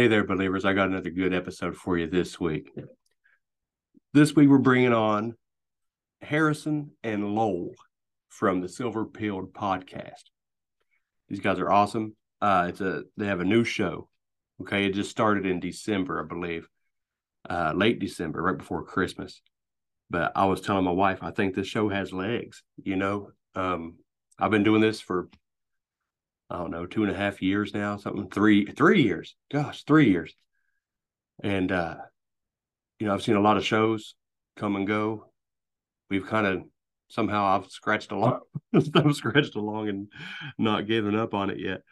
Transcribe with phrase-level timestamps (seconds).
[0.00, 0.64] Hey there, believers.
[0.64, 2.70] I got another good episode for you this week.
[4.14, 5.34] This week, we're bringing on
[6.22, 7.74] Harrison and Lowell
[8.30, 10.22] from the Silver Pilled podcast.
[11.28, 12.16] These guys are awesome.
[12.40, 14.08] Uh, it's a they have a new show.
[14.62, 16.66] Okay, it just started in December, I believe,
[17.50, 19.42] uh, late December, right before Christmas.
[20.08, 22.62] But I was telling my wife, I think this show has legs.
[22.82, 23.98] You know, um,
[24.38, 25.28] I've been doing this for
[26.50, 29.36] I don't know, two and a half years now, something three, three years.
[29.52, 30.34] Gosh, three years.
[31.44, 31.96] And uh,
[32.98, 34.14] you know, I've seen a lot of shows
[34.56, 35.26] come and go.
[36.10, 36.62] We've kind of
[37.08, 38.40] somehow I've scratched along,
[38.74, 40.08] I've scratched along and
[40.58, 41.82] not given up on it yet.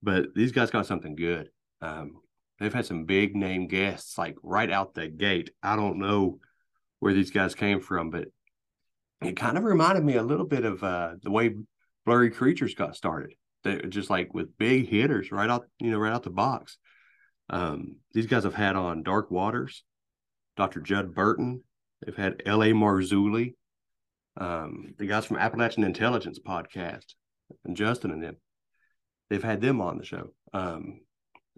[0.00, 1.50] But these guys got something good.
[1.82, 2.20] Um,
[2.60, 5.50] they've had some big name guests like right out the gate.
[5.60, 6.38] I don't know
[7.00, 8.28] where these guys came from, but
[9.22, 11.56] it kind of reminded me a little bit of uh, the way
[12.06, 16.12] Blurry Creatures got started they're just like with big hitters right out, you know, right
[16.12, 16.78] out the box.
[17.50, 19.84] Um, these guys have had on Dark Waters,
[20.56, 20.80] Dr.
[20.80, 21.62] Judd Burton.
[22.04, 22.72] They've had L.A.
[22.72, 23.54] Marzulli,
[24.36, 27.14] um, the guys from Appalachian Intelligence podcast,
[27.64, 28.36] and Justin and them.
[29.30, 30.32] They've had them on the show.
[30.52, 31.00] Um,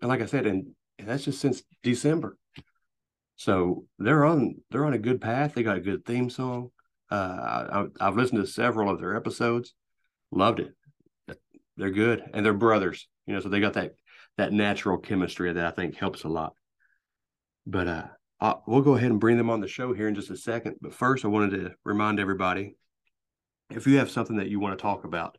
[0.00, 2.38] and like I said, and that's just since December.
[3.36, 5.54] So they're on they're on a good path.
[5.54, 6.70] They got a good theme song.
[7.10, 9.74] Uh, I, I've listened to several of their episodes.
[10.30, 10.74] Loved it
[11.80, 12.22] they're good.
[12.32, 13.92] And they're brothers you know so they got that
[14.36, 16.54] that natural chemistry that i think helps a lot.
[17.66, 18.06] But uh
[18.41, 20.76] i we'll go ahead and bring them on the show here in just a second.
[20.80, 22.76] But first i wanted to remind everybody
[23.70, 25.38] if you have something that you want to talk about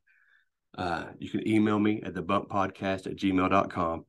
[0.77, 4.05] uh, you can email me at the bump podcast at gmail.com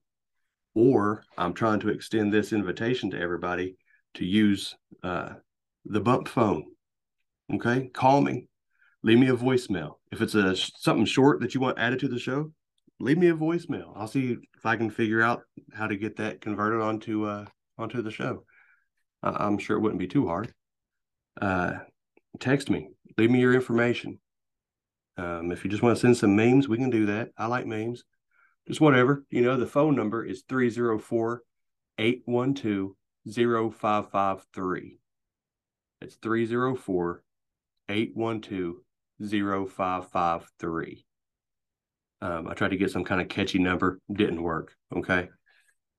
[0.75, 3.76] or i'm trying to extend this invitation to everybody
[4.14, 5.31] to use uh,
[5.84, 6.64] the bump phone.
[7.54, 7.88] Okay?
[7.88, 8.49] Call me
[9.02, 9.94] leave me a voicemail.
[10.10, 12.52] If it's a something short that you want added to the show,
[13.00, 13.92] leave me a voicemail.
[13.96, 15.42] I'll see if I can figure out
[15.72, 17.46] how to get that converted onto uh
[17.78, 18.44] onto the show.
[19.22, 20.52] I- am sure it wouldn't be too hard.
[21.40, 21.78] Uh,
[22.40, 24.18] text me, leave me your information.
[25.16, 27.30] Um, if you just want to send some memes, we can do that.
[27.36, 28.04] I like memes.
[28.66, 29.24] Just whatever.
[29.30, 31.42] You know, the phone number is 304
[31.98, 32.92] 812
[33.26, 34.98] 0553.
[36.00, 37.22] It's 304
[37.88, 38.74] 812
[39.22, 41.05] 0553.
[42.21, 44.75] Um, I tried to get some kind of catchy number, didn't work.
[44.94, 45.28] Okay.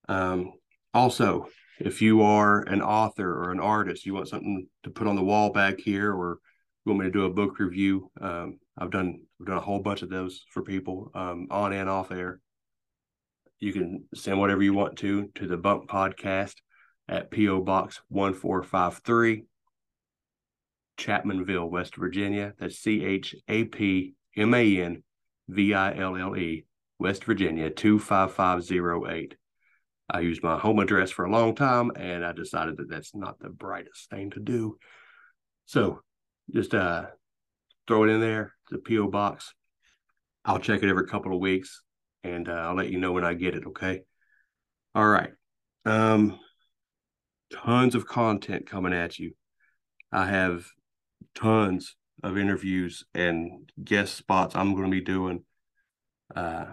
[0.07, 0.53] Um,
[0.94, 1.47] also,
[1.79, 5.23] if you are an author or an artist, you want something to put on the
[5.23, 6.39] wall back here, or
[6.85, 9.79] you want me to do a book review, um, I've done I've done a whole
[9.79, 12.39] bunch of those for people um, on and off air.
[13.59, 16.56] You can send whatever you want to to the Bump Podcast
[17.07, 19.45] at PO Box one four five three,
[20.98, 22.54] Chapmanville, West Virginia.
[22.60, 25.04] That's C H A P M A N
[25.48, 26.66] V I L L E,
[27.00, 29.36] West Virginia 25508.
[30.10, 33.40] I used my home address for a long time and I decided that that's not
[33.40, 34.78] the brightest thing to do.
[35.66, 36.01] So
[36.54, 37.06] just uh,
[37.88, 39.07] throw it in there, the P.O.
[39.07, 39.54] box.
[40.45, 41.81] I'll check it every couple of weeks
[42.24, 43.66] and uh, I'll let you know when I get it.
[43.68, 44.01] Okay.
[44.94, 45.31] All right.
[45.86, 46.38] Um,
[47.51, 49.34] tons of content coming at you.
[50.12, 50.68] I have
[51.35, 55.44] tons of interviews and guest spots I'm going to be doing.
[56.35, 56.65] Uh,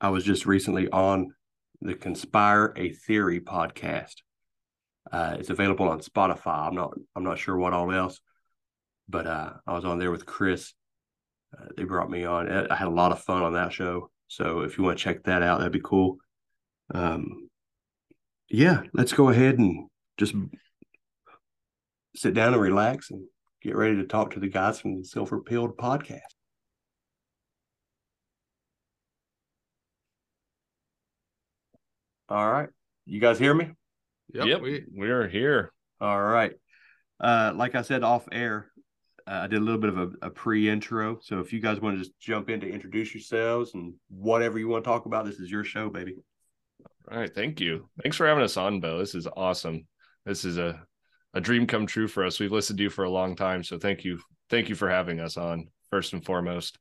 [0.00, 1.34] I was just recently on
[1.80, 4.16] the Conspire a Theory podcast.
[5.10, 6.66] Uh, it's available on Spotify.
[6.66, 8.20] I'm not I'm not sure what all else,
[9.08, 10.72] but uh, I was on there with Chris.
[11.56, 12.48] Uh, they brought me on.
[12.48, 14.10] I had a lot of fun on that show.
[14.28, 16.18] So if you want to check that out, that'd be cool.
[16.94, 17.48] Um,
[18.48, 20.34] yeah, let's go ahead and just
[22.16, 23.26] sit down and relax and
[23.64, 26.20] get ready to talk to the guys from the Silver Pilled podcast.
[32.28, 32.68] All right.
[33.06, 33.70] You guys hear me?
[34.32, 35.72] Yep, Yep, we we, are here.
[36.00, 36.52] All right.
[37.20, 38.70] Uh, like I said off air,
[39.26, 41.18] uh, I did a little bit of a, a pre intro.
[41.22, 44.68] So if you guys want to just jump in to introduce yourselves and whatever you
[44.68, 46.16] want to talk about, this is your show, baby.
[47.10, 47.88] All right, thank you.
[48.02, 48.98] Thanks for having us on, Bo.
[48.98, 49.86] This is awesome.
[50.24, 50.82] This is a
[51.34, 52.40] a dream come true for us.
[52.40, 54.20] We've listened to you for a long time, so thank you.
[54.50, 56.78] Thank you for having us on first and foremost.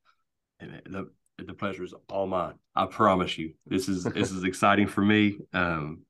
[0.59, 1.09] The
[1.39, 2.53] the pleasure is all mine.
[2.75, 3.53] I promise you.
[3.65, 5.37] This is this is exciting for me.
[5.51, 6.03] Um,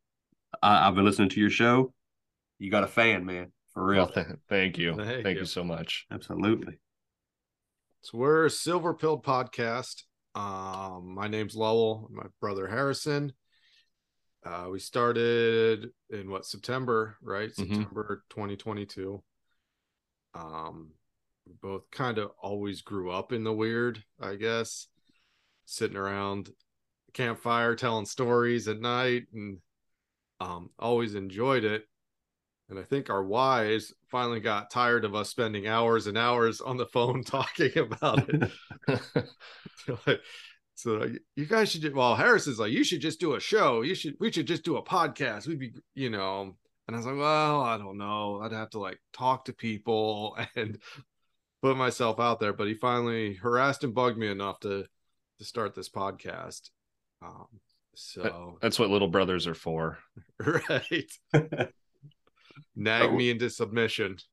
[0.61, 1.93] I, I've been listening to your show.
[2.59, 4.03] You got a fan, man, for real.
[4.05, 4.95] Well, th- thank you.
[4.95, 5.41] Thank Thank, you.
[5.41, 5.45] you.
[5.45, 6.05] so much.
[6.11, 6.79] Absolutely.
[8.01, 10.03] so we're a Silver Pilled podcast.
[10.35, 12.09] Um, my name's Lowell.
[12.11, 13.33] My brother Harrison.
[14.45, 17.49] Uh, we started in what September, right?
[17.51, 17.55] Mhm.
[17.55, 19.23] September 2022.
[20.33, 20.91] Um,
[21.45, 24.87] we both kind of always grew up in the weird, I guess,
[25.65, 26.49] sitting around
[27.13, 29.59] campfire telling stories at night, and
[30.39, 31.87] um, always enjoyed it.
[32.69, 36.77] And I think our wives finally got tired of us spending hours and hours on
[36.77, 38.51] the phone talking about it.
[40.07, 40.21] Like,
[40.83, 43.83] so like, you guys should do, well is like you should just do a show.
[43.83, 45.47] You should we should just do a podcast.
[45.47, 46.57] We'd be you know.
[46.85, 48.41] And i was like well i don't know.
[48.43, 50.77] I'd have to like talk to people and
[51.61, 52.51] put myself out there.
[52.51, 54.83] But he finally harassed and bugged me enough to
[55.39, 56.69] to start this podcast.
[57.21, 57.47] Um
[57.95, 59.99] so That's what little brothers are for.
[60.45, 61.11] right.
[62.75, 63.15] Nag Oh.
[63.15, 64.17] me into submission.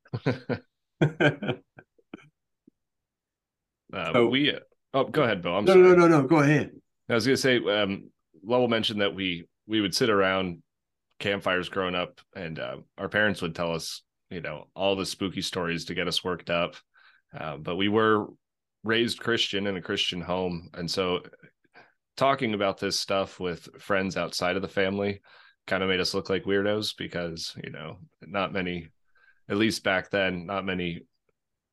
[3.93, 4.57] Uh, So- we.
[4.93, 5.55] Oh, go ahead, Bo.
[5.55, 5.83] I'm no, sorry.
[5.83, 6.27] no, no, no.
[6.27, 6.71] Go ahead.
[7.09, 8.09] I was gonna say, um,
[8.43, 10.61] Lowell mentioned that we we would sit around
[11.19, 15.41] campfires growing up, and uh, our parents would tell us, you know, all the spooky
[15.41, 16.75] stories to get us worked up.
[17.37, 18.27] Uh, but we were
[18.83, 21.21] raised Christian in a Christian home, and so
[22.17, 25.21] talking about this stuff with friends outside of the family
[25.67, 28.89] kind of made us look like weirdos because you know, not many,
[29.49, 31.01] at least back then, not many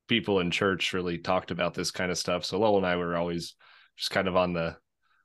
[0.08, 2.44] people in church really talked about this kind of stuff.
[2.44, 3.54] So Lowell and I were always
[3.96, 4.76] just kind of on the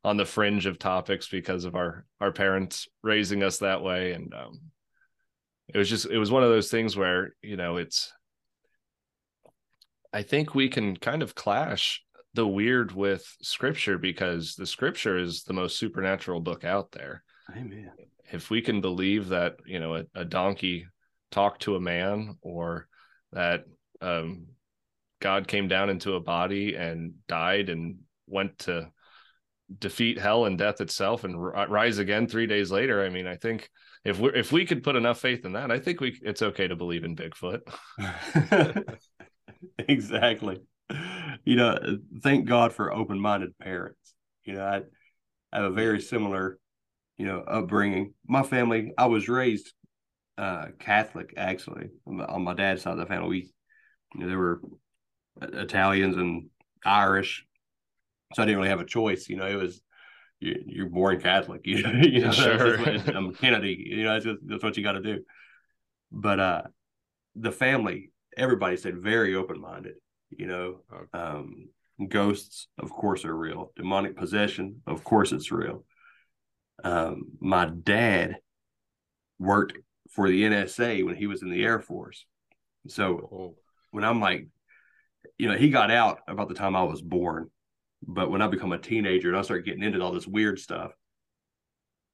[0.04, 4.34] on the fringe of topics because of our our parents raising us that way and
[4.34, 4.60] um
[5.74, 8.12] it was just it was one of those things where you know it's
[10.12, 12.04] i think we can kind of clash
[12.34, 17.24] the weird with scripture because the scripture is the most supernatural book out there
[17.56, 17.92] Amen.
[18.32, 20.86] if we can believe that you know a, a donkey
[21.32, 22.88] talked to a man or
[23.32, 23.64] that
[24.02, 24.48] um
[25.24, 27.98] god came down into a body and died and
[28.28, 28.90] went to
[29.80, 33.36] defeat hell and death itself and ri- rise again 3 days later i mean i
[33.36, 33.70] think
[34.04, 36.68] if we if we could put enough faith in that i think we it's okay
[36.68, 37.62] to believe in bigfoot
[39.80, 40.60] exactly.
[41.46, 41.78] You know,
[42.22, 44.14] thank God for open minded parents.
[44.46, 44.82] You know, I,
[45.52, 46.60] I have a very similar,
[47.18, 48.14] you know, upbringing.
[48.28, 49.72] My family, I was raised
[50.38, 51.90] uh Catholic actually.
[52.08, 53.54] On my- on my dad's side of the family, we
[54.16, 54.62] you know, there were
[55.42, 56.50] Italians and
[56.86, 57.46] Irish.
[58.34, 59.30] So I didn't really have a choice.
[59.30, 59.82] You know, it was
[60.40, 61.62] you, you're born Catholic.
[61.66, 62.78] You know, you know that's Sure.
[62.80, 63.86] what I'm Kennedy.
[63.90, 65.24] You know, that's, just, that's what you got to do.
[66.12, 66.62] But uh,
[67.36, 69.96] the family, everybody said very open minded.
[70.30, 71.06] You know, Okay.
[71.14, 71.70] um,
[72.08, 73.72] ghosts, of course, are real.
[73.76, 75.86] Demonic possession, of course, it's real.
[76.84, 78.38] Um, my dad
[79.40, 79.78] worked
[80.10, 82.26] for the NSA when he was in the Air Force.
[82.88, 83.56] So oh,
[83.92, 84.48] when I'm like,
[85.38, 87.50] you know, he got out about the time I was born.
[88.06, 90.92] But when I become a teenager and I start getting into all this weird stuff,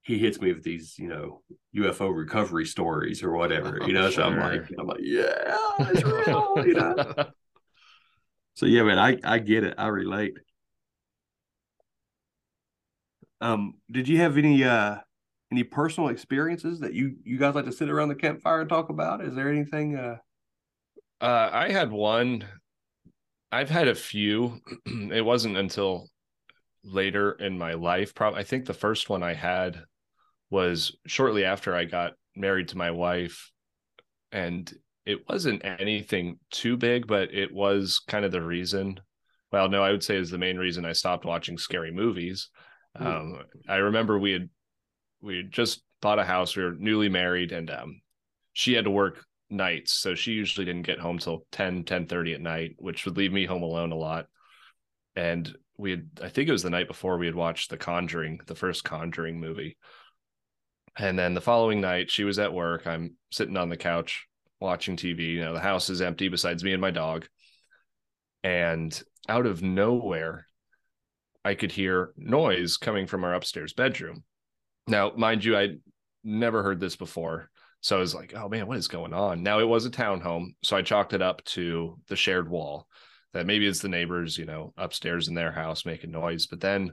[0.01, 1.41] he hits me with these, you know,
[1.75, 3.79] UFO recovery stories or whatever.
[3.85, 6.53] You know, so I'm like, I'm like, yeah, it's real.
[6.65, 6.95] you know.
[8.55, 9.75] So yeah, man, I I get it.
[9.77, 10.33] I relate.
[13.41, 14.97] Um, did you have any uh
[15.51, 18.89] any personal experiences that you you guys like to sit around the campfire and talk
[18.89, 19.23] about?
[19.23, 20.17] Is there anything uh
[21.21, 22.45] Uh, I had one.
[23.51, 24.59] I've had a few.
[24.85, 26.07] it wasn't until
[26.83, 28.13] later in my life.
[28.13, 29.81] Probably, I think the first one I had
[30.49, 33.51] was shortly after I got married to my wife,
[34.31, 34.71] and
[35.05, 38.99] it wasn't anything too big, but it was kind of the reason.
[39.51, 42.49] Well, no, I would say is the main reason I stopped watching scary movies.
[42.95, 43.07] Hmm.
[43.07, 44.49] Um, I remember we had
[45.21, 46.55] we had just bought a house.
[46.55, 48.01] We were newly married, and um,
[48.53, 52.33] she had to work nights so she usually didn't get home till 10 10 30
[52.35, 54.27] at night which would leave me home alone a lot
[55.15, 58.41] and we had I think it was the night before we had watched The Conjuring,
[58.45, 59.77] the first Conjuring movie.
[60.97, 62.85] And then the following night, she was at work.
[62.85, 64.27] I'm sitting on the couch
[64.59, 65.33] watching TV.
[65.33, 67.27] You know, the house is empty besides me and my dog.
[68.43, 70.45] And out of nowhere,
[71.45, 74.23] I could hear noise coming from our upstairs bedroom.
[74.87, 75.79] Now, mind you, I'd
[76.25, 77.49] never heard this before.
[77.81, 79.41] So I was like, oh man, what is going on?
[79.41, 80.55] Now it was a townhome.
[80.63, 82.87] So I chalked it up to the shared wall
[83.33, 86.47] that maybe it's the neighbors, you know, upstairs in their house making noise.
[86.47, 86.91] But then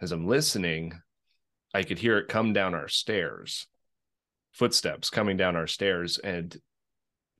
[0.00, 0.92] as I'm listening,
[1.74, 3.66] I could hear it come down our stairs,
[4.52, 6.18] footsteps coming down our stairs.
[6.18, 6.56] And,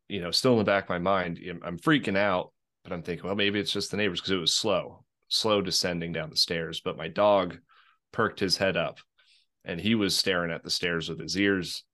[0.08, 2.52] you know, still in the back of my mind, I'm freaking out,
[2.82, 6.12] but I'm thinking, well, maybe it's just the neighbors because it was slow, slow descending
[6.12, 6.80] down the stairs.
[6.80, 7.58] But my dog
[8.12, 8.98] perked his head up
[9.64, 11.84] and he was staring at the stairs with his ears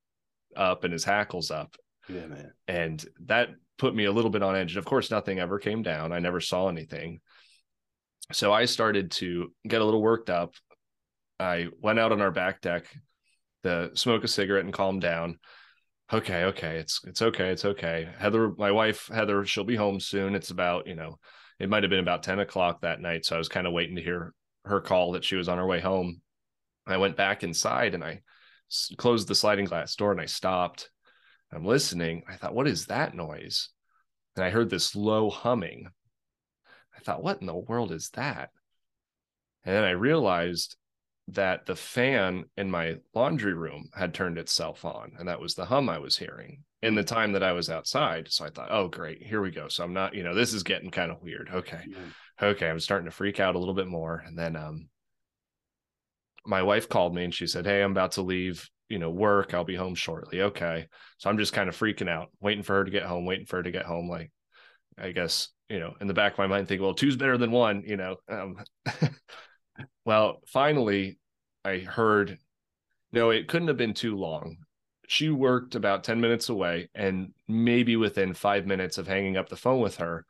[0.56, 1.76] up and his hackles up.
[2.08, 2.52] Yeah, man.
[2.68, 4.72] And that put me a little bit on edge.
[4.72, 6.12] And of course, nothing ever came down.
[6.12, 7.20] I never saw anything.
[8.32, 10.54] So I started to get a little worked up.
[11.38, 12.86] I went out on our back deck
[13.64, 15.38] to smoke a cigarette and calm down.
[16.12, 18.08] Okay, okay, it's it's okay, it's okay.
[18.18, 20.34] Heather, my wife Heather, she'll be home soon.
[20.34, 21.18] It's about you know,
[21.58, 23.96] it might have been about ten o'clock that night, so I was kind of waiting
[23.96, 24.32] to hear
[24.64, 26.20] her call that she was on her way home.
[26.86, 28.20] I went back inside and I
[28.98, 30.90] closed the sliding glass door and I stopped.
[31.52, 32.24] I'm listening.
[32.28, 33.68] I thought, what is that noise?
[34.36, 35.86] And I heard this low humming.
[36.96, 38.50] I thought, what in the world is that?
[39.64, 40.76] And then I realized
[41.28, 45.64] that the fan in my laundry room had turned itself on, and that was the
[45.64, 48.30] hum I was hearing in the time that I was outside.
[48.30, 49.68] So I thought, oh, great, here we go.
[49.68, 51.48] So I'm not, you know, this is getting kind of weird.
[51.52, 51.82] Okay.
[51.88, 52.48] Yeah.
[52.48, 52.68] Okay.
[52.68, 54.22] I'm starting to freak out a little bit more.
[54.26, 54.88] And then um
[56.46, 59.54] my wife called me and she said, Hey, I'm about to leave, you know, work.
[59.54, 60.42] I'll be home shortly.
[60.42, 60.86] Okay.
[61.18, 63.56] So I'm just kind of freaking out, waiting for her to get home, waiting for
[63.56, 64.08] her to get home.
[64.08, 64.30] Like,
[64.98, 67.50] I guess, you know, in the back of my mind, think, well, two's better than
[67.50, 68.16] one, you know.
[68.28, 68.56] Um,
[70.04, 71.18] well, finally,
[71.64, 72.38] I heard,
[73.12, 74.58] no, it couldn't have been too long.
[75.06, 79.56] She worked about 10 minutes away, and maybe within five minutes of hanging up the
[79.56, 80.24] phone with her,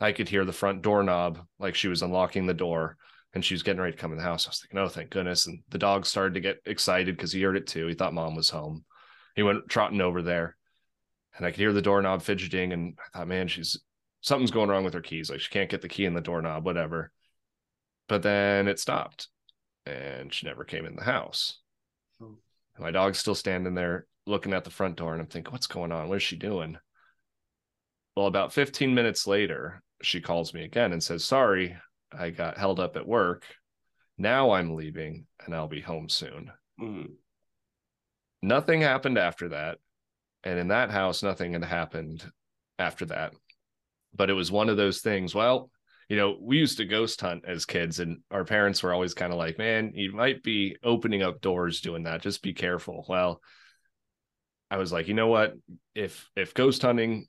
[0.00, 2.96] I could hear the front doorknob like she was unlocking the door
[3.34, 4.46] and she was getting ready to come in the house.
[4.46, 5.46] I was thinking, oh, thank goodness.
[5.46, 7.86] And the dog started to get excited because he heard it too.
[7.86, 8.84] He thought mom was home.
[9.34, 10.56] He went trotting over there
[11.36, 12.72] and I could hear the doorknob fidgeting.
[12.72, 13.80] And I thought, man, she's
[14.20, 15.30] something's going wrong with her keys.
[15.30, 17.10] Like she can't get the key in the doorknob, whatever.
[18.08, 19.28] But then it stopped
[19.86, 21.58] and she never came in the house.
[22.22, 22.36] Oh.
[22.78, 25.12] My dog's still standing there looking at the front door.
[25.12, 26.08] And I'm thinking, what's going on?
[26.08, 26.76] What is she doing?
[28.14, 31.76] Well, about 15 minutes later, she calls me again and says, Sorry,
[32.16, 33.44] I got held up at work.
[34.18, 36.50] Now I'm leaving and I'll be home soon.
[36.80, 37.12] Mm.
[38.42, 39.78] Nothing happened after that.
[40.44, 42.24] And in that house, nothing had happened
[42.78, 43.32] after that.
[44.14, 45.34] But it was one of those things.
[45.34, 45.70] Well,
[46.08, 49.32] you know, we used to ghost hunt as kids, and our parents were always kind
[49.32, 52.20] of like, man, you might be opening up doors doing that.
[52.20, 53.06] Just be careful.
[53.08, 53.40] Well,
[54.70, 55.54] I was like, you know what?
[55.94, 57.26] If if ghost hunting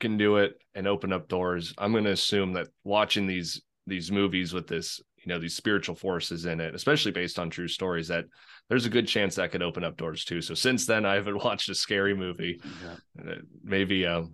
[0.00, 4.12] can do it and open up doors, I'm going to assume that watching these these
[4.12, 8.08] movies with this you know these spiritual forces in it especially based on true stories
[8.08, 8.24] that
[8.68, 10.40] there's a good chance that could open up doors too.
[10.40, 12.60] So since then i haven't watched a scary movie.
[12.82, 13.34] Yeah.
[13.62, 14.32] maybe um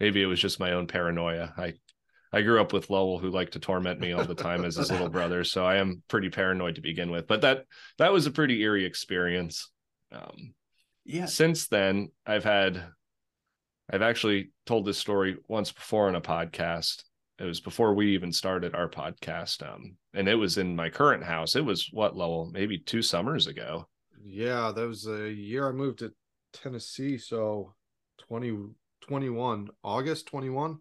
[0.00, 1.52] maybe it was just my own paranoia.
[1.56, 1.74] I
[2.32, 4.90] i grew up with lowell who liked to torment me all the time as his
[4.90, 7.26] little brother so i am pretty paranoid to begin with.
[7.26, 7.64] But that
[7.98, 9.70] that was a pretty eerie experience.
[10.12, 10.54] Um
[11.04, 11.26] yeah.
[11.26, 12.84] since then i've had
[13.92, 17.04] i've actually told this story once before on a podcast
[17.38, 21.22] it was before we even started our podcast um and it was in my current
[21.22, 21.56] house.
[21.56, 23.86] It was what lowell maybe two summers ago.
[24.24, 26.12] Yeah that was a year i moved to
[26.52, 27.74] tennessee so
[28.28, 28.70] 20
[29.02, 30.78] 21 august 21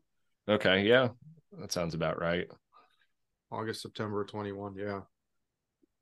[0.49, 1.09] okay yeah
[1.59, 2.47] that sounds about right.
[3.51, 5.01] August september 21 yeah.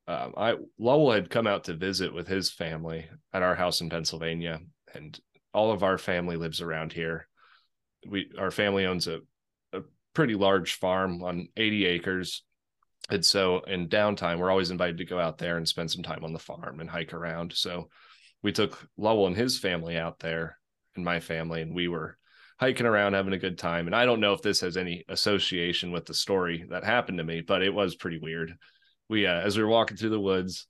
[0.07, 3.89] Um, I Lowell had come out to visit with his family at our house in
[3.89, 4.59] Pennsylvania,
[4.93, 5.17] and
[5.53, 7.27] all of our family lives around here.
[8.05, 9.21] We our family owns a
[10.13, 12.43] pretty large farm on 80 acres.
[13.09, 16.23] And so in downtime, we're always invited to go out there and spend some time
[16.23, 17.53] on the farm and hike around.
[17.53, 17.89] So
[18.41, 20.57] we took Lowell and his family out there
[20.95, 22.17] and my family, and we were
[22.59, 23.87] hiking around having a good time.
[23.87, 27.23] And I don't know if this has any association with the story that happened to
[27.23, 28.53] me, but it was pretty weird.
[29.09, 30.67] We, uh, as we were walking through the woods,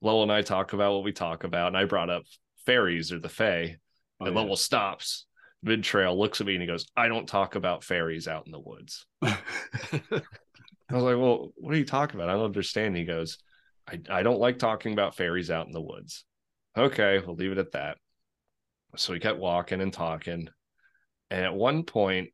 [0.00, 2.24] Lowell and I talk about what we talk about, and I brought up
[2.64, 3.76] fairies or the Fae,
[4.20, 4.42] oh, and yeah.
[4.42, 5.25] Lowell stops
[5.66, 8.52] mid trail looks at me and he goes, I don't talk about fairies out in
[8.52, 9.04] the woods.
[9.22, 9.34] I
[10.90, 12.30] was like, Well, what are you talking about?
[12.30, 12.96] I don't understand.
[12.96, 13.38] He goes,
[13.88, 16.24] I, I don't like talking about fairies out in the woods.
[16.78, 17.98] Okay, we'll leave it at that.
[18.96, 20.48] So we kept walking and talking.
[21.30, 22.30] And at one point,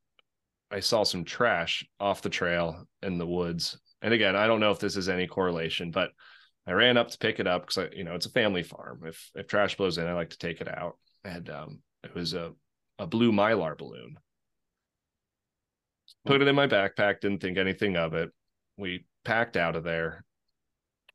[0.70, 3.78] I saw some trash off the trail in the woods.
[4.02, 6.10] And again, I don't know if this is any correlation, but
[6.66, 9.02] I ran up to pick it up because you know it's a family farm.
[9.04, 10.98] If if trash blows in, I like to take it out.
[11.24, 12.52] And um, it was a
[13.02, 14.16] a blue mylar balloon.
[16.24, 18.30] Put it in my backpack, didn't think anything of it.
[18.78, 20.24] We packed out of there,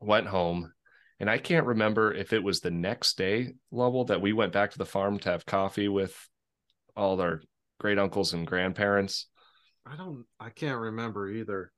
[0.02, 0.74] went home,
[1.20, 4.72] and I can't remember if it was the next day, Lowell, that we went back
[4.72, 6.14] to the farm to have coffee with
[6.96, 7.42] all our
[7.80, 9.28] great uncles and grandparents.
[9.86, 10.26] I don't.
[10.42, 11.72] I can't remember either.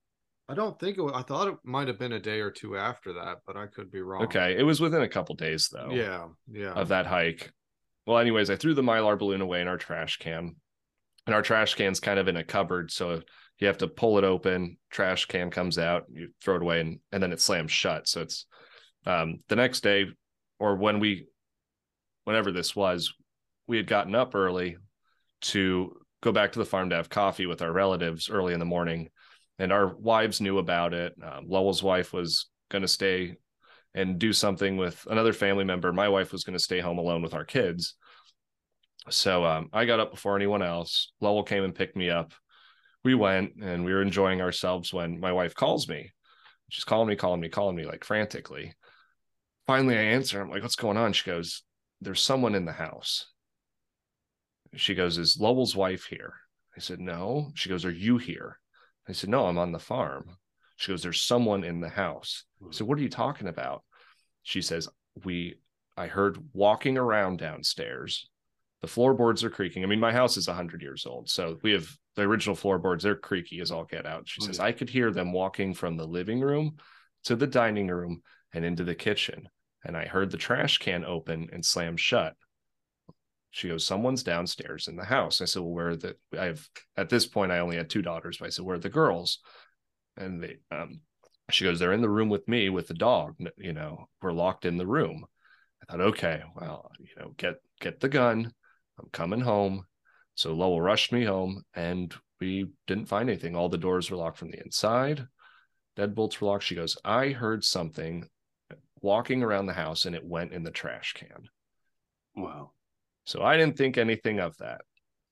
[0.50, 1.02] I don't think it.
[1.02, 3.68] Was, I thought it might have been a day or two after that, but I
[3.68, 4.24] could be wrong.
[4.24, 5.92] Okay, it was within a couple days though.
[5.92, 6.74] Yeah, yeah.
[6.74, 7.54] Of that hike.
[8.10, 10.56] Well, anyways, I threw the mylar balloon away in our trash can,
[11.28, 13.22] and our trash can's kind of in a cupboard, so
[13.60, 14.78] you have to pull it open.
[14.90, 18.08] Trash can comes out, you throw it away, and and then it slams shut.
[18.08, 18.48] So it's
[19.06, 20.08] um, the next day,
[20.58, 21.28] or when we,
[22.24, 23.14] whenever this was,
[23.68, 24.78] we had gotten up early
[25.42, 28.66] to go back to the farm to have coffee with our relatives early in the
[28.66, 29.10] morning
[29.60, 31.14] and our wives knew about it.
[31.22, 33.36] Um, Lowell's wife was going to stay
[33.94, 35.92] and do something with another family member.
[35.94, 37.96] My wife was going to stay home alone with our kids.
[39.10, 41.12] So um, I got up before anyone else.
[41.22, 42.34] Lowell came and picked me up.
[43.04, 46.12] We went and we were enjoying ourselves when my wife calls me.
[46.70, 48.74] She's calling me, calling me, calling me like frantically.
[49.66, 50.42] Finally, I answer.
[50.42, 51.14] I'm like, what's going on?
[51.14, 51.64] She goes,
[52.02, 53.28] There's someone in the house.
[54.76, 56.34] She goes, Is Lowell's wife here?
[56.76, 57.52] I said, No.
[57.56, 58.60] She goes, Are you here?
[59.08, 60.38] I said, No, I'm on the farm.
[60.76, 62.46] She goes, There's someone in the house.
[62.64, 63.84] I said, What are you talking about?
[64.44, 64.88] She says,
[65.24, 65.60] We,
[65.98, 68.30] I heard walking around downstairs.
[68.82, 69.84] The floorboards are creaking.
[69.84, 71.30] I mean, my house is 100 years old.
[71.30, 74.28] So we have the original floorboards, they're creaky as all get out.
[74.28, 76.78] She says, I could hear them walking from the living room
[77.26, 78.22] to the dining room
[78.54, 79.50] and into the kitchen.
[79.84, 82.36] And I heard the trash can open and slam shut.
[83.52, 85.42] She goes, Someone's downstairs in the house.
[85.42, 88.02] I said, Well, where are the I have at this point I only had two
[88.02, 89.40] daughters, but I said, Where are the girls?
[90.18, 91.02] And they um
[91.50, 93.36] she goes, They're in the room with me with the dog.
[93.58, 95.26] You know, we're locked in the room.
[95.82, 98.54] I thought, okay, well, you know, get get the gun.
[99.00, 99.86] I'm coming home.
[100.36, 103.56] So Lowell rushed me home and we didn't find anything.
[103.56, 105.28] All the doors were locked from the inside.
[105.98, 106.64] Deadbolts were locked.
[106.64, 108.28] She goes, I heard something
[109.02, 111.50] walking around the house and it went in the trash can.
[112.36, 112.72] Wow.
[113.26, 114.82] So I didn't think anything of that.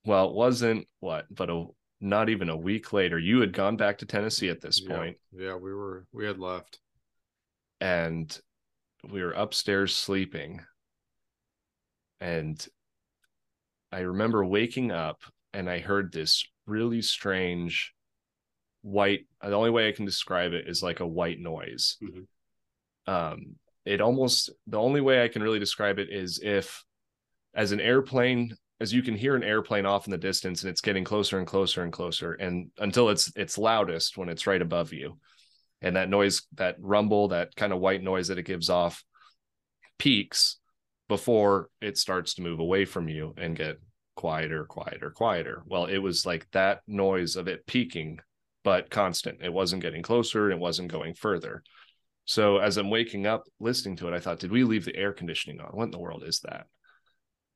[0.06, 1.66] Well, it wasn't what, but a
[2.00, 5.18] not even a week later, you had gone back to Tennessee at this yeah, point,
[5.32, 6.06] Yeah, we were.
[6.12, 6.80] We had left.
[7.82, 8.38] and
[9.10, 10.62] we were upstairs sleeping.
[12.20, 12.66] And
[13.92, 15.22] I remember waking up
[15.54, 17.94] and I heard this really strange
[18.82, 19.26] white.
[19.42, 21.98] The only way I can describe it is like a white noise.
[22.02, 22.28] Mhm.
[23.08, 26.84] Um, it almost the only way I can really describe it is if,
[27.54, 30.82] as an airplane, as you can hear an airplane off in the distance, and it's
[30.82, 34.94] getting closer and closer and closer, and until it's it's loudest when it's right above
[34.94, 35.18] you,
[35.82, 39.04] and that noise, that rumble, that kind of white noise that it gives off,
[39.98, 40.60] peaks
[41.08, 43.78] before it starts to move away from you and get
[44.16, 45.64] quieter, quieter, quieter.
[45.66, 48.20] Well, it was like that noise of it peaking,
[48.64, 49.42] but constant.
[49.42, 51.64] It wasn't getting closer, it wasn't going further.
[52.26, 55.14] So as I'm waking up listening to it, I thought, did we leave the air
[55.14, 55.70] conditioning on?
[55.72, 56.66] What in the world is that?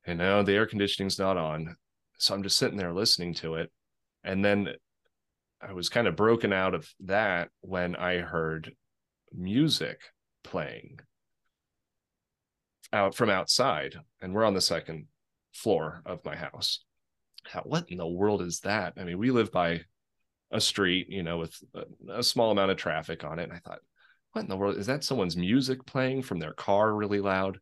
[0.06, 1.76] And now the air conditioning's not on.
[2.18, 3.70] So I'm just sitting there listening to it.
[4.24, 4.68] And then
[5.60, 8.72] I was kind of broken out of that when I heard
[9.32, 10.00] music
[10.42, 11.00] playing
[12.92, 13.96] out from outside.
[14.20, 15.06] And we're on the second
[15.52, 16.84] floor of my house.
[17.44, 18.94] How, what in the world is that?
[18.96, 19.82] I mean, we live by
[20.50, 23.44] a street, you know, with a, a small amount of traffic on it.
[23.44, 23.80] And I thought,
[24.32, 27.58] what in the world is that someone's music playing from their car really loud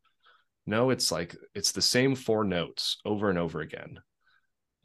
[0.66, 3.98] no it's like it's the same four notes over and over again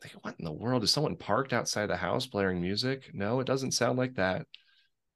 [0.04, 3.48] like what in the world is someone parked outside the house blaring music no it
[3.48, 4.46] doesn't sound like that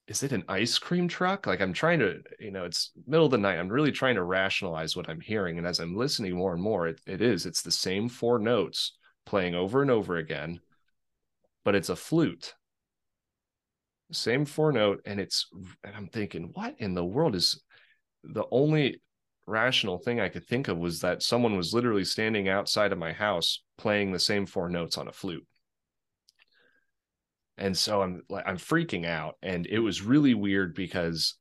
[0.09, 1.45] is it an ice cream truck?
[1.47, 3.59] Like i'm trying to you know it's middle of the night.
[3.59, 5.57] I'm really trying to rationalize what i'm hearing.
[5.57, 8.97] And as i'm listening more and more it, it is it's the same four notes
[9.25, 10.59] playing over and over again
[11.63, 12.55] but it's a flute.
[14.11, 15.47] Same four note and it's
[15.83, 17.61] and i'm thinking what in the world is
[18.23, 19.01] the only
[19.45, 23.11] rational thing i could think of was that someone was literally standing outside of my
[23.11, 25.45] house playing the same four notes on a flute
[27.59, 29.35] and so i'm like i'm freaking out.
[29.41, 31.35] And it was really weird because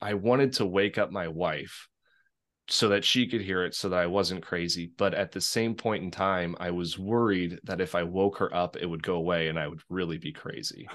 [0.00, 1.88] i wanted to wake up my wife
[2.68, 4.90] so that she could hear it so that i wasn't crazy.
[4.96, 8.52] But at the same point in time i was worried that if i woke her
[8.54, 10.88] up it would go away and i would really be crazy.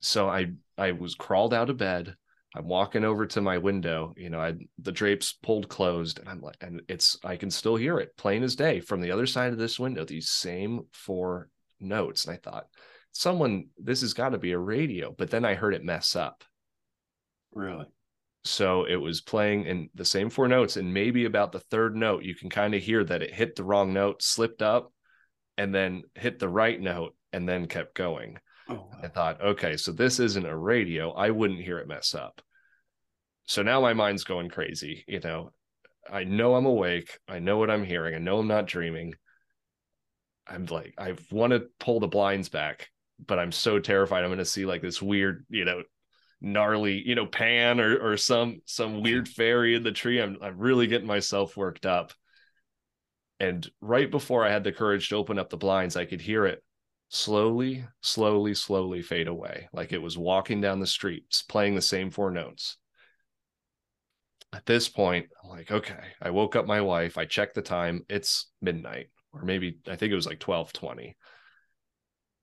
[0.00, 0.46] So i
[0.78, 2.14] i was crawled out of bed.
[2.54, 4.14] I'm walking over to my window.
[4.16, 7.76] You know i the drapes pulled closed and i'm like and it's i can still
[7.76, 8.16] hear it.
[8.16, 12.34] Plain as day from the other side of this window these same four notes and
[12.34, 12.66] i thought
[13.12, 16.44] someone this has got to be a radio but then i heard it mess up.
[17.52, 17.86] Really?
[18.46, 22.22] so it was playing in the same four notes and maybe about the third note
[22.22, 24.92] you can kind of hear that it hit the wrong note slipped up
[25.58, 28.38] and then hit the right note and then kept going.
[28.68, 31.12] Oh, i thought okay so this isn't a radio.
[31.12, 32.40] I wouldn't hear it mess up.
[33.46, 35.50] So now my mind's going crazy you know.
[36.10, 37.18] I know i'm awake.
[37.28, 38.14] I know what i'm hearing.
[38.14, 39.14] I know i'm not dreaming
[40.48, 42.88] i'm like i want to pull the blinds back
[43.24, 45.82] but i'm so terrified i'm going to see like this weird you know
[46.40, 50.20] gnarly you know pan or or some some weird fairy in the tree.
[50.20, 52.12] I'm i'm really getting myself worked up.
[53.38, 56.46] And right before i had the courage to open up the blinds i could hear
[56.46, 56.62] it
[57.08, 62.10] slowly slowly slowly fade away like it was walking down the streets playing the same
[62.10, 62.76] four notes.
[64.52, 66.04] At this point i'm like okay.
[66.20, 70.12] I woke up my wife i checked the time it's midnight or maybe i think
[70.12, 71.14] it was like 12:20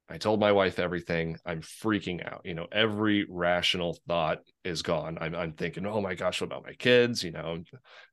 [0.10, 1.38] I told my wife everything.
[1.45, 2.41] I'm freaking out.
[2.43, 5.17] You know, every rational thought is gone.
[5.19, 7.23] I'm, I'm thinking, oh my gosh, what about my kids?
[7.23, 7.63] You know,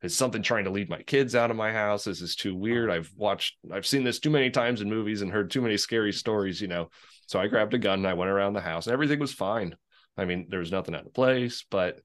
[0.01, 2.05] is something trying to lead my kids out of my house?
[2.05, 2.89] This is too weird.
[2.89, 6.13] I've watched, I've seen this too many times in movies and heard too many scary
[6.13, 6.89] stories, you know.
[7.27, 9.75] So I grabbed a gun and I went around the house and everything was fine.
[10.17, 11.99] I mean, there was nothing out of place, but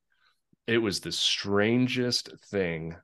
[0.66, 2.96] it was the strangest thing.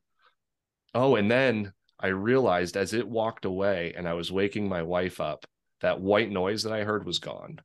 [0.95, 5.21] Oh, and then I realized as it walked away and I was waking my wife
[5.21, 5.47] up,
[5.81, 7.61] that white noise that I heard was gone.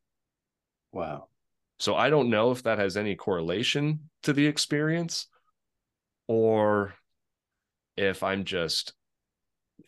[0.94, 1.28] Wow.
[1.80, 5.28] So I don't know if that has any correlation to the experience
[6.28, 6.94] or
[7.96, 8.94] if I'm just,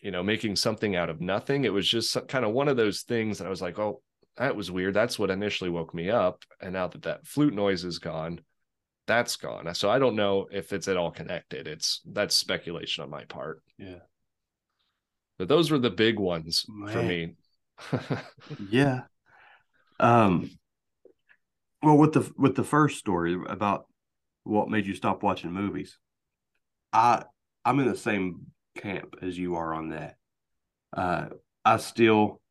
[0.01, 1.63] you know, making something out of nothing.
[1.63, 4.01] It was just kind of one of those things that I was like, oh,
[4.38, 4.93] that was weird.
[4.93, 6.43] That's what initially woke me up.
[6.62, 8.41] And now that that flute noise is gone,
[9.05, 9.73] that's gone.
[9.75, 11.67] So I don't know if it's at all connected.
[11.67, 13.62] It's that's speculation on my part.
[13.77, 13.99] Yeah.
[15.39, 17.34] But those were the big ones for me.
[18.69, 19.04] Yeah.
[19.99, 20.52] Um
[21.82, 23.86] well with the with the first story about
[24.43, 25.97] what made you stop watching movies.
[26.91, 27.23] I
[27.63, 28.47] I'm in the same
[28.78, 30.17] camp as you are on that.
[30.95, 31.28] Uh
[31.63, 32.41] I still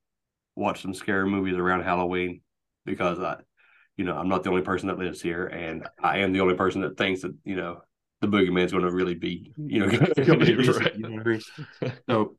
[0.57, 2.41] watch some scary movies around Halloween
[2.87, 3.37] because I
[3.99, 6.55] you know, I'm not the only person that lives here and I am the only
[6.55, 7.83] person that thinks that, you know,
[8.21, 10.17] the boogeyman's going to really be, you know, Right.
[10.17, 11.43] you know I mean?
[12.09, 12.37] So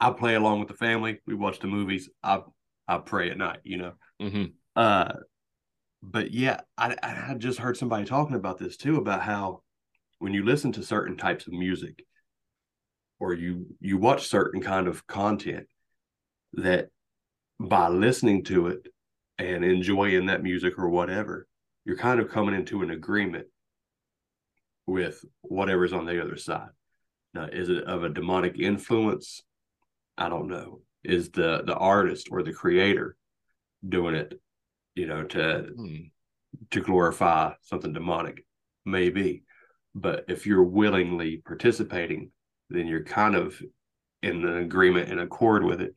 [0.00, 1.20] I play along with the family.
[1.26, 2.08] We watch the movies.
[2.22, 2.40] I
[2.88, 3.92] I pray at night, you know.
[4.20, 5.12] hmm Uh,
[6.02, 9.62] but yeah, I I just heard somebody talking about this too about how
[10.18, 12.04] when you listen to certain types of music
[13.18, 15.66] or you you watch certain kind of content
[16.54, 16.88] that
[17.58, 18.88] by listening to it
[19.38, 21.46] and enjoying that music or whatever,
[21.84, 23.46] you're kind of coming into an agreement
[24.86, 26.70] with whatever's on the other side.
[27.34, 29.42] Now, is it of a demonic influence?
[30.20, 30.82] I don't know.
[31.02, 33.16] Is the the artist or the creator
[33.86, 34.38] doing it,
[34.94, 35.96] you know, to Hmm.
[36.70, 38.44] to glorify something demonic?
[38.84, 39.42] Maybe.
[39.94, 42.30] But if you're willingly participating,
[42.68, 43.60] then you're kind of
[44.22, 45.94] in an agreement and accord with it.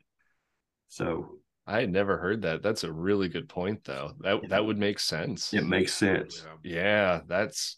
[0.87, 2.63] So I had never heard that.
[2.63, 4.13] That's a really good point, though.
[4.21, 5.53] That that would make sense.
[5.53, 6.45] it makes sense.
[6.63, 7.77] Yeah, that's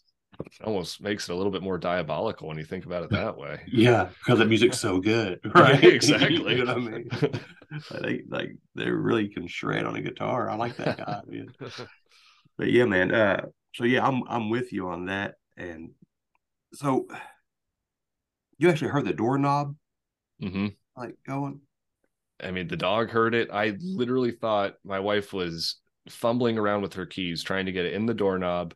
[0.64, 3.60] almost makes it a little bit more diabolical when you think about it that way.
[3.66, 6.56] Yeah, because the music's so good, Right, exactly.
[6.56, 7.10] you know what I mean?
[8.00, 10.48] they like they really can shred on a guitar.
[10.48, 11.54] I like that guy, man.
[12.58, 13.12] But yeah, man.
[13.12, 15.34] Uh, so yeah, I'm I'm with you on that.
[15.56, 15.90] And
[16.74, 17.06] so
[18.58, 19.74] you actually heard the doorknob
[20.40, 21.60] hmm like going.
[22.42, 23.48] I mean, the dog heard it.
[23.52, 25.76] I literally thought my wife was
[26.08, 28.74] fumbling around with her keys, trying to get it in the doorknob,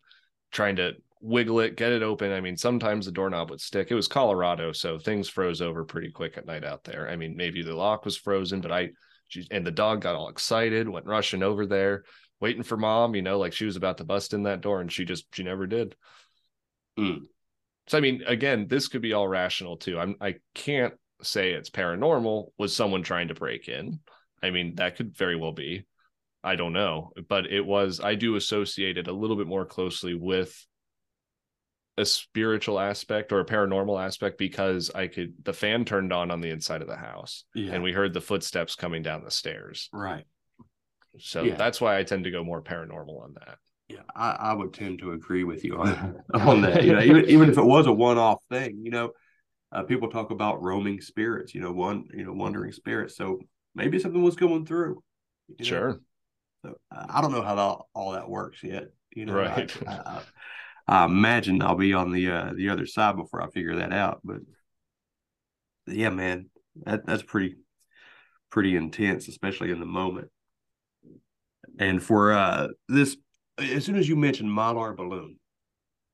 [0.50, 2.32] trying to wiggle it, get it open.
[2.32, 3.90] I mean, sometimes the doorknob would stick.
[3.90, 7.08] It was Colorado, so things froze over pretty quick at night out there.
[7.08, 8.90] I mean, maybe the lock was frozen, but I,
[9.28, 12.04] she, and the dog got all excited, went rushing over there,
[12.40, 14.90] waiting for mom, you know, like she was about to bust in that door, and
[14.90, 15.94] she just, she never did.
[16.96, 17.24] Hmm.
[17.86, 19.98] So, I mean, again, this could be all rational too.
[19.98, 22.48] I'm, I can't say it's paranormal.
[22.56, 24.00] Was someone trying to break in?
[24.42, 25.86] I mean, that could very well be.
[26.42, 28.00] I don't know, but it was.
[28.00, 30.66] I do associate it a little bit more closely with
[32.00, 35.34] a spiritual aspect or a paranormal aspect because I could.
[35.44, 38.20] The fan turned on on the inside of the house, Yeah, and we heard the
[38.20, 39.88] footsteps coming down the stairs.
[39.92, 40.24] right.
[41.18, 41.56] So Yeah.
[41.56, 43.58] that's why I tend to go more paranormal on that.
[43.88, 46.84] Yeah, I, I would tend to agree with you on on that.
[46.84, 49.10] You know, even even if it was a one off thing, you know,
[49.72, 51.54] uh, people talk about roaming spirits.
[51.54, 53.16] You know, one you know wandering spirits.
[53.16, 53.40] So
[53.74, 55.02] maybe something was going through.
[55.48, 55.68] you know?
[55.68, 56.00] Sure.
[56.64, 58.90] So I I don't know how that, all that works yet.
[59.14, 59.76] You know, Right.
[59.86, 60.22] I, I,
[60.90, 64.20] I imagine I'll be on the uh, the other side before I figure that out.
[64.24, 64.40] But
[65.86, 66.50] yeah, man,
[66.84, 67.56] that that's pretty
[68.50, 70.28] pretty intense, especially in the moment.
[71.78, 73.16] And for uh this,
[73.58, 75.38] as soon as you mentioned Mylar Balloon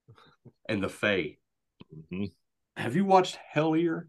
[0.69, 1.39] and the Fae,
[2.12, 2.33] Mhm.
[2.77, 4.09] have you watched Hellier?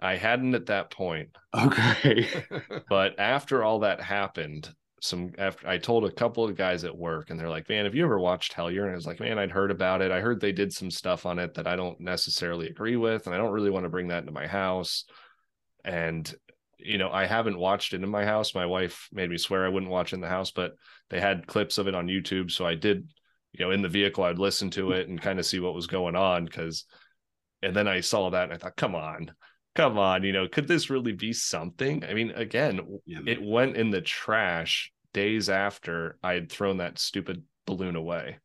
[0.00, 2.28] I hadn't at that point, Okay.
[2.88, 7.30] but after all that happened, some after I told a couple of guys at work,
[7.30, 9.50] and they're like, "Man, have you ever watched Hellier?" And I was like, "Man, I'd
[9.50, 10.10] heard about it.
[10.10, 13.34] I heard they did some stuff on it that I don't necessarily agree with, and
[13.34, 15.04] I don't really want to bring that into my house."
[15.84, 16.32] And
[16.78, 18.54] you know, I haven't watched it in my house.
[18.54, 20.74] My wife made me swear I wouldn't watch in the house, but
[21.10, 23.08] they had clips of it on YouTube, so I did.
[23.52, 25.86] You know, in the vehicle, I'd listen to it and kind of see what was
[25.86, 26.84] going on because.
[27.62, 29.32] And then I saw that and I thought, come on,
[29.76, 32.04] come on, you know, could this really be something?
[32.04, 36.98] I mean, again, Yeah, it went in the trash days after I had thrown that
[36.98, 38.38] stupid balloon away.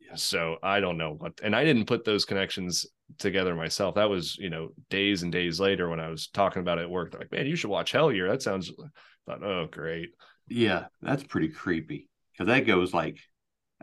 [0.00, 0.14] Yeah.
[0.16, 2.86] So I don't know what, and I didn't put those connections
[3.18, 3.94] together myself.
[3.96, 6.90] That was, you know, days and days later when I was talking about it at
[6.90, 7.10] work.
[7.12, 8.30] They're like, man, you should watch Hellier.
[8.30, 8.84] That sounds, I
[9.26, 10.10] thought, oh, great.
[10.48, 13.18] yeah, that's pretty creepy because that goes like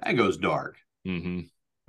[0.04, 0.78] that goes dark.
[1.06, 1.42] hmm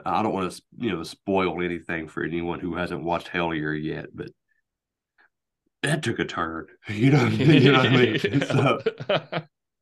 [0.04, 4.06] I don't want to, you know, spoil anything for anyone who hasn't watched Hellier yet,
[4.14, 4.30] but
[5.82, 6.66] that took a turn.
[6.88, 8.40] You know, you know what I mean?
[8.46, 8.80] So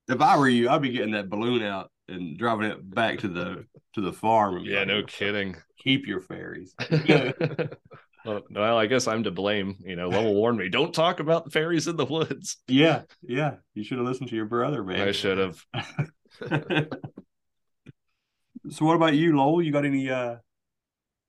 [0.08, 3.28] if I were you, I'd be getting that balloon out and driving it back to
[3.28, 4.64] the to the farm.
[4.64, 5.56] yeah, no kidding.
[5.78, 6.74] Keep your fairies.
[8.24, 9.76] well, well, I guess I'm to blame.
[9.80, 12.56] You know, Lowell warned me, don't talk about the fairies in the woods.
[12.66, 13.54] yeah, yeah.
[13.74, 15.06] You should have listened to your brother, man.
[15.08, 15.64] I should have.
[18.68, 19.62] So, what about you, Lowell?
[19.62, 20.10] You got any?
[20.10, 20.36] uh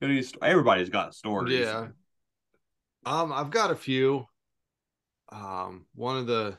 [0.02, 0.22] got any?
[0.22, 1.60] st- Everybody's got stories.
[1.60, 1.88] Yeah.
[3.06, 4.26] Um, I've got a few.
[5.32, 6.58] Um, one of the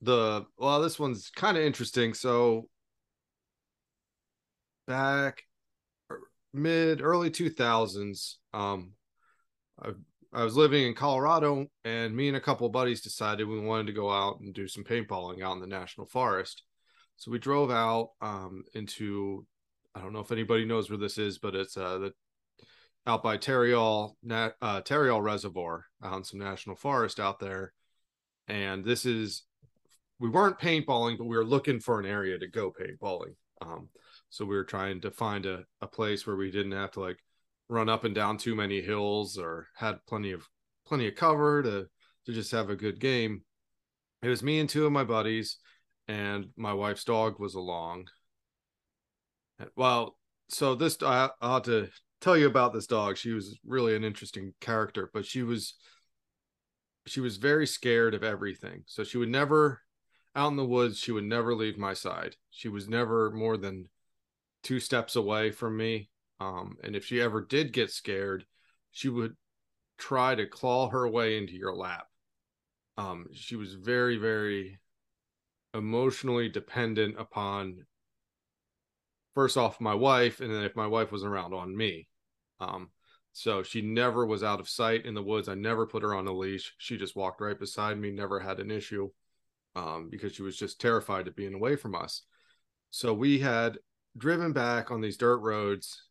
[0.00, 2.14] the well, this one's kind of interesting.
[2.14, 2.68] So
[4.86, 5.42] back
[6.10, 6.20] er,
[6.52, 8.92] mid early 2000s, um,
[9.82, 9.90] I
[10.34, 13.92] I was living in Colorado, and me and a couple buddies decided we wanted to
[13.92, 16.62] go out and do some paintballing out in the national forest.
[17.22, 19.46] So we drove out um, into
[19.94, 22.12] I don't know if anybody knows where this is, but it's uh, the
[23.06, 27.74] out by Tarryall Na- uh, Tarryall Reservoir in some national forest out there.
[28.48, 29.44] And this is
[30.18, 33.36] we weren't paintballing, but we were looking for an area to go paintballing.
[33.60, 33.88] Um,
[34.28, 37.18] so we were trying to find a, a place where we didn't have to like
[37.68, 40.48] run up and down too many hills or had plenty of
[40.84, 41.86] plenty of cover to
[42.26, 43.42] to just have a good game.
[44.22, 45.58] It was me and two of my buddies,
[46.08, 48.06] and my wife's dog was along.
[49.76, 50.16] Well,
[50.48, 51.88] so this I, I'll to
[52.20, 53.16] tell you about this dog.
[53.16, 55.74] She was really an interesting character, but she was
[57.06, 58.84] she was very scared of everything.
[58.86, 59.80] So she would never
[60.34, 62.36] out in the woods, she would never leave my side.
[62.50, 63.88] She was never more than
[64.62, 66.08] two steps away from me.
[66.40, 68.46] Um, and if she ever did get scared,
[68.92, 69.36] she would
[69.98, 72.06] try to claw her way into your lap.
[72.96, 74.78] Um, she was very, very
[75.74, 77.84] emotionally dependent upon
[79.34, 82.08] first off my wife, and then if my wife was around on me.
[82.60, 82.90] Um,
[83.32, 85.48] so she never was out of sight in the woods.
[85.48, 86.74] I never put her on a leash.
[86.78, 89.08] She just walked right beside me, never had an issue
[89.74, 92.22] um, because she was just terrified of being away from us.
[92.90, 93.78] So we had
[94.18, 96.04] driven back on these dirt roads,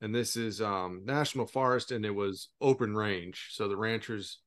[0.00, 3.48] and this is um, national forest, and it was open range.
[3.50, 4.38] So the ranchers,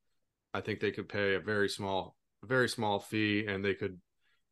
[0.53, 3.99] I think they could pay a very small, very small fee, and they could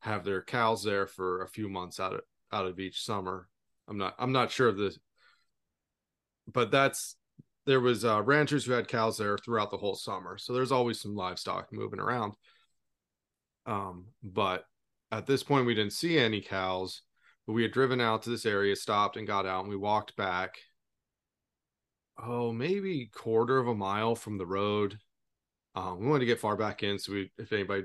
[0.00, 2.20] have their cows there for a few months out of
[2.52, 3.48] out of each summer.
[3.88, 4.98] I'm not I'm not sure of this,
[6.52, 7.16] but that's
[7.66, 11.00] there was uh, ranchers who had cows there throughout the whole summer, so there's always
[11.00, 12.34] some livestock moving around.
[13.66, 14.64] Um, but
[15.10, 17.02] at this point, we didn't see any cows,
[17.46, 20.16] but we had driven out to this area, stopped and got out, and we walked
[20.16, 20.54] back.
[22.22, 24.98] Oh, maybe quarter of a mile from the road.
[25.74, 27.84] Um, we wanted to get far back in, so we, if anybody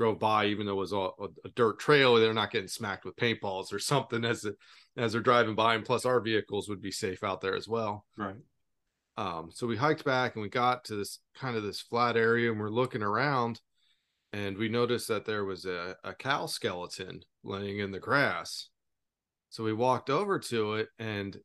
[0.00, 1.10] drove by, even though it was a,
[1.44, 4.46] a, dirt trail, they're not getting smacked with paintballs or something as
[4.96, 8.06] as they're driving by, and plus our vehicles would be safe out there as well.
[8.16, 8.36] Right.
[9.18, 12.50] Um, so we hiked back and we got to this kind of this flat area,
[12.50, 13.60] and we're looking around,
[14.32, 18.70] and we noticed that there was a, a cow skeleton laying in the grass.
[19.50, 21.36] So we walked over to it, and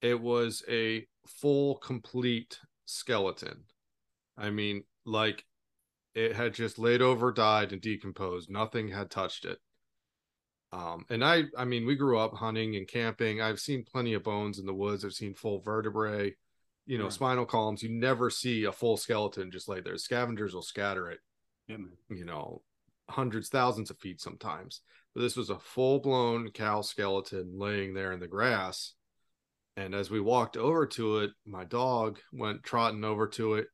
[0.00, 3.64] it was a full, complete skeleton.
[4.38, 5.44] I mean, like
[6.18, 8.50] it had just laid over, died, and decomposed.
[8.50, 9.58] Nothing had touched it.
[10.72, 13.40] Um, and I, I mean, we grew up hunting and camping.
[13.40, 15.04] I've seen plenty of bones in the woods.
[15.04, 16.34] I've seen full vertebrae,
[16.86, 17.12] you know, Right.
[17.12, 17.82] spinal columns.
[17.82, 19.96] You never see a full skeleton just laid there.
[19.96, 21.20] Scavengers will scatter it,
[21.68, 21.76] Yeah,
[22.10, 22.62] you know,
[23.08, 24.82] hundreds, thousands of feet sometimes.
[25.14, 28.94] But this was a full blown cow skeleton laying there in the grass.
[29.76, 33.68] And as we walked over to it, my dog went trotting over to it.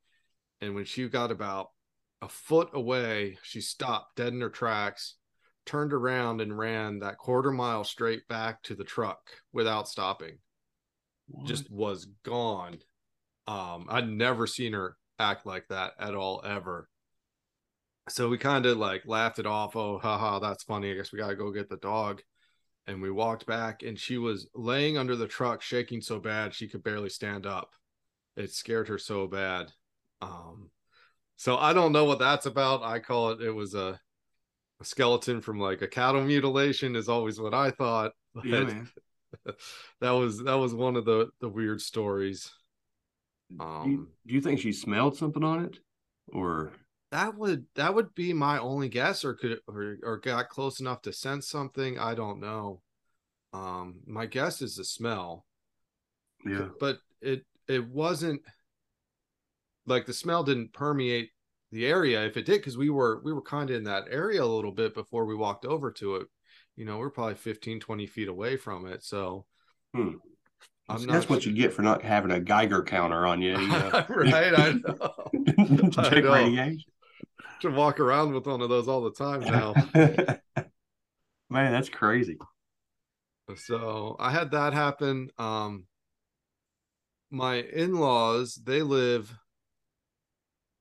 [0.60, 1.70] And when she got about
[2.22, 5.16] a foot away, she stopped dead in her tracks,
[5.66, 10.38] turned around and ran that quarter mile straight back to the truck without stopping.
[11.44, 12.78] Just was gone.
[13.46, 16.88] Um, I'd never seen her act like that at all ever.
[18.08, 19.76] So we kind of like laughed it off.
[19.76, 20.90] Oh, haha, that's funny.
[20.90, 22.22] I guess we gotta go get the dog.
[22.86, 26.68] And we walked back, and she was laying under the truck, shaking so bad she
[26.68, 27.72] could barely stand up.
[28.36, 29.72] It scared her so bad.
[30.20, 30.68] Um,
[31.36, 32.82] so I don't know what that's about.
[32.82, 33.40] I call it.
[33.40, 33.98] It was a,
[34.80, 36.96] a skeleton from like a cattle mutilation.
[36.96, 38.12] Is always what I thought.
[38.42, 38.88] Yeah, man.
[40.00, 42.50] that was that was one of the the weird stories.
[43.50, 45.78] Do you, Um, do you think she smelled something on it,
[46.28, 46.72] or
[47.12, 51.02] that would that would be my only guess, or could or or got close enough
[51.02, 51.96] to sense something.
[51.96, 52.82] I don't know.
[53.52, 55.46] Um, my guess is the smell,
[56.44, 56.68] yeah?
[56.80, 58.42] but it it wasn't
[59.86, 61.30] like the smell didn't permeate
[61.72, 62.24] the area.
[62.26, 64.72] If it did, because we were we were kind of in that area a little
[64.72, 66.26] bit before we walked over to it.
[66.76, 69.02] You know, we're probably 15, 20 feet away from it.
[69.04, 69.46] So
[69.94, 70.14] Hmm.
[70.88, 73.52] I'm See, not That's what you get for not having a Geiger counter on you.
[73.58, 74.04] you know?
[74.08, 75.90] right, I know.
[75.90, 76.76] to I know.
[77.60, 79.72] Should walk around with one of those all the time now.
[81.50, 82.36] Man, that's crazy.
[83.56, 85.30] so I had that happen.
[85.38, 85.86] Um,
[87.30, 89.34] my in-laws, they live,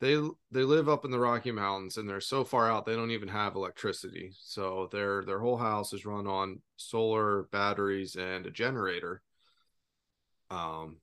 [0.04, 3.12] they they live up in the Rocky Mountains, and they're so far out they don't
[3.12, 4.34] even have electricity.
[4.38, 9.22] So their their whole house is run on solar batteries and a generator.
[10.52, 10.98] Um,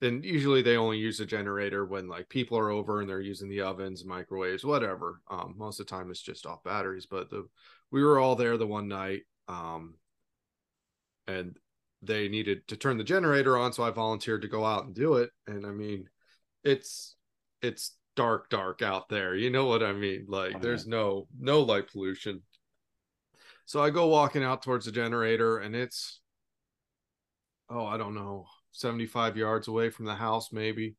[0.00, 3.50] and usually they only use a generator when like people are over and they're using
[3.50, 5.20] the ovens, microwaves, whatever.
[5.30, 7.06] Um, most of the time it's just off batteries.
[7.06, 7.46] But the
[7.90, 9.22] we were all there the one night.
[9.48, 9.96] Um,
[11.26, 11.58] and
[12.00, 15.14] they needed to turn the generator on so i volunteered to go out and do
[15.14, 16.06] it and i mean
[16.62, 17.16] it's
[17.62, 19.34] it's dark dark out there.
[19.34, 20.26] You know what i mean?
[20.28, 22.42] Like Oh, there's no no light pollution.
[23.66, 26.20] So i go walking out towards the generator and it's
[27.70, 30.96] oh i don't know 75 yards away from the house maybe.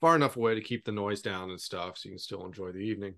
[0.00, 2.72] Far enough away to keep the noise down and stuff so you can still enjoy
[2.72, 3.14] the evening.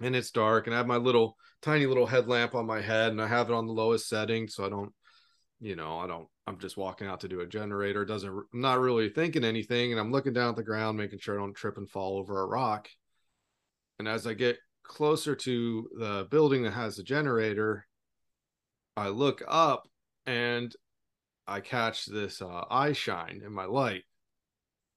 [0.00, 3.20] And it's dark and i have my little tiny little headlamp on my head and
[3.20, 4.92] i have it on the lowest setting so i don't
[5.60, 8.06] you know, I don't, I'm just walking out to do a generator.
[8.06, 9.92] Doesn't, I'm not really thinking anything.
[9.92, 12.40] And I'm looking down at the ground, making sure I don't trip and fall over
[12.40, 12.88] a rock.
[13.98, 17.86] And as I get closer to the building that has the generator,
[18.96, 19.86] I look up
[20.24, 20.74] and
[21.46, 24.04] I catch this uh, eye shine in my light.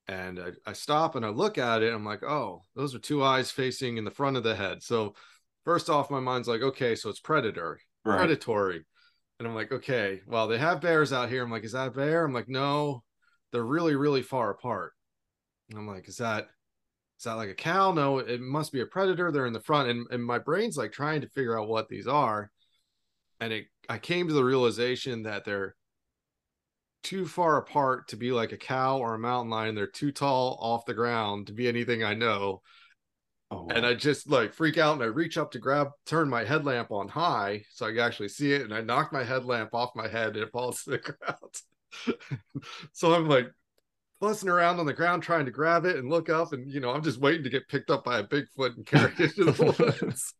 [0.07, 1.93] And I, I stop and I look at it.
[1.93, 4.81] I'm like, oh, those are two eyes facing in the front of the head.
[4.83, 5.15] So,
[5.65, 8.17] first off, my mind's like, okay, so it's predator, Right.
[8.17, 8.85] predatory.
[9.41, 11.43] And I'm like, okay, well, they have bears out here.
[11.43, 12.23] I'm like, is that a bear?
[12.23, 13.01] I'm like, no,
[13.51, 14.93] they're really, really far apart.
[15.71, 16.49] And I'm like, is that
[17.17, 17.91] is that like a cow?
[17.91, 19.31] No, it must be a predator.
[19.31, 19.89] They're in the front.
[19.89, 22.51] And, and my brain's like trying to figure out what these are.
[23.39, 25.75] And it I came to the realization that they're
[27.01, 29.73] too far apart to be like a cow or a mountain lion.
[29.73, 32.61] They're too tall off the ground to be anything I know
[33.51, 36.45] Oh, and I just like freak out and I reach up to grab, turn my
[36.45, 39.91] headlamp on high so I can actually see it, and I knock my headlamp off
[39.93, 40.97] my head and it falls to the
[42.07, 42.21] ground.
[42.93, 43.51] so I'm like
[44.21, 46.91] fussing around on the ground trying to grab it and look up, and you know
[46.91, 50.33] I'm just waiting to get picked up by a Bigfoot and carried into the woods.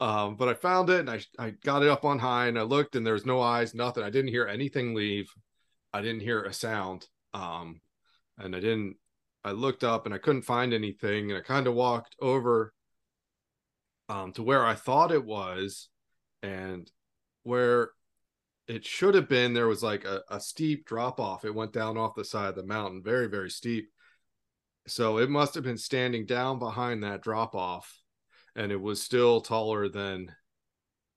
[0.00, 2.62] Um, but I found it and I I got it up on high and I
[2.62, 4.02] looked and there was no eyes, nothing.
[4.02, 5.30] I didn't hear anything leave.
[5.92, 7.06] I didn't hear a sound.
[7.34, 7.80] Um,
[8.38, 8.96] and I didn't
[9.44, 12.74] I looked up and I couldn't find anything, and I kind of walked over
[14.08, 15.88] um, to where I thought it was,
[16.42, 16.90] and
[17.42, 17.90] where
[18.66, 19.54] it should have been.
[19.54, 21.44] There was like a, a steep drop off.
[21.44, 23.90] It went down off the side of the mountain, very very steep.
[24.86, 28.00] So it must have been standing down behind that drop off,
[28.56, 30.34] and it was still taller than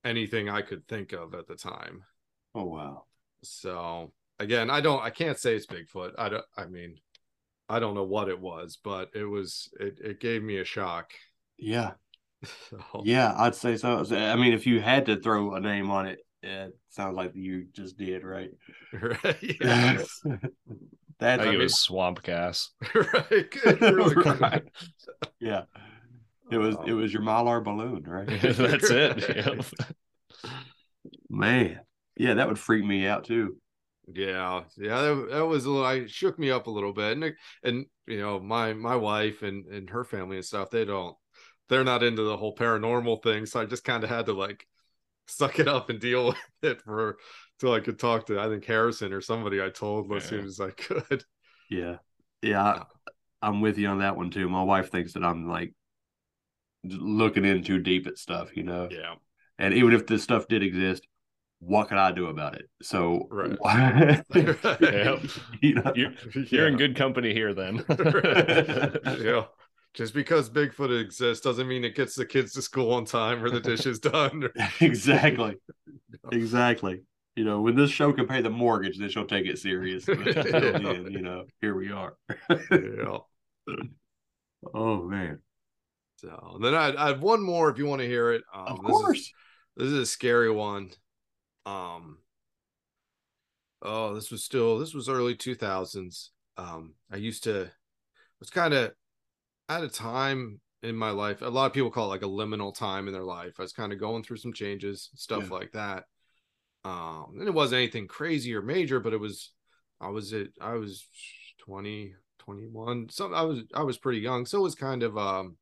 [0.03, 2.03] anything I could think of at the time.
[2.55, 3.05] oh wow.
[3.43, 6.13] So again, I don't, I can't say it's Bigfoot.
[6.17, 6.97] I don't, I mean,
[7.71, 11.11] I don't know what it was, but it was, it, it gave me a shock.
[11.57, 11.91] Yeah.
[12.71, 14.03] So, Yeah, I'd say so.
[14.03, 17.33] So, I mean, if you had to throw a name on it, it sounds like
[17.35, 18.49] you just did, right?
[18.93, 20.01] right, yeah,
[21.19, 22.71] That's I think I it was swamp gas.
[22.95, 24.15] right, it really.
[24.15, 24.63] Right.
[25.39, 25.65] yeah.
[26.49, 26.83] It was oh.
[26.83, 28.27] it was your mylar balloon, right?
[28.41, 29.45] That's it.
[30.43, 30.51] Yep.
[31.29, 31.79] Man,
[32.17, 33.57] yeah, that would freak me out too.
[34.07, 35.85] Yeah, yeah, that, that was a little.
[35.85, 37.33] I shook me up a little bit, and
[37.63, 41.15] and you know, my my wife and and her family and stuff, they don't,
[41.69, 44.67] they're not into the whole paranormal thing, so I just kind of had to like
[45.27, 47.17] suck it up and deal with it for
[47.59, 50.59] till I could talk to I think Harrison or somebody I told as soon as
[50.59, 51.23] I could.
[51.69, 51.97] Yeah,
[52.41, 52.63] yeah.
[52.63, 52.83] I,
[53.41, 54.49] I'm with you on that one too.
[54.49, 55.73] My wife thinks that I'm like
[56.83, 58.87] looking in too deep at stuff, you know.
[58.91, 59.15] Yeah.
[59.57, 61.07] And even if this stuff did exist,
[61.63, 62.67] what can I do about it?
[62.81, 63.57] So, Right.
[64.81, 65.19] Yeah.
[65.61, 66.13] you know, You're,
[66.49, 67.85] you're in good company here then.
[69.21, 69.45] yeah.
[69.93, 73.49] Just because Bigfoot exists doesn't mean it gets the kids to school on time or
[73.49, 74.47] the dishes done.
[74.79, 75.55] exactly,
[76.31, 77.01] exactly.
[77.35, 80.05] You know, when this show can pay the mortgage, then she'll take it serious.
[80.05, 82.15] But until then, you know, here we are.
[82.49, 83.17] yeah.
[84.73, 85.39] oh man,
[86.17, 88.43] So then I, I have one more if you want to hear it.
[88.53, 89.33] Um, of this is- course.
[89.77, 90.89] this is a scary one.
[91.65, 92.17] Um.
[93.81, 96.31] Oh, this was still this was early two thousands.
[96.57, 97.71] Um, I used to
[98.39, 98.93] was kind of
[99.69, 101.41] at a time in my life.
[101.41, 103.53] A lot of people call it like a liminal time in their life.
[103.59, 105.57] I was kind of going through some changes, stuff Yeah.
[105.57, 106.05] like that.
[106.83, 109.51] Um, and it wasn't anything crazy or major, but it was.
[110.01, 111.07] I was at I was
[111.59, 113.09] 20, 21.
[113.09, 115.57] So I was I was pretty young, so it was kind of um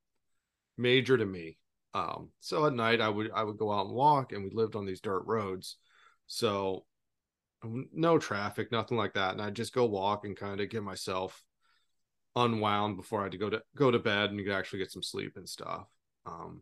[0.77, 1.57] major to me.
[1.93, 4.75] Um, so at night I would I would go out and walk, and we lived
[4.75, 5.77] on these dirt roads,
[6.29, 6.85] so
[7.63, 11.43] no traffic, nothing like that, and I'd just go walk and kind of get myself
[12.35, 15.33] unwound before I had to go to go to bed and actually get some sleep
[15.35, 15.87] and stuff.
[16.25, 16.61] Um,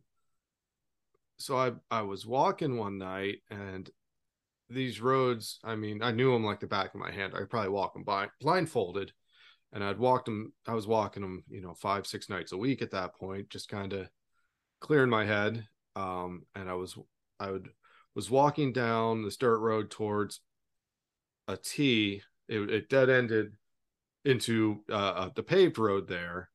[1.38, 3.88] so I I was walking one night and
[4.70, 7.34] these roads, I mean, I knew them like the back of my hand.
[7.36, 9.12] I could probably walk them by blindfolded,
[9.74, 10.54] and I'd walked them.
[10.66, 13.70] I was walking them, you know, five six nights a week at that point, just
[13.70, 14.10] kind of
[14.80, 15.68] clearing my head.
[15.96, 16.98] Um, and I was
[17.40, 17.70] I would
[18.18, 20.42] was walking down this dirt road towards
[21.48, 22.24] a T.
[22.50, 23.52] It, it dead ended
[24.26, 26.50] into uh, uh, the paved road there,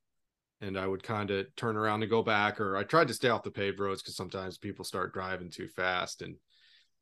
[0.61, 3.29] and I would kind of turn around and go back, or I tried to stay
[3.29, 6.35] off the paved roads because sometimes people start driving too fast and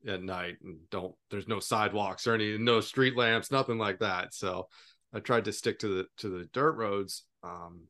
[0.06, 4.34] at night and don't there's no sidewalks or any no street lamps nothing like that.
[4.34, 4.68] So
[5.14, 7.82] i tried to stick to the to the dirt roads um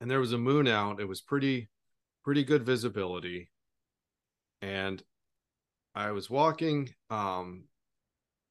[0.00, 1.00] and there was a moon out.
[1.00, 1.68] It was pretty
[2.24, 3.50] pretty good visibility.
[4.62, 5.02] And
[5.94, 7.64] i was walking um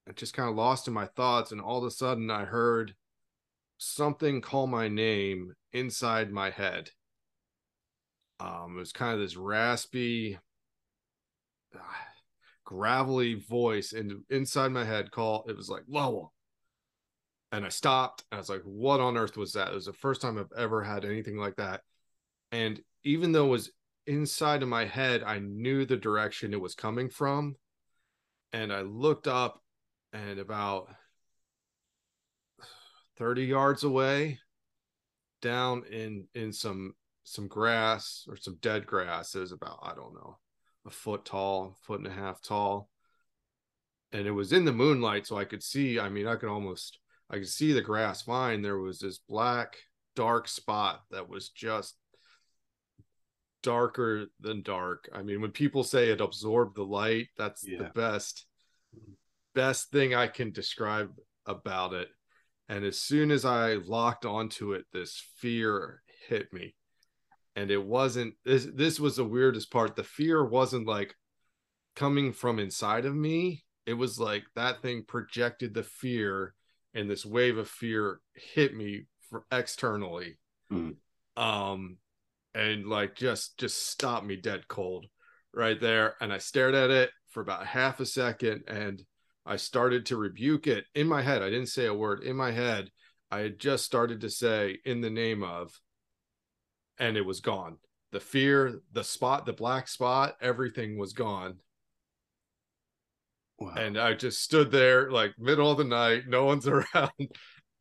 [0.08, 2.96] I just kind of lost in my thoughts and all of a sudden i heard
[3.78, 6.90] something call my name inside my head
[8.40, 10.38] um it was kind of this raspy
[12.66, 16.34] gravelly voice and inside my head call it was like Lowell.
[17.52, 18.24] And I stopped.
[18.32, 19.70] I was like, what on earth was that?
[19.70, 21.82] It was the first time I've ever had anything like that.
[22.52, 23.72] And even though it was
[24.10, 27.56] inside of my head, I knew the direction it was coming from.
[28.52, 29.62] And I looked up
[30.12, 30.90] and about
[33.18, 34.40] 30 yards away,
[35.42, 40.16] down in in some some grass or some dead grass, it was about, I don't
[40.16, 40.38] know,
[40.86, 42.90] a foot tall, foot and a half tall.
[44.12, 46.00] And it was in the moonlight, so I could see.
[46.00, 46.98] I mean, I could almost
[47.30, 48.64] I could see the grass fine.
[48.64, 49.78] There was this black,
[50.16, 51.96] dark spot that was just
[53.62, 55.10] darker than dark.
[55.14, 58.46] I mean, when people say it absorbed the light, that's the best
[59.56, 61.12] best thing I can describe
[61.46, 62.10] about it.
[62.70, 66.76] And as soon as I locked onto it, this fear hit me
[67.56, 71.16] and it wasn't this this was the weirdest part the fear wasn't like
[71.96, 76.54] coming from inside of me it was like that thing projected the fear
[76.94, 80.38] and this wave of fear hit me for externally
[80.72, 80.98] Mhm.
[81.38, 81.98] um
[82.54, 85.06] and like just just stopped me dead cold
[85.54, 89.04] right there and i stared at it for about half a second and
[89.46, 92.52] i started to rebuke it in my head i didn't say a word in my
[92.52, 92.90] head
[93.32, 95.80] i had just started to say in the name of
[97.00, 97.78] and it was gone.
[98.12, 101.58] The fear, the spot, the black spot, everything was gone.
[103.60, 103.74] Wow.
[103.76, 107.12] And I just stood there like middle of the night, no one's around.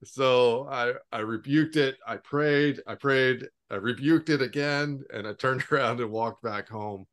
[0.05, 1.97] So I I rebuked it.
[2.07, 6.69] I prayed, I prayed, I rebuked it again, and I turned around and walked back
[6.69, 7.07] home.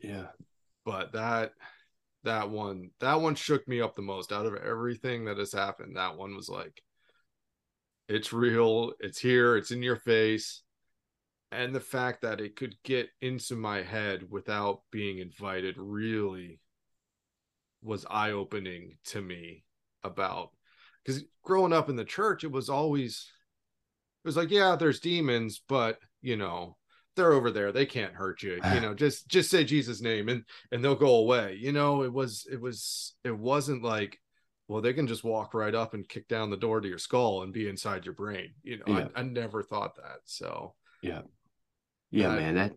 [0.00, 0.26] yeah.
[0.84, 1.52] But that
[2.24, 5.96] that one that one shook me up the most out of everything that has happened.
[5.96, 6.82] That one was like
[8.08, 10.62] it's real, it's here, it's in your face.
[11.52, 16.60] And the fact that it could get into my head without being invited really
[17.82, 19.64] was eye opening to me
[20.02, 20.50] about
[21.04, 23.30] because growing up in the church, it was always
[24.24, 26.76] it was like, yeah, there's demons, but you know,
[27.16, 28.60] they're over there, they can't hurt you.
[28.74, 31.58] You know, just just say Jesus' name and and they'll go away.
[31.60, 34.18] You know, it was it was it wasn't like
[34.66, 37.42] well, they can just walk right up and kick down the door to your skull
[37.42, 38.54] and be inside your brain.
[38.62, 39.08] You know, Yeah.
[39.14, 40.20] I, I never thought that.
[40.24, 41.22] So Yeah.
[42.10, 42.54] Yeah, man.
[42.54, 42.74] That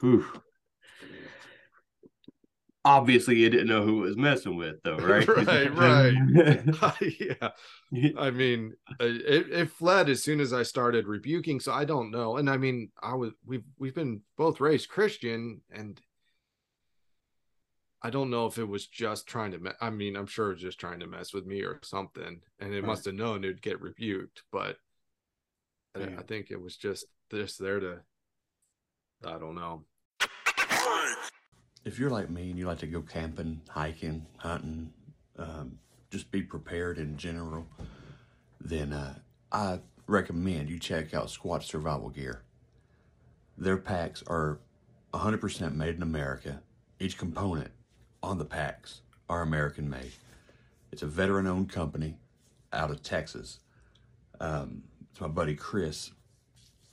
[0.00, 0.24] whew.
[2.84, 5.26] Obviously you didn't know who it was messing with though, right?
[5.28, 7.12] right, right.
[7.20, 7.50] yeah.
[8.18, 11.60] I mean, uh, it, it fled as soon as I started rebuking.
[11.60, 12.36] So I don't know.
[12.36, 16.00] And I mean, I was we've we've been both raised Christian, and
[18.02, 19.58] I don't know if it was just trying to.
[19.58, 22.40] Me- I mean, I'm sure it was just trying to mess with me or something,
[22.58, 22.86] and it Right.
[22.86, 24.42] must have known it'd get rebuked.
[24.50, 24.76] But
[25.94, 26.04] I.
[26.04, 28.00] I think it was just just there to.
[29.22, 29.84] I don't know.
[31.90, 34.92] If you're like me and you like to go camping, hiking, hunting,
[35.36, 35.80] um,
[36.12, 37.66] just be prepared in general,
[38.60, 39.18] then uh,
[39.50, 42.42] I recommend you check out Squatch Survival Gear.
[43.58, 44.60] Their packs are
[45.14, 46.62] 100% made in America.
[47.00, 47.72] Each component
[48.22, 50.12] on the packs are American made.
[50.92, 52.18] It's a veteran owned company
[52.72, 53.58] out of Texas.
[54.38, 56.12] Um, it's my buddy Chris.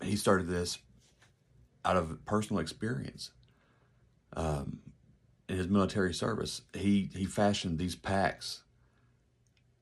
[0.02, 0.80] He started this
[1.86, 3.30] out of personal experience
[4.36, 4.80] um,
[5.50, 6.62] in his military service.
[6.74, 8.64] He he fashioned these packs,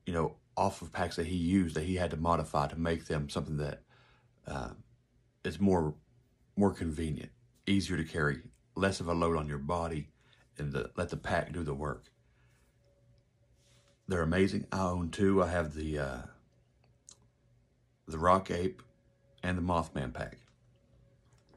[0.04, 3.06] you know, off of packs that he used that he had to modify to make
[3.06, 3.82] them something that
[4.46, 4.70] uh,
[5.44, 5.94] is more
[6.56, 7.30] more convenient,
[7.66, 8.40] easier to carry,
[8.74, 10.08] less of a load on your body,
[10.58, 12.04] and the, let the pack do the work.
[14.08, 14.66] They're amazing.
[14.72, 15.42] I own two.
[15.42, 16.18] I have the uh,
[18.06, 18.82] the Rock Ape
[19.42, 20.38] and the Mothman pack.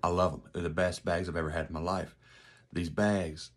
[0.03, 0.41] I love them.
[0.53, 2.15] They're the best bags I've ever had in my life.
[2.71, 3.51] These bags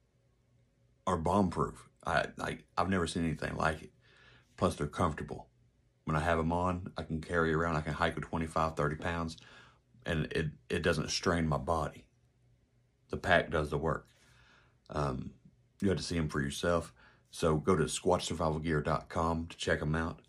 [1.06, 1.88] are bomb proof.
[2.06, 3.92] I like I've never seen anything like it.
[4.56, 5.48] Plus they're comfortable.
[6.04, 7.76] When I have them on, I can carry around.
[7.76, 9.36] I can hike with 25, 30 pounds
[10.06, 12.06] and it, it doesn't strain my body.
[13.10, 14.08] The pack does the work.
[14.90, 15.32] Um,
[15.80, 16.92] you have to see them for yourself.
[17.30, 20.20] So go to squatchsurvivalgear.com to check them out.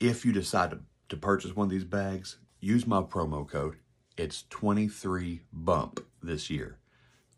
[0.00, 0.80] If you decide to,
[1.10, 3.76] to purchase one of these bags, use my promo code.
[4.16, 6.78] It's 23 bump this year.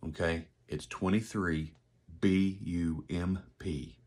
[0.06, 0.46] Okay?
[0.70, 1.74] It's 23
[2.20, 3.98] B U M P.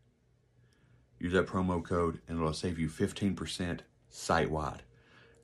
[1.18, 4.82] Use that promo code and it'll save you 15% site wide.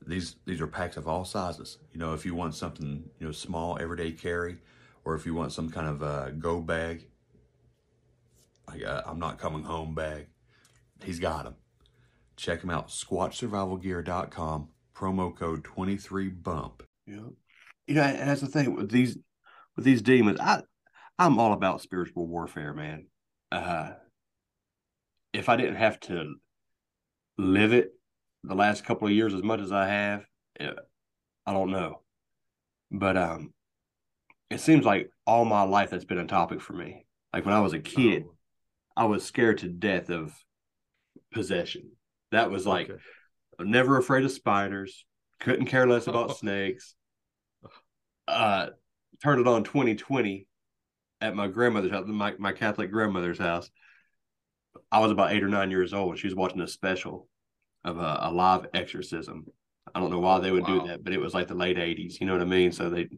[0.06, 1.76] These these are packs of all sizes.
[1.92, 4.56] You know, if you want something, you know, small everyday carry
[5.04, 7.06] or if you want some kind of uh, go bag,
[8.66, 10.28] like uh, I'm not coming home bag,
[11.04, 11.56] he's got them.
[12.36, 16.80] Check him out, squatchsurvivalgear.com, promo code 23bump.
[17.06, 17.16] Yeah.
[17.86, 19.18] You know, and that's the thing with these
[19.76, 20.40] with these demons.
[20.40, 20.62] I
[21.20, 23.06] I'm all about spiritual warfare, man.
[23.52, 23.90] Uh
[25.34, 26.34] if I didn't have to
[27.36, 27.92] live it
[28.42, 30.24] the last couple of years as much as I have,
[30.58, 30.72] eh,
[31.46, 32.00] I don't know.
[32.90, 33.52] But um
[34.48, 37.04] it seems like all my life that's been a topic for me.
[37.34, 38.24] Like when I was a kid,
[38.96, 40.34] I was scared to death of
[41.32, 41.92] possession.
[42.32, 42.98] That was like Okay.
[43.60, 45.04] Never afraid of spiders.
[45.38, 46.94] Couldn't care less about snakes.
[48.26, 48.68] Uh,
[49.22, 50.46] turned it on 2020
[51.20, 53.70] at my grandmother's house, my, my Catholic grandmother's house.
[54.92, 56.18] I was about eight or nine years old.
[56.18, 57.28] She was watching a special
[57.84, 59.46] of a, a live exorcism.
[59.94, 60.82] I don't know why they would Wow.
[60.82, 62.20] do that, but it was like the late 80s.
[62.20, 62.72] You know what I mean?
[62.72, 63.08] So they,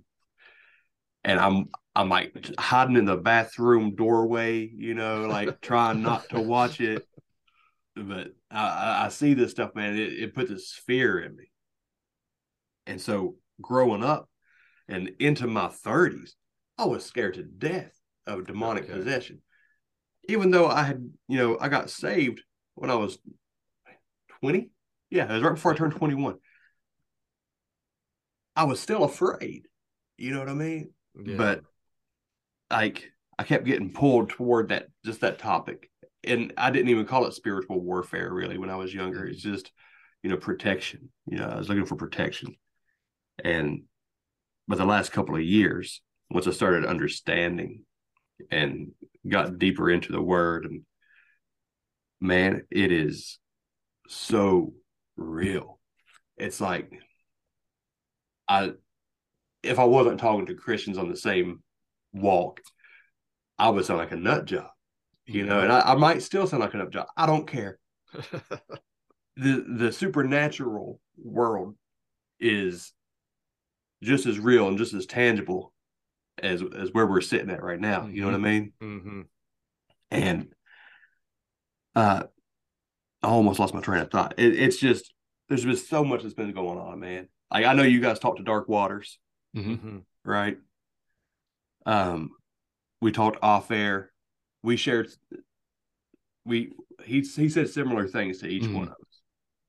[1.24, 6.40] and I'm, I'm like hiding in the bathroom doorway, you know, like trying not to
[6.40, 7.06] watch it
[7.94, 9.94] but I, I- see this stuff, man.
[9.96, 11.50] It, it put this fear in me.
[12.86, 14.28] And so growing up
[14.88, 16.34] and into my 30s,
[16.78, 17.92] I was scared to death
[18.26, 18.94] of demonic Okay.
[18.94, 19.42] possession.
[20.28, 22.42] Even though I had, you know, I got saved
[22.74, 23.18] when I was
[24.40, 24.70] 20.
[25.10, 26.36] Yeah, it was right before I turned 21.
[28.56, 29.66] I was still afraid.
[30.16, 30.90] You know what I mean?
[31.22, 31.36] Yeah.
[31.36, 31.62] but
[32.70, 35.90] like I kept getting pulled toward that just that topic.
[36.24, 39.26] And I didn't even call it spiritual warfare really when I was younger.
[39.26, 39.54] It's mm-hmm.
[39.54, 39.72] just,
[40.22, 41.10] you know, protection.
[41.26, 42.54] You know, I was looking for protection.
[43.44, 43.82] And
[44.68, 46.00] but the last couple of years,
[46.32, 47.84] once I started understanding
[48.50, 48.92] and
[49.28, 50.82] got deeper into the word and
[52.20, 53.38] man, it is
[54.08, 54.72] so
[55.16, 55.78] real.
[56.36, 56.90] It's like
[58.48, 58.72] I
[59.62, 61.62] if I wasn't talking to Christians on the same
[62.12, 62.60] walk,
[63.58, 64.70] I would sound like a nut job,
[65.26, 67.06] you know, and I, I might still sound like a nut job.
[67.16, 67.78] I don't care.
[69.34, 71.74] The the supernatural world
[72.38, 72.92] is
[74.02, 75.71] just as real and just as tangible
[76.42, 78.06] as as where we're sitting at right now.
[78.06, 78.72] You know what I mean?
[78.80, 79.20] hmm
[80.10, 80.48] And
[81.94, 82.24] uh
[83.22, 84.34] I almost lost my train of thought.
[84.38, 85.12] It, it's just
[85.48, 87.28] there's been so much that's been going on, man.
[87.52, 89.18] Like I know you guys talked to Dark Waters.
[89.54, 90.58] hmm right?
[91.84, 92.30] Um,
[93.00, 94.12] we talked off air.
[94.62, 95.08] We shared.
[96.44, 96.72] We
[97.04, 99.20] he he said similar things to each one of us.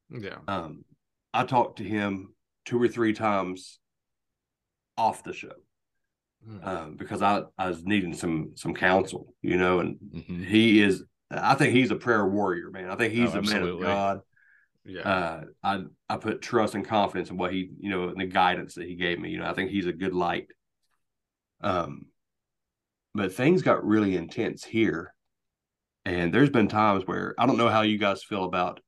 [0.10, 0.38] Yeah.
[0.48, 0.86] Um,
[1.34, 2.34] I talked to him
[2.66, 3.80] two or three times
[4.98, 5.54] off the show.
[6.64, 10.46] Um, because I, I was needing some some counsel, you know, and Mhm.
[10.46, 12.90] he is I think he's a prayer warrior, man.
[12.90, 13.82] I think he's Oh, a man of.
[13.82, 14.22] God.
[14.86, 15.02] Yeah.
[15.02, 18.76] Uh, I I put trust and confidence in what he, you know, in the guidance
[18.76, 19.30] that he gave me.
[19.30, 20.48] You know, I think he's a good light.
[21.62, 22.08] Um,
[23.16, 25.14] but things got really intense here,
[26.06, 28.80] and there's been times where I don't know how you guys feel about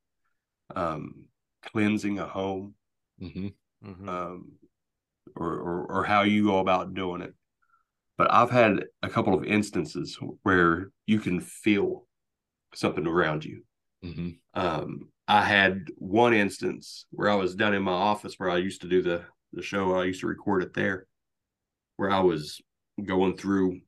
[0.75, 1.25] um
[1.71, 2.75] cleansing a home
[3.21, 3.53] Mhm.
[3.83, 4.09] Mhm.
[4.09, 4.51] um,
[5.35, 7.33] or, or or how you go about doing it.
[8.17, 12.07] But I've had a couple of instances where you can feel
[12.73, 13.63] something around you.
[14.03, 14.39] Mhm.
[14.53, 18.81] Um, I had one instance where I was down in my office where I used
[18.81, 19.95] to do the the show.
[19.95, 21.07] I used to record it there,
[21.95, 22.61] where I was
[23.03, 23.81] going through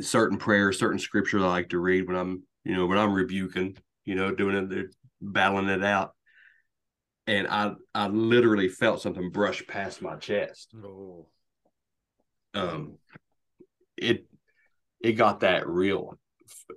[0.00, 3.76] certain prayers, certain scriptures I like to read when I'm, you know, when I'm rebuking,
[4.04, 6.14] you know, doing it, battling it out
[7.26, 10.72] and I I literally felt something brush past my chest.
[10.84, 11.26] Oh.
[12.54, 12.98] Um,
[14.02, 14.26] it
[15.00, 16.18] it got that real,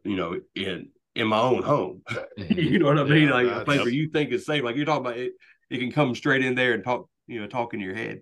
[0.04, 2.04] you know, in in my own home.
[2.38, 3.28] you know what I mean?
[3.28, 4.64] Yeah, like a place where you think it's safe.
[4.64, 5.34] Like you're talking about it,
[5.70, 8.22] it can come straight in there and talk, you know, talk in your head.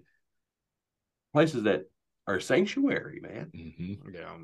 [1.34, 1.84] Places that
[2.28, 3.52] are sanctuary, man.
[3.56, 3.98] Mhm.
[4.14, 4.38] Yeah.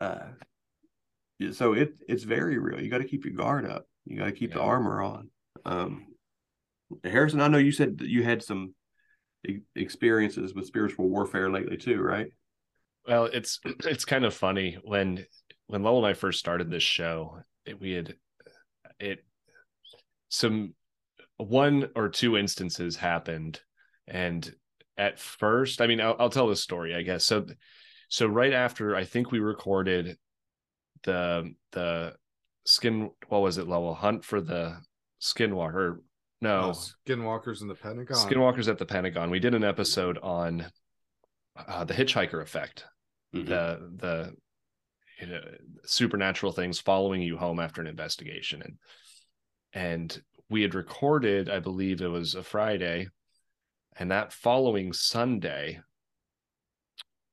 [0.00, 2.80] Uh, so it it's very real.
[2.80, 3.86] You got to keep your guard up.
[4.04, 5.30] You got to keep the armor on.
[5.64, 6.06] Um,
[7.04, 8.74] Harrison, I know you said that you had some
[9.46, 12.28] e- experiences with spiritual warfare lately too, right?
[13.08, 15.24] Well, it's it's kind of funny when
[15.66, 18.14] when Lowell and I first started this show, it, we had
[19.00, 19.24] it
[20.28, 20.74] some
[21.38, 23.60] one or two instances happened,
[24.06, 24.52] and
[24.96, 27.24] at first, I mean, I'll, I'll tell the story, I guess.
[27.24, 27.46] So,
[28.08, 30.18] so right after I think we recorded
[31.04, 32.14] the the
[32.64, 34.76] skin, what was it, Lowell Hunt for the
[35.22, 35.98] Skinwalker?
[36.40, 36.74] No, Oh,
[37.06, 38.16] Skinwalkers in the Pentagon.
[38.16, 39.30] Skinwalkers at the Pentagon.
[39.30, 40.66] We did an episode on
[41.56, 42.84] uh, the hitchhiker effect,
[43.34, 43.48] Mm-hmm.
[43.48, 44.36] the the
[45.20, 45.40] you know,
[45.84, 48.78] supernatural things following you home after an investigation, and
[49.72, 53.08] and we had recorded, I believe it was a Friday,
[53.96, 55.80] and that following Sunday,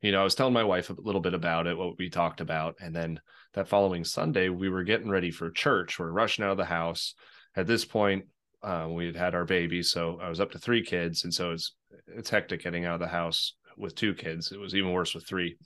[0.02, 2.42] you know, I was telling my wife a little bit about it, what we talked
[2.42, 3.22] about, and then
[3.54, 5.98] that following Sunday, we were getting ready for church.
[5.98, 7.14] We're rushing out of the house.
[7.56, 8.26] At this point,
[8.62, 11.52] uh, we had had our baby, so I was up to three kids, and so
[11.52, 11.74] it's
[12.08, 14.52] it's hectic getting out of the house with two kids.
[14.52, 15.58] It was even worse with three.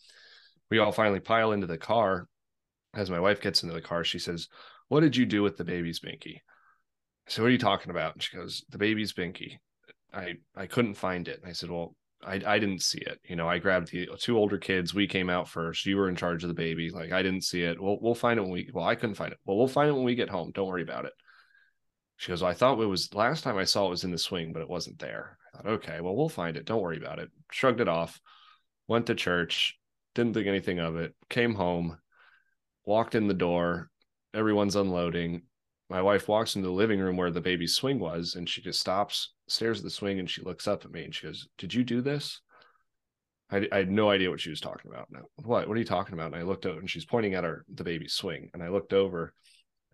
[0.69, 2.27] We all finally pile into the car.
[2.93, 4.47] As my wife gets into the car, she says,
[4.87, 6.39] "What did you do with the baby's binky?"
[7.27, 9.57] Said, "What are you talking about?" And she goes, "The baby's binky.
[10.13, 13.17] I I couldn't find it." And I said, "Well." I, I didn't see it.
[13.23, 14.93] You know, I grabbed the two older kids.
[14.93, 15.85] We came out first.
[15.85, 16.89] You were in charge of the baby.
[16.89, 17.81] Like I didn't see it.
[17.81, 19.39] We'll we'll find it when we well, I couldn't find it.
[19.45, 20.51] Well, we'll find it when we get home.
[20.53, 21.13] Don't worry about it.
[22.17, 24.17] She goes, well, I thought it was last time I saw it was in the
[24.17, 25.37] swing, but it wasn't there.
[25.53, 26.65] I thought, okay, well, we'll find it.
[26.65, 27.29] Don't worry about it.
[27.51, 28.19] Shrugged it off,
[28.87, 29.77] went to church,
[30.15, 31.97] didn't think anything of it, came home,
[32.85, 33.89] walked in the door,
[34.33, 35.43] everyone's unloading.
[35.89, 38.79] My wife walks into the living room where the baby's swing was, and she just
[38.79, 41.73] stops, stares at the swing, and she looks up at me and she goes, Did
[41.73, 42.41] you do this?
[43.51, 45.07] I, I had no idea what she was talking about.
[45.09, 45.67] No, what?
[45.67, 46.27] What are you talking about?
[46.27, 48.51] And I looked over and she's pointing at her the baby's swing.
[48.53, 49.33] And I looked over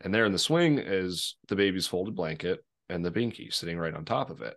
[0.02, 3.94] and there in the swing is the baby's folded blanket and the binky sitting right
[3.94, 4.56] on top of it.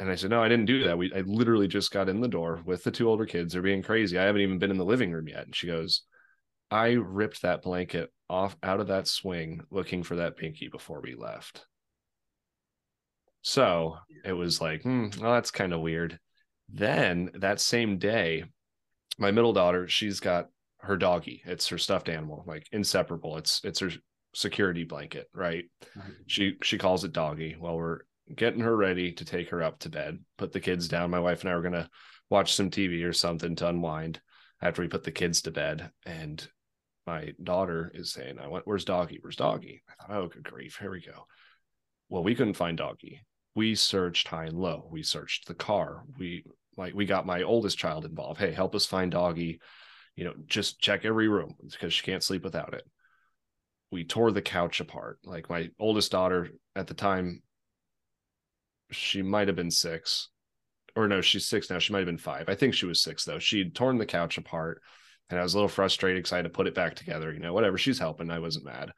[0.00, 0.96] And I said, No, I didn't do that.
[0.96, 3.52] We I literally just got in the door with the two older kids.
[3.52, 4.18] They're being crazy.
[4.18, 5.44] I haven't even been in the living room yet.
[5.44, 6.02] And she goes,
[6.70, 11.14] I ripped that blanket off out of that swing looking for that pinky before we
[11.14, 11.66] left.
[13.42, 16.18] So it was like, hmm, well, that's kind of weird.
[16.68, 18.44] Then that same day,
[19.18, 20.48] my middle daughter, she's got
[20.78, 21.42] her doggy.
[21.44, 23.36] It's her stuffed animal, like inseparable.
[23.36, 23.90] It's it's her
[24.34, 25.64] security blanket, right?
[26.26, 27.56] She she calls it doggy.
[27.58, 27.98] Well, we're
[28.34, 31.10] getting her ready to take her up to bed, put the kids down.
[31.10, 31.90] My wife and I were gonna
[32.28, 34.20] watch some TV or something to unwind
[34.62, 35.90] after we put the kids to bed.
[36.06, 36.46] And
[37.06, 39.18] my daughter is saying, I went, where's doggy?
[39.20, 39.82] Where's doggy?
[39.88, 41.26] I thought, oh, good grief, here we go.
[42.08, 43.20] Well, we couldn't find doggy.
[43.54, 44.88] We searched high and low.
[44.90, 46.04] We searched the car.
[46.18, 46.44] We
[46.76, 48.40] like we got my oldest child involved.
[48.40, 49.60] Hey, help us find doggy.
[50.16, 52.84] You know, just check every room because she can't sleep without it.
[53.90, 55.18] We tore the couch apart.
[55.24, 57.42] Like my oldest daughter at the time,
[58.90, 60.28] she might have been six,
[60.96, 61.78] or no, she's six now.
[61.78, 62.48] She might have been five.
[62.48, 63.38] I think she was six though.
[63.38, 64.82] She'd torn the couch apart,
[65.28, 67.32] and I was a little frustrated because I had to put it back together.
[67.32, 67.78] You know, whatever.
[67.78, 68.30] She's helping.
[68.30, 68.92] I wasn't mad.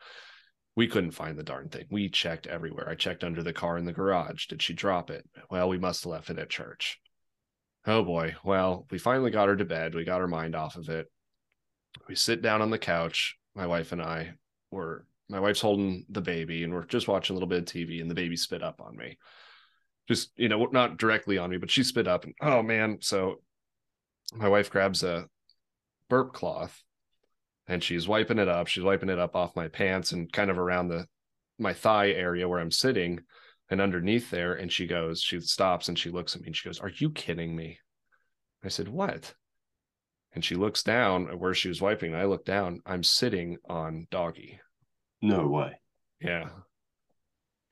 [0.74, 1.84] We couldn't find the darn thing.
[1.90, 2.88] We checked everywhere.
[2.88, 4.47] I checked under the car in the garage.
[4.47, 5.28] Did she drop it?
[5.51, 6.99] Well, we must have left it at church.
[7.86, 8.36] Oh boy.
[8.45, 9.95] Well, we finally got her to bed.
[9.95, 11.11] We got her mind off of it.
[12.09, 13.36] We sit down on the couch.
[13.55, 14.34] My wife and I
[14.70, 18.01] were, my wife's holding the baby and we're just watching a little bit of TV
[18.01, 19.18] and the baby spit up on me.
[20.09, 22.98] Just, you know, not directly on me, but she spit up and oh man.
[23.00, 23.36] So
[24.34, 25.26] my wife grabs a
[26.09, 26.82] burp cloth
[27.66, 28.66] and she's wiping it up.
[28.66, 31.07] She's wiping it up off my pants and kind of around the
[31.59, 33.20] my thigh area where I'm sitting
[33.70, 34.55] and underneath there.
[34.55, 37.11] And she goes, she stops and she looks at me and she goes, Are you
[37.11, 37.78] kidding me?
[38.64, 39.34] I said, What?
[40.34, 42.14] And she looks down at where she was wiping.
[42.14, 42.80] I look down.
[42.86, 44.61] I'm sitting on doggy.
[45.20, 45.78] No way.
[46.20, 46.48] Yeah.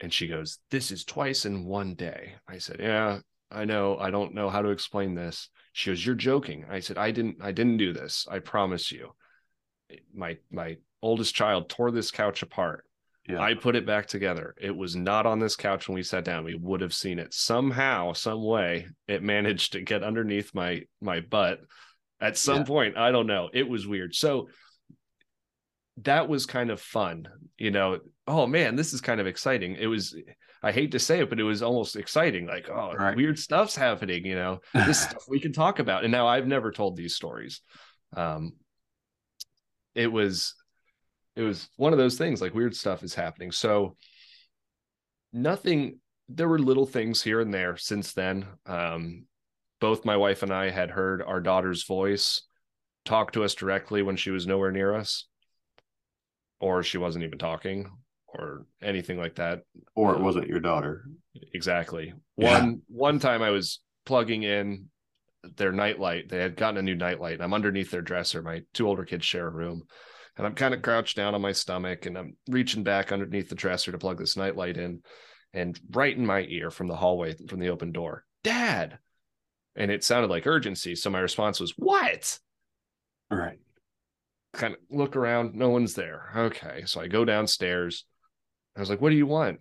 [0.01, 2.35] And she goes, This is twice in one day.
[2.49, 3.19] I said, Yeah,
[3.51, 3.99] I know.
[3.99, 5.49] I don't know how to explain this.
[5.73, 6.65] She goes, You're joking.
[6.71, 8.27] I said, I didn't I didn't do this.
[8.31, 9.11] I promise you.
[10.15, 12.85] My my oldest child tore this couch apart.
[13.29, 13.41] Yeah.
[13.41, 14.55] I put it back together.
[14.61, 16.45] It was not on this couch when we sat down.
[16.45, 18.89] We would have seen it somehow, some way.
[19.07, 21.61] It managed to get underneath my my butt
[22.21, 22.65] at some Yeah.
[22.65, 22.97] point.
[22.97, 23.51] I don't know.
[23.53, 24.15] It was weird.
[24.15, 24.49] So
[26.03, 27.29] that was kind of fun,
[27.59, 27.99] you know.
[28.27, 29.77] Oh man, this is kind of exciting.
[29.77, 30.17] It was.
[30.63, 32.47] I hate to say it, but it was almost exciting.
[32.47, 33.17] Like, oh, Right.
[33.17, 34.27] weird stuff's happening.
[34.27, 36.05] You know, this stuff we can talk about.
[36.05, 37.63] And now I've never told these stories.
[38.15, 38.53] Um,
[39.95, 40.55] it was
[41.37, 43.97] it was one of those things like weird stuff is happening so
[45.33, 45.99] nothing
[46.29, 49.25] there were little things here and there since then um
[49.81, 52.43] both my wife and i had heard our daughter's voice
[53.05, 55.27] talk to us directly when she was nowhere near us
[56.61, 57.91] or she wasn't even talking
[58.27, 59.63] or anything like that.
[59.95, 61.05] Or it uh, wasn't your daughter.
[61.53, 62.13] exactly.
[62.37, 62.61] Yeah.
[62.61, 64.87] one one time i was plugging in
[65.57, 66.29] their nightlight.
[66.29, 68.43] They had gotten a new nightlight and i'm underneath their dresser.
[68.43, 69.83] My two older kids share a room
[70.37, 73.55] and i'm kind of crouched down on my stomach and i'm reaching back underneath the
[73.55, 75.03] dresser to plug this nightlight in
[75.53, 78.99] and right in my ear from the hallway from the open door dad!
[79.77, 80.95] And it sounded like urgency.
[80.95, 82.39] So my response was what?
[83.31, 83.59] Right.
[84.53, 86.31] Kind of look around no one's there.
[86.37, 88.05] Okay so i go downstairs.
[88.77, 89.61] I was like what do you want?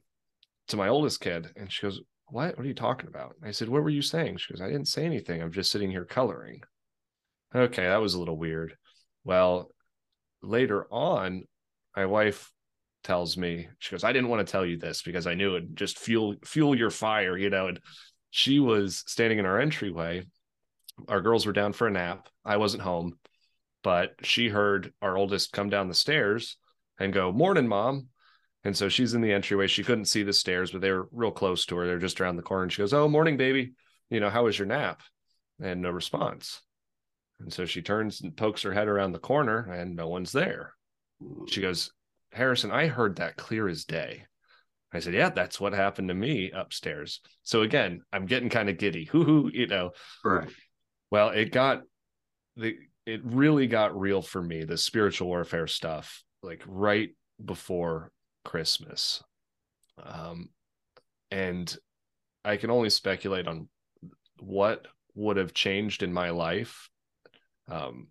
[0.69, 2.57] To my oldest kid and she goes what?
[2.57, 3.35] What are you talking about?
[3.43, 4.37] I said what were you saying?
[4.37, 5.41] She goes i didn't say anything.
[5.41, 6.61] I'm just sitting here coloring.
[7.53, 8.75] Okay that was a little weird.
[9.23, 9.71] Well
[10.41, 11.43] later on
[11.95, 12.51] my wife
[13.03, 15.75] tells me she goes i didn't want to tell you this because i knew it'd
[15.75, 17.79] just fuel fuel your fire you know and
[18.31, 20.25] she was standing in our entryway.
[21.07, 22.27] Our girls were down for a nap.
[22.45, 23.17] I wasn't home
[23.83, 26.57] but she heard our oldest come down the stairs
[26.99, 28.07] and go morning mom.
[28.63, 29.67] And so she's in the entryway.
[29.67, 31.87] She couldn't see the stairs but they were real close to her.
[31.87, 32.63] They're just around the corner.
[32.63, 33.73] And she goes oh morning baby.
[34.09, 35.01] You know how was your nap?
[35.61, 36.61] And no response.
[37.39, 40.73] And so she turns and pokes her head around the corner and no one's there.
[41.47, 41.91] She goes
[42.31, 44.25] harrison i heard that clear as day.
[44.93, 47.21] I said yeah that's what happened to me upstairs.
[47.43, 49.05] So again i'm getting kind of giddy.
[49.11, 49.91] Hoo hoo you know.
[50.23, 50.49] Right.
[51.09, 51.83] well, it got
[52.57, 52.75] the
[53.09, 57.09] it really got real for me, the spiritual warfare stuff, like right
[57.43, 58.11] before
[58.45, 59.23] Christmas.
[60.01, 60.49] Um
[61.31, 61.75] and
[62.45, 63.67] I can only speculate on
[64.39, 66.89] what would have changed in my life.
[67.67, 68.07] Um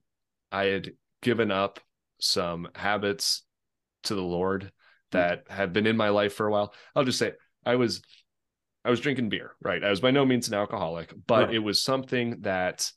[0.51, 0.93] I had
[1.23, 1.81] given up
[2.21, 3.45] some habits
[4.05, 4.73] to the Lord
[5.13, 6.75] that had been in my life for a while.
[6.95, 7.33] I'll just say
[7.65, 8.03] I was
[8.85, 9.83] I was drinking beer, right?
[9.85, 11.55] I was by no means an alcoholic, but Right.
[11.55, 12.91] it was something that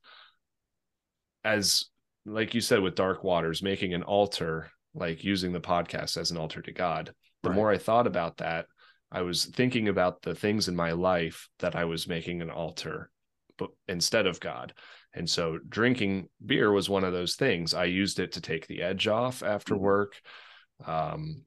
[1.44, 1.91] as
[2.26, 6.38] like you said with dark waters making an altar like using the podcast as an
[6.38, 7.14] altar to god
[7.44, 7.56] the Right.
[7.56, 8.68] more i thought about that
[9.12, 13.10] i was thinking about the things in my life that i was making an altar
[13.58, 14.74] but instead of god
[15.14, 18.82] and so drinking beer was one of those things i used it to take the
[18.82, 19.80] edge off after Mhm.
[19.80, 20.14] work
[20.86, 21.44] um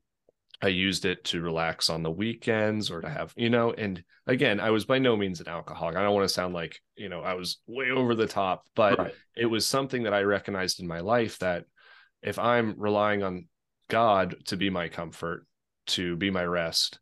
[0.62, 4.60] I used it to relax on the weekends or to have, you know, and again,
[4.60, 5.96] I was by no means an alcoholic.
[5.96, 8.98] I don't want to sound like, you know, I was way over the top, but
[8.98, 9.14] Right.
[9.36, 11.64] it was something that I recognized in my life that
[12.22, 13.48] if I'm relying on
[13.88, 15.46] God to be my comfort,
[15.88, 16.98] to be my rest,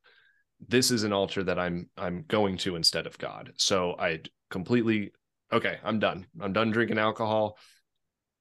[0.68, 3.52] this is an altar that I'm I'm going to instead of God.
[3.56, 5.12] So I completely
[5.52, 6.26] okay, I'm done.
[6.40, 7.58] I'm done drinking alcohol.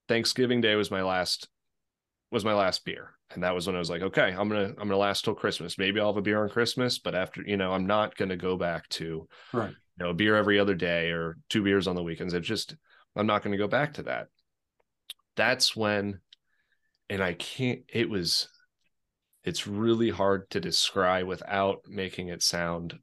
[0.08, 1.50] Thanksgiving Day was my last
[2.32, 3.12] was my last beer.
[3.34, 5.78] And that was when I was like, okay, I'm gonna I'm gonna last till Christmas.
[5.78, 8.58] Maybe I'll have a beer on Christmas, but after, you know, I'm not gonna go
[8.58, 9.76] back to Right.
[9.98, 12.34] you know, a beer every other day or two beers on the weekends.
[12.34, 12.76] It just,
[13.16, 14.28] I'm not going to go back to that.
[15.36, 16.20] That's when,
[17.10, 18.48] and I can't, it was,
[19.44, 22.98] it's really hard to describe without making it sound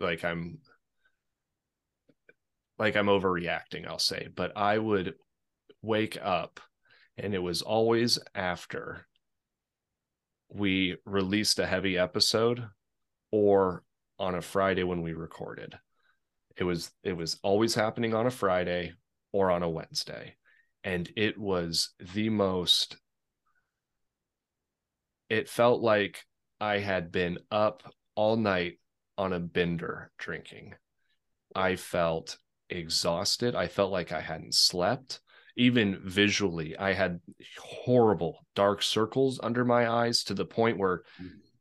[0.00, 0.58] like I'm,
[2.78, 4.28] like I'm overreacting, I'll say.
[4.34, 5.14] But I would
[5.80, 6.60] wake up
[7.16, 9.06] and it was always after
[10.52, 12.64] we released a heavy episode
[13.30, 13.82] or
[14.18, 15.78] on a Friday when we recorded.
[16.56, 18.92] It was it was always happening on a friday
[19.32, 20.36] or on a wednesday.
[20.84, 22.96] And it was the most
[25.30, 26.24] it felt like
[26.60, 27.82] i had been up
[28.14, 28.78] all night
[29.16, 30.74] on a bender drinking.
[31.54, 32.36] I felt
[32.68, 33.54] exhausted.
[33.54, 35.20] I felt like i hadn't slept
[35.56, 37.20] even visually, I had
[37.58, 41.02] horrible dark circles under my eyes to the point where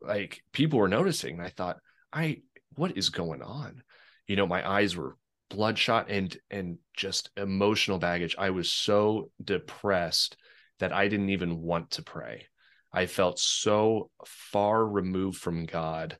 [0.02, 1.38] like people were noticing.
[1.38, 1.78] And I thought,
[2.12, 2.42] I
[2.76, 3.84] what is going on?
[4.28, 5.18] You know, my eyes were
[5.50, 8.36] bloodshot and and just emotional baggage.
[8.38, 10.38] I was so depressed
[10.80, 12.48] that I didn't even want to pray.
[12.94, 16.18] I felt so far removed from God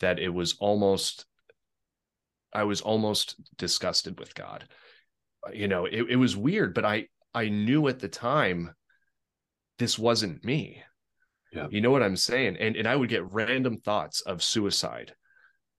[0.00, 1.26] that it was almost
[2.52, 4.68] I was almost disgusted with God.
[5.52, 8.72] You know, it, it was weird, but I I knew at the time
[9.78, 10.82] this wasn't me.
[11.52, 11.66] Yeah.
[11.70, 12.56] You know what I'm saying?
[12.58, 15.14] And and I would get random thoughts of suicide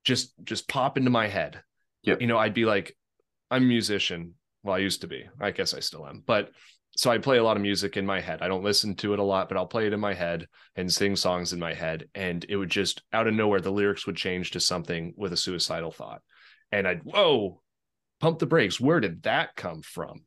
[0.06, 1.62] just just pop into my head.
[2.03, 2.22] Yep.
[2.22, 2.95] You know, I'd be like,
[3.51, 4.36] I'm a musician.
[4.64, 5.26] Well, I used to be.
[5.41, 6.24] I guess I still am.
[6.26, 6.51] But
[6.95, 8.41] so I play a lot of music in my head.
[8.41, 10.91] I don't listen to it a lot, but I'll play it in my head and
[10.91, 12.08] sing songs in my head.
[12.16, 15.38] And it would just out of nowhere, the lyrics would change to something with a
[15.38, 16.22] suicidal thought.
[16.72, 17.62] And I'd, whoa,
[18.22, 18.80] pump the brakes.
[18.80, 20.22] Where did that come from?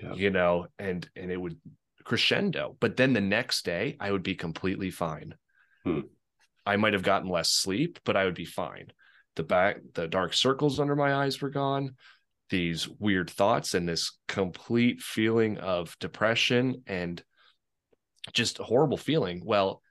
[0.00, 0.14] Yeah.
[0.14, 1.58] You know, and and it would
[2.04, 2.76] crescendo.
[2.80, 5.34] But then the next day I would be completely fine.
[5.84, 6.00] Hmm.
[6.66, 8.92] I might have gotten less sleep, but I would be fine.
[9.36, 11.94] The back, the dark circles under my eyes were gone
[12.50, 17.22] these weird thoughts and this complete feeling of depression and
[18.32, 19.42] just a horrible feeling.
[19.44, 19.82] Well,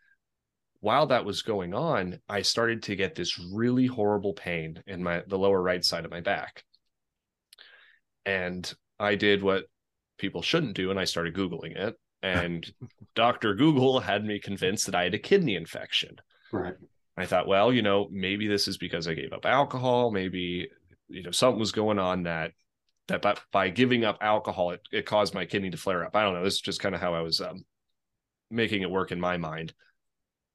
[0.79, 5.23] while that was going on, I started to get this really horrible pain in my
[5.27, 6.63] the lower right side of my back.
[8.25, 9.65] And I did what
[10.23, 12.65] people shouldn't do and I started googling it and
[13.15, 13.53] Dr.
[13.53, 16.15] Google had me convinced that I had a kidney infection.
[16.51, 16.75] Right.
[17.17, 20.69] I thought, well, you know, maybe this is because I gave up alcohol, maybe
[21.09, 22.51] you know something was going on that
[23.09, 26.23] that by, by giving up alcohol it, it caused my kidney to flare up i
[26.23, 27.65] don't know this is just kind of how i was um,
[28.49, 29.73] making it work in my mind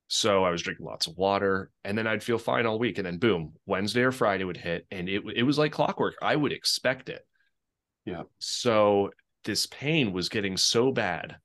[0.09, 3.07] so i was drinking lots of water and then i'd feel fine all week and
[3.07, 6.53] then boom wednesday or friday would hit and it, it was like clockwork i would
[6.53, 7.25] expect it
[8.07, 8.23] Yeah.
[8.39, 9.11] so
[9.49, 11.39] this pain was getting so bad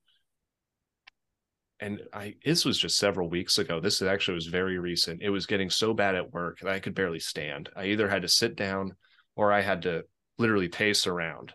[1.80, 3.80] and I this was just several weeks ago.
[3.80, 5.22] This actually was very recent.
[5.22, 7.70] It was getting so bad at work that I could barely stand.
[7.74, 8.94] I either had to sit down
[9.36, 10.04] or I had to
[10.36, 11.54] literally pace around.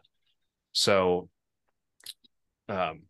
[0.71, 1.29] So
[2.67, 3.03] um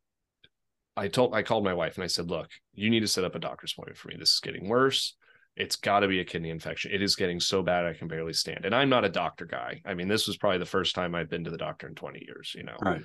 [0.98, 3.36] I told I called my wife and I said, "Look, you need to set up
[3.36, 4.18] a doctor's appointment for me.
[4.20, 5.16] This is getting worse.
[5.56, 6.92] It's got to be a kidney infection.
[6.92, 9.82] It is getting so bad I can barely stand." And I'm not a doctor guy.
[9.86, 12.26] I mean, this was probably the first time I've been to the doctor in 20
[12.26, 12.76] years, you know.
[12.82, 13.02] Right.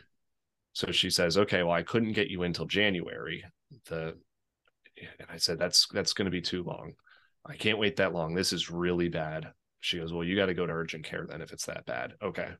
[0.74, 3.44] So she says, "Okay, well, I couldn't get you until January."
[3.86, 4.16] The
[4.98, 6.92] and I said, "That's that's going to be too long.
[7.46, 8.34] I can't wait that long.
[8.34, 11.40] This is really bad." She goes, "Well, you got to go to urgent care then
[11.40, 12.50] if it's that bad." Okay.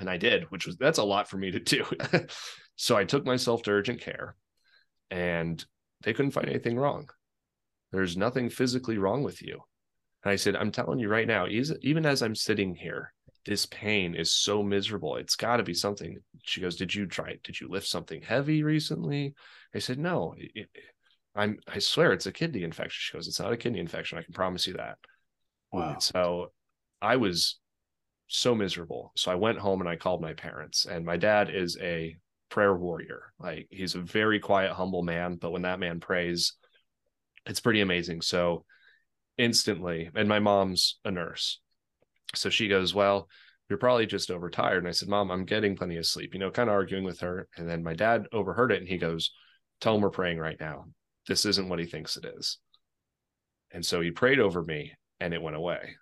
[0.00, 1.84] And I did, which was that's a lot for me to do.
[2.76, 4.34] so I took myself to urgent care
[5.10, 5.64] and
[6.02, 7.08] they couldn't find anything wrong.
[7.92, 9.60] There's nothing physically wrong with you.
[10.24, 13.13] And I said, I'm telling you right now, even as I'm sitting here,
[13.44, 15.16] this pain is so miserable.
[15.16, 16.18] It's got to be something.
[16.42, 17.36] She goes, Did you try?
[17.42, 19.34] Did you lift something heavy recently?
[19.74, 20.34] I said, No.
[20.36, 20.68] It,
[21.34, 21.58] I'm.
[21.68, 22.98] I swear it's a kidney infection.
[23.00, 24.18] She goes, It's not a kidney infection.
[24.18, 24.98] I can promise you that.
[25.72, 25.92] Wow.
[25.92, 26.52] And so
[27.02, 27.58] I was
[28.28, 29.12] so miserable.
[29.16, 30.86] So I went home and I called my parents.
[30.86, 32.16] And my dad is a
[32.48, 33.32] prayer warrior.
[33.38, 36.54] Like he's a very quiet, humble man, but when that man prays,
[37.46, 38.22] it's pretty amazing.
[38.22, 38.64] So
[39.36, 41.60] instantly, and my mom's a nurse.
[42.36, 43.28] So she goes, Well,
[43.68, 44.78] you're probably just overtired.
[44.78, 47.20] And I said, Mom, I'm getting plenty of sleep, you know, kind of arguing with
[47.20, 47.48] her.
[47.56, 49.30] And then my dad overheard it and he goes,
[49.80, 50.86] Tell him we're praying right now.
[51.26, 52.58] This isn't what he thinks it is.
[53.70, 55.96] And so he prayed over me and it went away.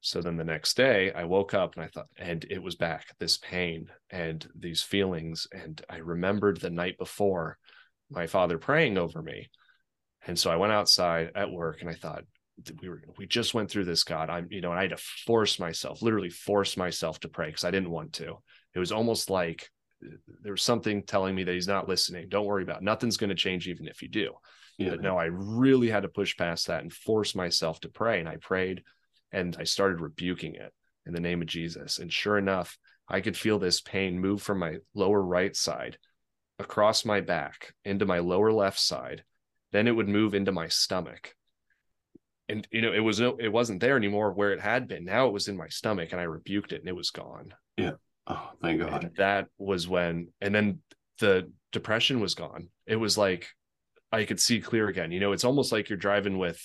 [0.00, 3.06] So then the next day I woke up and I thought, and it was back,
[3.18, 5.46] this pain and these feelings.
[5.52, 7.56] And I remembered the night before
[8.10, 9.48] my father praying over me.
[10.26, 12.24] And so I went outside at work and I thought,
[12.80, 14.96] we were we just went through this god i'm you know and i had to
[15.26, 18.36] force myself literally force myself to pray because i didn't want to.
[18.74, 19.68] It was almost like
[20.04, 22.28] uh, there was something telling me that he's not listening.
[22.28, 22.82] Don't worry about it.
[22.84, 24.32] nothing's going to change even if you do
[24.78, 24.90] Yeah.
[24.90, 28.28] but no i really had to push past that and force myself to pray and
[28.28, 28.82] i prayed
[29.32, 30.72] and i started rebuking it
[31.06, 31.98] in the name of jesus.
[31.98, 35.98] And sure enough i could feel this pain move from my lower right side
[36.58, 39.24] across my back into my lower left side.
[39.72, 41.34] Then it would move into my stomach
[42.48, 45.26] and you know it was no it wasn't there anymore where it had been now
[45.26, 47.92] it was in my stomach and i rebuked it and it was gone Yeah.
[48.26, 49.04] Oh, thank God.
[49.04, 50.78] and that was when and then
[51.20, 53.48] the depression was gone it was like
[54.10, 56.60] i could see clear again you know it's almost like you're driving with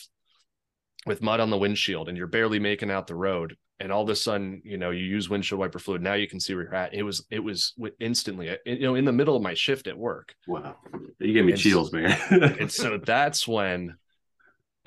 [1.06, 4.10] with mud on the windshield and you're barely making out the road and all of
[4.10, 6.76] a sudden you know you use windshield wiper fluid now you can see where you're
[6.76, 9.88] at it was it was instantly uh, you know in the middle of my shift
[9.88, 10.76] at work Wow.
[11.20, 12.16] You gave me And- chills, man.
[12.60, 13.96] and so that's when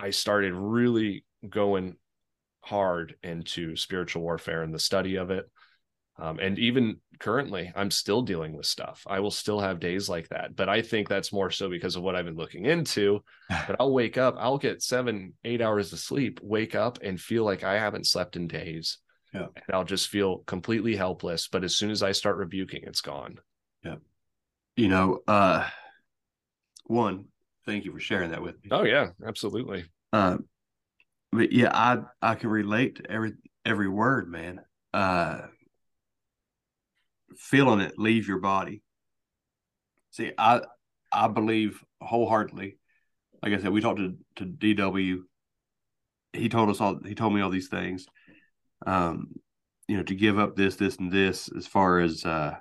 [0.00, 1.96] I started really going
[2.62, 5.48] hard into spiritual warfare and the study of it.
[6.18, 9.02] Um, and even currently, I'm still dealing with stuff.
[9.06, 12.02] I will still have days like that, but I think that's more so because of
[12.02, 13.22] what I've been looking into.
[13.66, 17.44] But I'll wake up, I'll get seven, eight hours of sleep, wake up and feel
[17.44, 18.98] like I haven't slept in days.
[19.32, 19.46] Yeah.
[19.54, 21.48] And I'll just feel completely helpless.
[21.48, 23.38] But as soon as I start rebuking, it's gone.
[23.84, 23.96] Yeah.
[24.76, 25.68] You know, uh,
[26.84, 27.26] one,
[27.66, 28.70] thank you for sharing that with me.
[28.70, 29.84] Oh, yeah, absolutely.
[30.12, 30.38] Uh,
[31.32, 33.32] but yeah, I I can relate to every
[33.64, 34.60] every word, man.
[34.92, 35.42] Uh,
[37.36, 38.82] feeling it leave your body.
[40.10, 40.60] See, I
[41.12, 42.78] I believe wholeheartedly.
[43.42, 45.20] Like I said, we talked to to DW.
[46.32, 46.98] He told us all.
[47.04, 48.06] He told me all these things.
[48.86, 49.34] Um,
[49.86, 52.54] you know, to give up this, this, and this, as far as uh,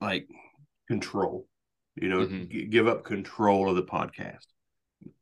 [0.00, 0.28] like
[0.88, 1.46] control.
[1.96, 2.48] You know, Mhm.
[2.50, 4.46] g- give up control of the podcast,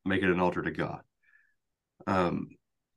[0.05, 1.03] make it an altar to God.
[2.07, 2.57] Um,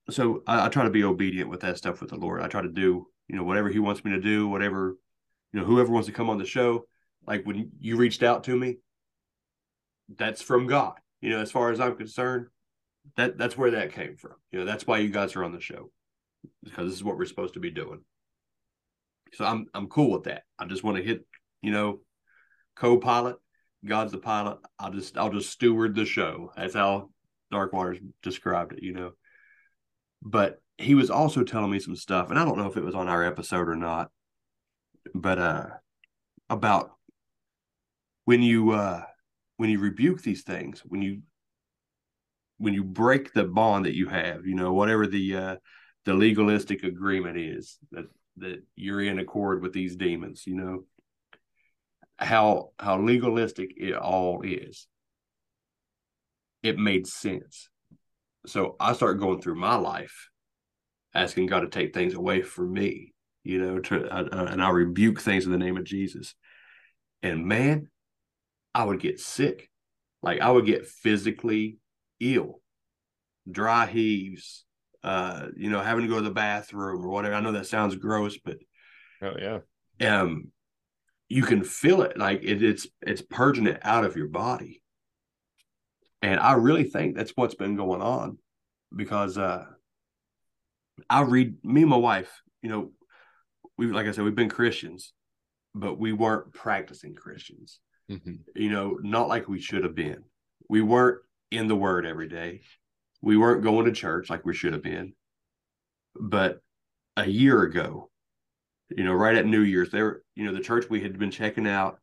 [0.10, 2.42] so I, I try to be obedient with that stuff with the Lord.
[2.42, 4.98] I try to do, you know, whatever He wants me to do, whatever,
[5.52, 6.88] you know, whoever wants to come on the show.
[7.28, 8.78] Like when you reached out to me,
[10.10, 11.00] that's from God.
[11.22, 12.48] You know, as far as I'm concerned,
[13.18, 14.36] that that's where that came from.
[14.52, 15.92] You know, that's why you guys are on the show
[16.64, 18.04] because this is what we're supposed to be doing.
[19.34, 20.44] So I'm I'm cool with that.
[20.60, 21.26] I just want to hit,
[21.62, 22.02] you know,
[22.76, 23.38] co-pilot.
[23.84, 24.60] God's the pilot.
[24.80, 26.52] I'll just I'll just steward the show.
[26.56, 27.10] That's how
[27.52, 29.12] Darkwater's described it, you know.
[30.22, 32.96] But he was also telling me some stuff, and I don't know if it was
[32.96, 34.10] on our episode or not,
[35.14, 35.68] but uh
[36.50, 36.92] about
[38.26, 39.04] when you uh
[39.58, 41.22] when you rebuke these things, when you
[42.58, 45.56] when you break the bond that you have, you know, whatever the uh
[46.06, 48.06] the legalistic agreement is that
[48.38, 50.84] that you're in accord with these demons, you know,
[52.18, 54.88] how how legalistic it all is.
[56.64, 57.70] It made sense.
[58.48, 60.30] So I started going through my life,
[61.14, 63.14] asking God to take things away from me,
[63.44, 66.36] you know, to uh, uh, and I rebuke things in the name of Jesus.
[67.22, 67.90] And man,
[68.74, 69.70] I would get sick,
[70.22, 71.78] like I would get physically
[72.20, 72.62] ill,
[73.50, 74.66] dry heaves,
[75.04, 77.36] uh, you know, having to go to the bathroom or whatever.
[77.36, 78.58] I know that sounds gross, but
[79.22, 79.60] Oh, yeah.
[80.08, 80.52] um
[81.30, 84.82] you can feel it like it, it's it's purging it out of your body.
[86.22, 88.38] And i really think that's what's been going on
[88.96, 89.66] because uh
[91.10, 92.92] i read me and my wife you know
[93.78, 95.14] we like i said we've been christians
[95.76, 97.80] but we weren't practicing christians.
[98.10, 98.40] Mhm.
[98.56, 100.24] you know not like we should have been.
[100.70, 101.22] We weren't
[101.52, 102.62] in the word every day.
[103.22, 105.14] We weren't going to church like we should have been.
[106.16, 106.62] But
[107.18, 108.10] a year ago
[108.90, 111.32] you know, right at New Year's, they were, you know, the church we had been
[111.32, 112.00] checking out,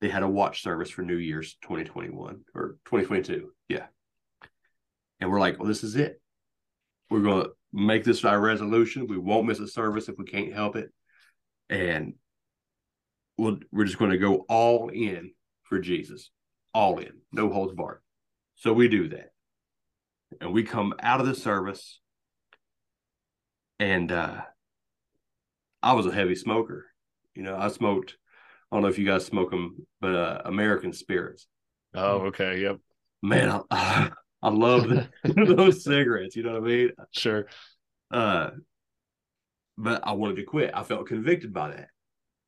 [0.00, 3.50] they had a watch service for New Year's 2021 or 2022.
[3.68, 3.86] Yeah.
[5.20, 6.20] And we're like, well, this is it.
[7.10, 9.06] We're going to make this our resolution.
[9.06, 10.92] We won't miss a service if we can't help it.
[11.70, 12.14] And
[13.38, 15.30] we'll, we're just going to go all in
[15.62, 16.30] for Jesus,
[16.74, 18.00] all in, no holds barred.
[18.56, 19.30] So we do that.
[20.40, 22.00] And we come out of the service
[23.78, 24.42] and, uh,
[25.82, 26.86] I was a heavy smoker.
[27.34, 28.16] You know, I smoked.
[28.70, 31.46] I don't know if you guys smoke them, but uh, American Spirits.
[31.94, 32.60] Oh, okay.
[32.60, 32.78] Yep.
[33.22, 34.10] Man, I,
[34.42, 35.08] I love the,
[35.56, 36.36] those cigarettes.
[36.36, 36.90] You know what I mean?
[37.12, 37.46] Sure.
[38.10, 38.50] Uh,
[39.76, 40.70] but I wanted to quit.
[40.74, 41.88] I felt convicted by that.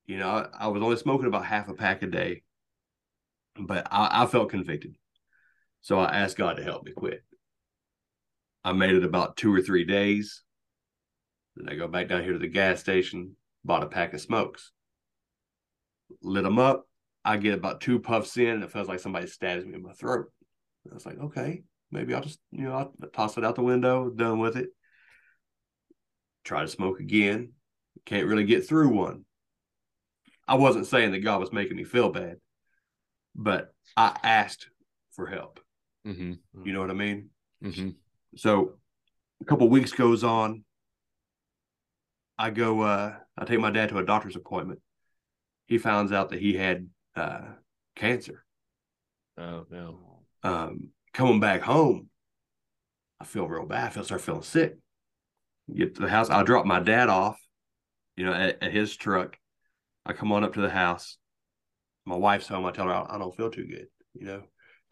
[0.07, 2.43] You know, I, I was only smoking about half a pack a day,
[3.59, 4.97] but I, I felt convicted.
[5.81, 7.25] So I asked God to help me quit.
[8.65, 10.43] I made it about two or three days.
[11.57, 14.73] Then I go back down here to the gas station, bought a pack of smokes,
[16.23, 16.87] lit them up.
[17.25, 19.93] I get about two puffs in, and it feels like somebody stabs me in my
[19.93, 20.31] throat.
[20.91, 24.09] I was like, okay, maybe I'll just, you know, I'll toss it out the window,
[24.11, 24.69] done with it.
[26.45, 27.53] Try to smoke again.
[28.05, 29.25] Can't really get through one.
[30.47, 32.37] I wasn't saying that God was making me feel bad,
[33.35, 34.69] but I asked
[35.13, 35.59] for help.
[36.05, 37.31] hmm You know what I mean?
[37.61, 37.91] hmm
[38.37, 38.75] So
[39.41, 40.65] a couple weeks goes on.
[42.39, 44.81] I go uh I take my dad to a doctor's appointment.
[45.67, 47.43] He finds out that he had uh
[47.95, 48.45] cancer.
[49.39, 50.23] Oh, no.
[50.43, 52.09] Um coming back home,
[53.21, 53.87] I feel real bad.
[53.87, 54.77] I feel start feeling sick.
[55.75, 56.31] Get to the house.
[56.31, 57.41] I drop my dad off,
[58.17, 59.37] you know, at, at his truck.
[60.05, 61.19] I come on up to the house.
[62.05, 62.65] My wife's home.
[62.65, 63.89] I tell her I, I don't feel too good.
[64.15, 64.43] You know,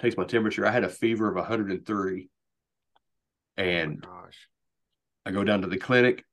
[0.00, 0.66] takes my temperature.
[0.66, 2.28] I had a fever of 103,
[3.56, 4.48] and Gosh.
[5.24, 6.24] I go down to the clinic,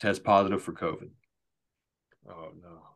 [0.00, 1.10] test positive for COVID.
[2.28, 2.91] Oh no.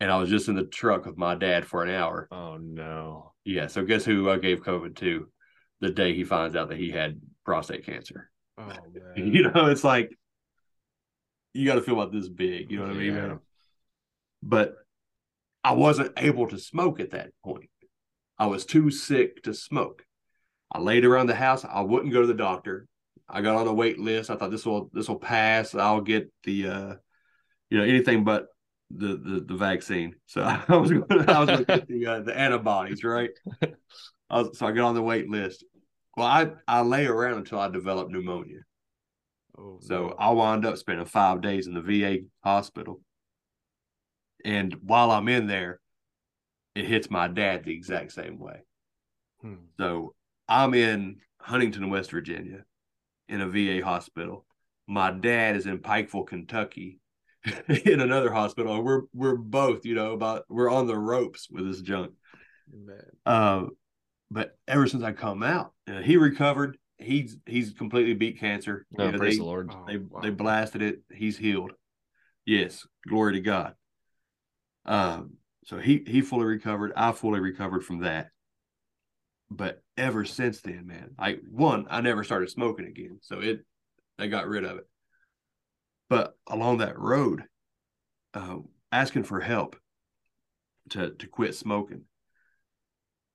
[0.00, 2.28] And I was just in the truck with my dad for an hour.
[2.30, 3.32] Oh, no.
[3.44, 3.66] Yeah.
[3.68, 5.28] So guess who I gave COVID to
[5.80, 8.30] the day he finds out that he had prostate cancer?
[8.58, 8.66] Oh
[9.16, 9.32] man.
[9.32, 10.10] You know, it's like
[11.54, 12.70] you got to feel about this big.
[12.70, 13.14] You know what I mean?
[13.14, 13.38] Man?
[14.42, 14.74] But
[15.64, 17.70] I wasn't able to smoke at that point.
[18.38, 20.04] I was too sick to smoke.
[20.70, 21.64] I laid around the house.
[21.64, 22.86] I wouldn't go to the doctor.
[23.28, 24.30] I got on a wait list.
[24.30, 25.74] I thought this will this will pass.
[25.74, 26.94] I'll get the uh
[27.70, 28.46] you know anything but
[28.90, 30.14] the the, the vaccine.
[30.26, 33.30] So I was going I was going to get the uh, the antibodies, right?
[34.30, 35.64] I was, so I got on the wait list.
[36.16, 38.60] Well, I I lay around until I developed pneumonia.
[39.58, 40.14] Oh, So no.
[40.18, 43.00] I wind up spending five days in the VA hospital.
[44.44, 45.80] And while I'm in there,
[46.74, 48.60] it hits my dad the exact same way.
[49.40, 49.54] Hmm.
[49.78, 50.14] So
[50.48, 52.64] I'm in Huntington, West Virginia,
[53.28, 54.46] in a VA hospital.
[54.86, 57.00] My dad is in Pikeville, Kentucky,
[57.84, 58.74] in another hospital.
[58.76, 62.12] And we're we're both, you know, about we're on the ropes with this junk.
[62.72, 63.02] man.
[63.24, 63.66] Uh,
[64.30, 66.78] but ever since I come out, uh, he recovered.
[66.98, 68.86] He's he's completely beat cancer.
[68.90, 69.70] No, You know, praise they- the Lord.
[69.72, 70.20] Oh, they wow.
[70.20, 71.00] they blasted it.
[71.12, 71.72] He's healed.
[72.44, 73.74] Yes, glory to God.
[74.84, 75.34] Um,
[75.64, 76.92] so he he fully recovered.
[76.96, 78.30] I fully recovered from that.
[79.50, 83.18] But ever since then, man, I one I never started smoking again.
[83.22, 83.64] So it
[84.18, 84.88] I got rid of it.
[86.08, 87.44] But along that road,
[88.34, 88.58] uh,
[88.92, 89.76] asking for help
[90.90, 92.04] to to quit smoking,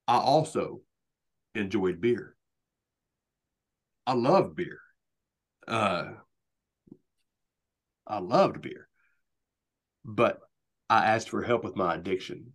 [0.07, 0.81] I also
[1.53, 2.35] enjoyed beer.
[4.07, 4.79] I love beer.
[5.67, 6.13] Uh,
[8.07, 8.87] I loved beer,
[10.03, 10.39] but
[10.89, 12.53] I asked for help with my addiction.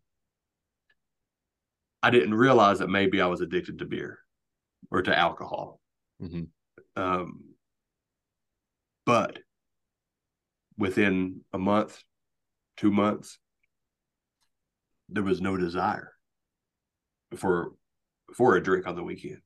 [2.03, 4.19] I didn't realize that maybe I was addicted to beer
[4.91, 5.81] or to alcohol.
[6.21, 6.49] Mhm.
[6.95, 7.55] Um,
[9.05, 9.39] but
[10.79, 12.03] within a month,
[12.77, 13.39] two months,
[15.09, 16.13] there was no desire
[17.37, 17.73] for
[18.35, 19.41] for a drink on the weekend.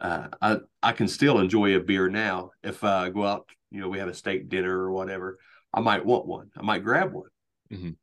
[0.00, 3.48] Uh, I I can still enjoy a beer now if I go out.
[3.70, 5.38] You know, we have a steak dinner or whatever.
[5.72, 6.50] I might want one.
[6.56, 7.30] I might grab one.
[7.72, 7.96] Mhm.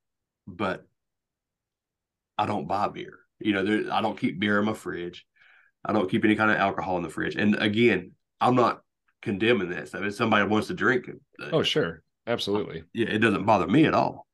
[0.48, 0.88] But
[2.38, 3.20] I don't buy beer.
[3.40, 5.26] You know, there, I don't keep beer in my fridge.
[5.86, 7.36] I don't keep any kind of alcohol in the fridge.
[7.36, 8.82] And again, I'm not
[9.22, 10.04] condemning that stuff.
[10.04, 11.20] If somebody wants to drink it,
[11.54, 12.02] Oh, sure.
[12.30, 12.84] Absolutely.
[12.94, 14.28] yeah, it doesn't bother me at all.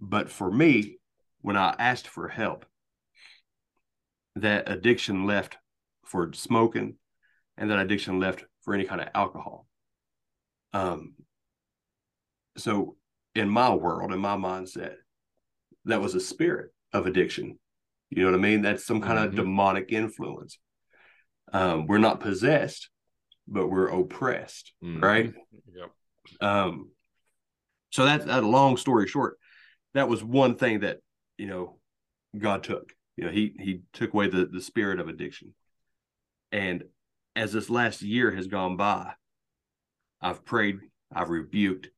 [0.00, 0.98] But for me,
[1.40, 2.66] when I asked for help,
[4.36, 5.56] that addiction left
[6.04, 6.96] for smoking
[7.56, 9.66] and that addiction left for any kind of alcohol.
[10.72, 11.14] Um,
[12.56, 12.96] so
[13.34, 14.96] in my world, in my mindset,
[15.86, 17.58] that was a spirit of addiction.
[18.10, 18.62] You know what I mean?
[18.62, 19.24] That's some kind Mhm.
[19.24, 20.58] of demonic influence.
[21.52, 22.90] Um, we're not possessed,
[23.48, 25.02] but we're oppressed, Mhm.
[25.02, 25.34] right?
[25.72, 25.90] Yep.
[26.40, 26.90] Um,
[27.90, 29.38] so that's a Long story short,
[29.94, 30.98] that was one thing that
[31.36, 31.78] you know
[32.38, 32.92] God took.
[33.16, 35.54] You know, he he took away the the spirit of addiction,
[36.52, 36.84] and
[37.36, 39.12] as this last year has gone by,
[40.20, 40.78] I've prayed,
[41.12, 41.88] I've rebuked,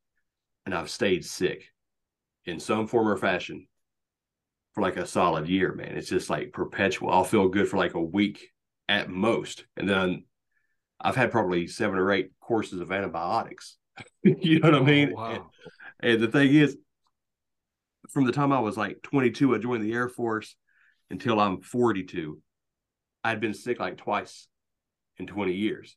[0.65, 1.65] and I've stayed sick
[2.45, 3.67] in some form or fashion
[4.73, 5.73] for like a solid year.
[5.73, 7.11] Man, it's just like perpetual.
[7.11, 8.49] I'll feel good for like a week
[8.89, 10.25] at most, and then
[10.99, 13.77] I've had probably seven or eight courses of antibiotics.
[14.23, 15.13] you know what I oh, mean?
[15.13, 15.51] Oh, wow.
[16.03, 16.77] And the thing is,
[18.09, 20.55] from the time I was like 22, I joined the Air Force
[21.09, 22.39] until I'm 42.
[23.23, 24.47] I'd been sick like twice
[25.17, 25.95] in 20 years.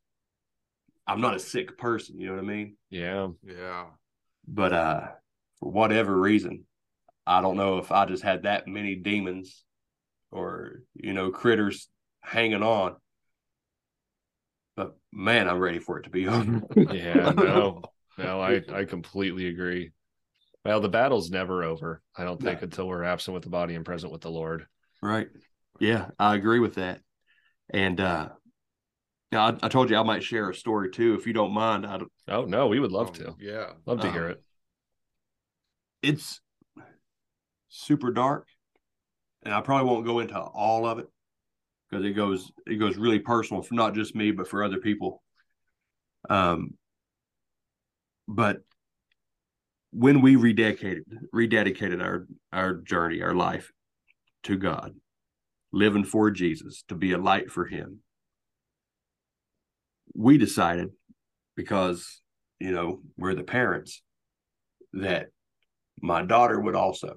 [1.06, 2.76] I'm not a sick person, you know what I mean?
[2.90, 3.28] Yeah.
[3.44, 3.86] Yeah.
[4.46, 5.08] But uh
[5.58, 6.64] for whatever reason,
[7.26, 9.64] I don't know if I just had that many demons
[10.30, 11.88] or you know critters
[12.20, 12.96] hanging on.
[14.76, 16.62] But man, I'm ready for it to be over.
[16.76, 17.32] Yeah.
[17.36, 17.82] No.
[18.18, 19.92] No, I I completely agree.
[20.64, 22.02] Well, the battle's never over.
[22.16, 22.64] I don't think No.
[22.64, 24.66] until we're absent with the body and present with the Lord.
[25.00, 25.28] Right.
[25.78, 27.00] Yeah, I agree with that.
[27.70, 28.30] And uh
[29.32, 31.86] yeah, I, I told you I might share a story too, if you don't mind.
[31.86, 33.34] I, Oh no, we would love Um, to.
[33.38, 33.72] Yeah.
[33.84, 34.42] Love to um, hear it.
[36.02, 36.40] it's
[37.68, 38.46] super dark,
[39.44, 41.06] and I probably won't go into all of it
[41.90, 45.22] because it goes it goes really personal for not just me but for other people.
[46.28, 46.74] Um,
[48.28, 48.58] but
[49.92, 51.02] when we rededicated
[51.34, 53.72] rededicated our our journey, our life
[54.44, 54.94] to God,
[55.72, 58.00] living for Jesus to be a light for Him,
[60.14, 60.90] we decided
[61.56, 62.20] because
[62.58, 64.02] you know we're the parents
[64.92, 65.28] that
[66.00, 67.16] my daughter would also.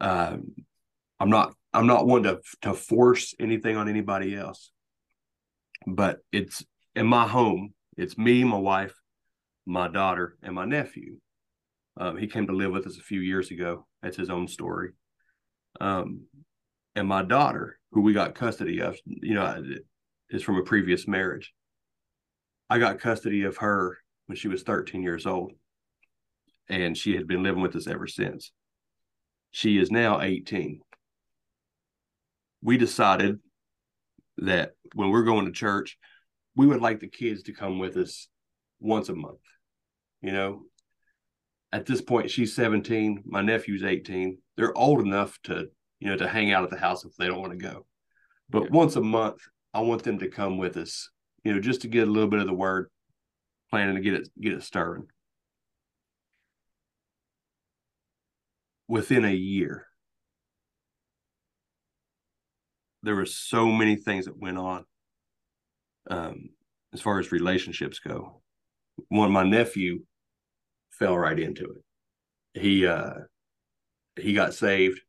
[0.00, 0.54] Um,
[1.20, 4.70] I'm not I'm not one to to force anything on anybody else,
[5.86, 6.64] but it's
[6.94, 7.74] in my home.
[7.96, 8.94] It's me, my wife,
[9.66, 11.18] my daughter, and my nephew.
[11.96, 13.86] Um, he came to live with us a few years ago.
[14.02, 14.90] That's his own story.
[15.80, 16.22] Um,
[16.96, 19.62] and my daughter, who we got custody of, you know,
[20.30, 21.52] is from a previous marriage.
[22.68, 25.52] I got custody of her when she was 13 years old.
[26.68, 28.50] and she had been living with us ever since.
[29.50, 30.80] She is now 18.
[32.62, 33.38] We decided
[34.38, 35.98] that when we're going to church,
[36.56, 38.28] we would like the kids to come with us
[38.80, 39.38] once a month.
[40.24, 40.62] You know,
[41.70, 44.38] at this point, she's 17, my nephew's 18.
[44.56, 45.66] They're old enough to,
[46.00, 47.84] you know, to hang out at the house if they don't want to go.
[48.48, 49.42] But once a month,
[49.74, 51.10] I want them to come with us,
[51.42, 52.88] you know, just to get a little bit of the word,
[53.68, 55.08] planning to get it get it stirring.
[58.88, 59.86] Within a year,
[63.02, 64.86] there were so many things that went on
[66.08, 66.48] um,
[66.94, 68.40] as far as relationships go.
[69.08, 70.04] One, of my nephew
[70.98, 72.60] fell right into it.
[72.60, 73.14] He uh,
[74.16, 75.00] he got saved.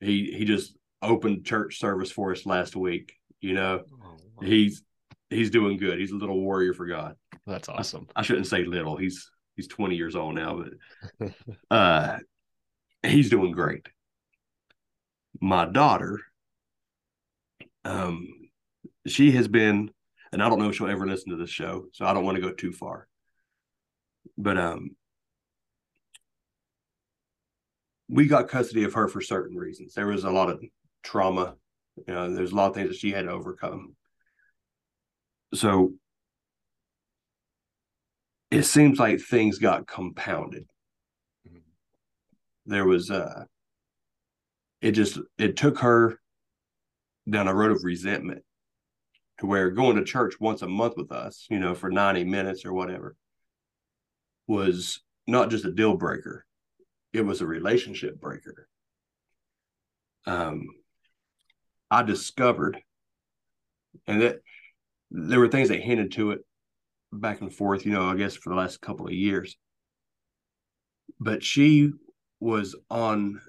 [0.00, 3.14] He he just opened church service for us last week.
[3.40, 4.82] You know, Oh, he's
[5.30, 5.98] he's doing good.
[5.98, 7.16] He's a little warrior for God.
[7.46, 8.08] That's awesome.
[8.16, 8.96] I shouldn't say little.
[8.96, 10.62] He's he's 20 years old now,
[11.20, 11.32] but
[11.70, 12.18] uh
[13.02, 13.86] he's doing great.
[15.40, 16.20] My daughter,
[17.84, 18.28] um,
[19.06, 19.90] she has been,
[20.32, 22.36] and I don't know if she'll ever listen to this show, so I don't want
[22.36, 23.08] to go too far.
[24.36, 24.96] But um
[28.08, 29.94] we got custody of her for certain reasons.
[29.94, 30.62] There was a lot of
[31.02, 31.54] trauma,
[32.06, 33.96] you know, there's a lot of things that she had to overcome.
[35.54, 35.94] So
[38.50, 40.66] it seems like things got compounded.
[42.66, 43.44] There was uh
[44.80, 46.20] it just it took her
[47.28, 48.42] down a road of resentment
[49.38, 52.64] to where going to church once a month with us, you know, for 90 minutes
[52.64, 53.16] or whatever
[54.46, 56.44] was not just a deal breaker.
[57.12, 58.68] It was a relationship breaker.
[60.26, 60.66] Um
[61.90, 62.80] I discovered
[64.06, 64.40] and that
[65.10, 66.40] there were things that hinted to it
[67.12, 69.56] back and forth, you know, I guess for the last couple of years.
[71.20, 71.92] But she
[72.40, 73.40] was on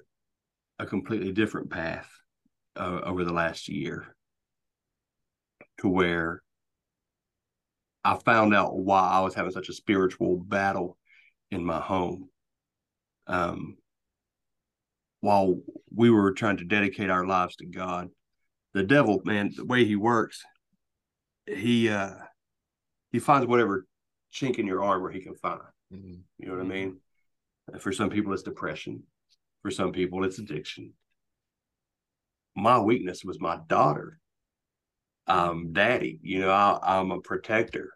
[0.78, 2.08] a completely different path
[2.76, 4.14] uh, over the last year
[5.80, 6.42] to where
[8.06, 10.96] I found out why I was having such a spiritual battle
[11.50, 12.28] in my home.
[13.26, 13.78] Um,
[15.22, 15.58] while
[15.92, 18.10] we were trying to dedicate our lives to God,
[18.74, 20.44] the devil, man, the way he works,
[21.48, 22.14] he uh
[23.10, 23.86] he finds whatever
[24.32, 25.62] chink in your armor he can find.
[25.92, 26.20] Mhm.
[26.38, 27.00] You know what I mean?
[27.80, 29.02] For some people, it's depression.
[29.62, 30.92] For some people, it's addiction.
[32.54, 34.20] My weakness was my daughter.
[35.26, 37.95] Um, daddy, you know, I, I'm a protector.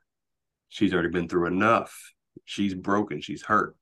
[0.70, 2.14] She's already been through enough.
[2.44, 3.20] She's broken.
[3.20, 3.76] She's hurt.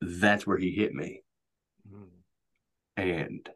[0.00, 1.22] That's where he hit me.
[1.86, 2.08] Mhm.
[2.96, 3.50] And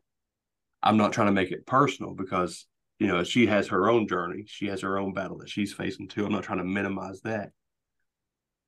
[0.83, 2.67] I'm not trying to make it personal because,
[2.99, 4.45] you know, she has her own journey.
[4.47, 6.27] She has her own battle that she's facing too.
[6.27, 7.53] I'm not trying to minimize that.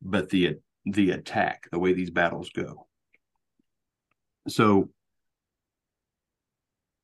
[0.01, 2.87] But the the attack, the way these battles go.
[4.49, 4.91] So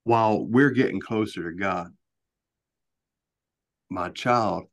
[0.05, 1.93] while we're getting closer to God,
[3.91, 4.69] my child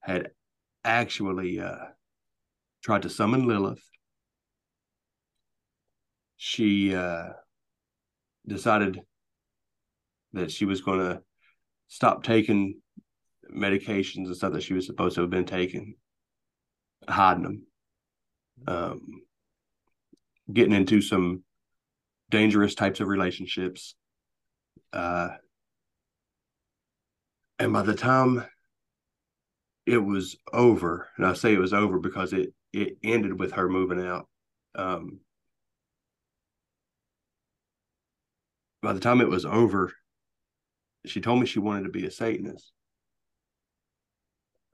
[0.00, 0.30] had
[0.86, 1.86] actually uh,
[2.82, 3.82] tried to summon Lilith.
[6.36, 7.30] She uh,
[8.46, 9.00] decided
[10.32, 11.22] that she was going to
[11.88, 12.80] stop taking
[13.50, 15.94] medications and stuff that she was supposed to have been taking,
[17.08, 17.66] hiding them,
[18.66, 19.22] um,
[20.52, 21.42] getting into some
[22.30, 23.94] dangerous types of relationships.
[24.92, 25.28] Uh,
[27.58, 28.44] and by the time
[29.86, 33.68] it was over, and I say it was over because it it ended with her
[33.68, 34.28] moving out.
[34.74, 35.20] Um,
[38.82, 39.92] by the time it was over,
[41.06, 42.72] she told me she wanted to be a Satanist.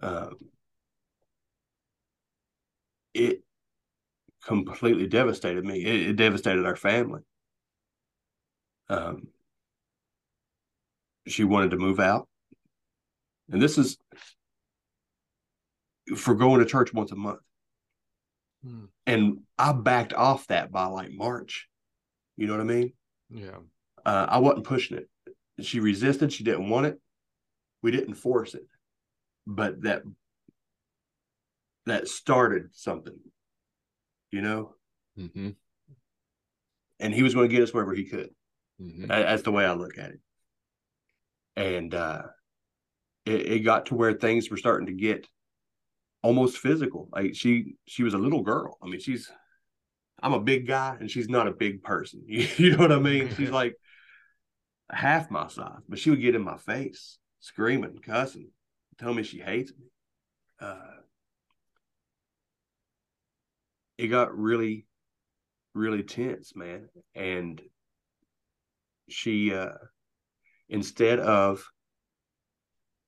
[0.00, 0.36] Um,
[3.14, 3.42] it
[4.44, 5.84] completely devastated me.
[5.84, 7.20] It, it devastated our family.
[8.88, 9.28] Um,
[11.26, 12.28] she wanted to move out,
[13.50, 13.98] and this is
[16.16, 17.40] for going to church once a month.
[18.64, 18.84] Hmm.
[19.06, 21.68] And I backed off that by like March.
[22.36, 22.92] You know what I mean?
[23.30, 23.58] Yeah.
[24.04, 25.08] uh, I wasn't pushing it.
[25.64, 26.32] She resisted.
[26.32, 26.98] She didn't want it.
[27.82, 28.66] We didn't force it,
[29.46, 30.02] but that
[31.86, 33.18] that started something,
[34.30, 34.74] you know.
[35.18, 35.50] Mm-hmm.
[37.00, 38.30] And he was going to get us wherever he could.
[38.80, 39.06] Mm-hmm.
[39.06, 40.20] That's the way I look at it.
[41.56, 42.22] And uh,
[43.26, 45.26] it, it got to where things were starting to get
[46.22, 47.08] almost physical.
[47.12, 48.78] Like she she was a little girl.
[48.82, 49.30] I mean, she's
[50.22, 52.22] I'm a big guy and she's not a big person.
[52.26, 53.34] You know what I mean?
[53.36, 53.76] She's like
[54.90, 58.50] half my size, but she would get in my face, screaming, cussing,
[58.98, 59.86] tell me she hates me.
[60.60, 60.76] Uh,
[63.98, 64.86] it got really,
[65.74, 66.88] really tense, man.
[67.14, 67.60] And
[69.08, 69.72] she, uh,
[70.68, 71.64] instead of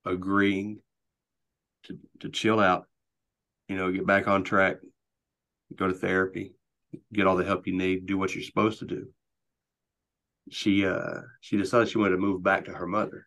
[0.04, 0.80] agreeing
[1.84, 2.86] to, to chill out,
[3.68, 4.76] you know, get back on track,
[5.74, 6.54] go to therapy,
[7.12, 9.08] get all the help you need, do what you're supposed to do.
[10.50, 13.26] She uh she decided she wanted to move back to her mother.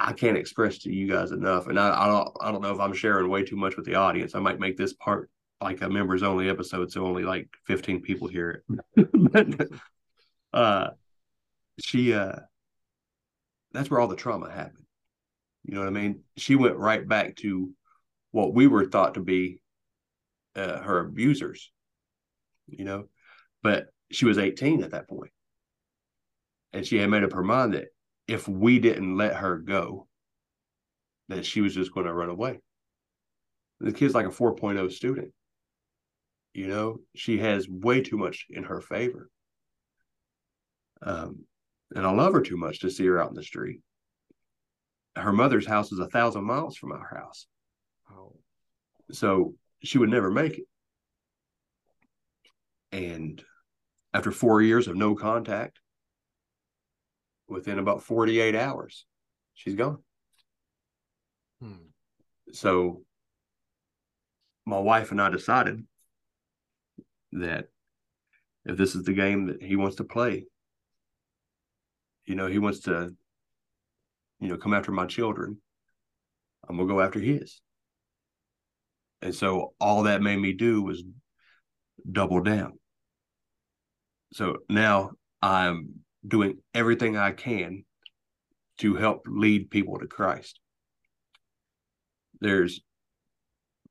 [0.00, 2.80] I can't express to you guys enough, and I, I don't I don't know if
[2.80, 4.34] I'm sharing way too much with the audience.
[4.34, 5.30] I might make this part
[5.60, 8.62] like a members only episode, so only like 15 people hear
[8.96, 9.08] it.
[9.12, 9.68] but
[10.52, 10.90] uh
[11.80, 12.36] she uh
[13.72, 14.83] that's where all the trauma happened.
[15.64, 16.20] You know what I mean?
[16.36, 17.70] She went right back to
[18.32, 19.60] what we were thought to be
[20.56, 21.70] uh, her abusers,
[22.66, 23.04] you know,
[23.62, 25.32] but she was 18 at that point.
[26.72, 27.86] And she had made up her mind that
[28.26, 30.06] if we didn't let her go,
[31.28, 32.60] that she was just going to run away.
[33.80, 35.32] The kid's like a 4.0 student.
[36.52, 39.30] You know, she has way too much in her favor.
[41.02, 41.44] Um,
[41.94, 43.80] and I love her too much to see her out in the street.
[45.16, 47.46] Her mother's house is a thousand miles from our house.
[48.10, 48.36] Oh,
[49.12, 50.66] So she would never make it.
[52.92, 53.42] And
[54.12, 55.78] after four years of no contact,
[57.48, 59.04] within about 48 hours,
[59.54, 59.98] she's gone.
[61.60, 61.74] hmm.
[62.52, 63.02] So
[64.64, 65.84] my wife and I decided
[67.32, 67.68] that
[68.64, 70.46] if this is the game that he wants to play,
[72.24, 73.14] you know, he wants to,
[74.40, 75.58] you know, come after my children,
[76.68, 77.60] I'm gonna go after his.
[79.22, 81.02] And so all that made me do was
[82.10, 82.78] double down.
[84.32, 85.94] So now I'm
[86.26, 87.84] doing everything I can
[88.78, 90.60] to help lead people to Christ.
[92.40, 92.80] There's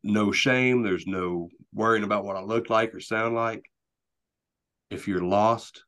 [0.04, 3.64] no shame, there's no worrying about what I look like or sound like.
[4.90, 5.84] If you're lost,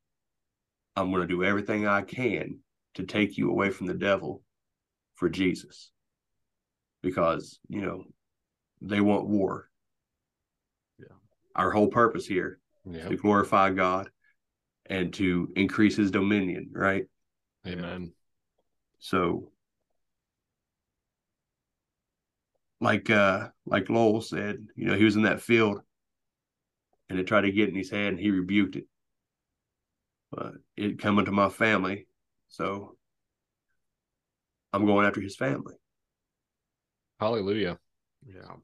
[0.95, 2.59] I'm going to do everything I can
[2.95, 4.41] to take you away from the devil
[5.15, 5.91] for Jesus.
[7.01, 8.03] Because, you know,
[8.81, 9.69] they want war.
[10.99, 11.15] Yeah.
[11.55, 13.09] Our whole purpose here is Yeah.
[13.09, 14.09] to glorify God
[14.85, 17.05] and to increase his dominion, right?
[17.65, 18.13] Amen.
[18.99, 19.51] So
[22.81, 25.81] like uh like Lowell said, you know, he was in that field
[27.09, 28.85] and it tried to get in his head and he rebuked it.
[30.31, 32.07] But it come into my family.
[32.49, 32.94] So
[34.75, 35.75] I'm going after his family.
[37.19, 37.79] Hallelujah.
[38.27, 38.55] Yeah.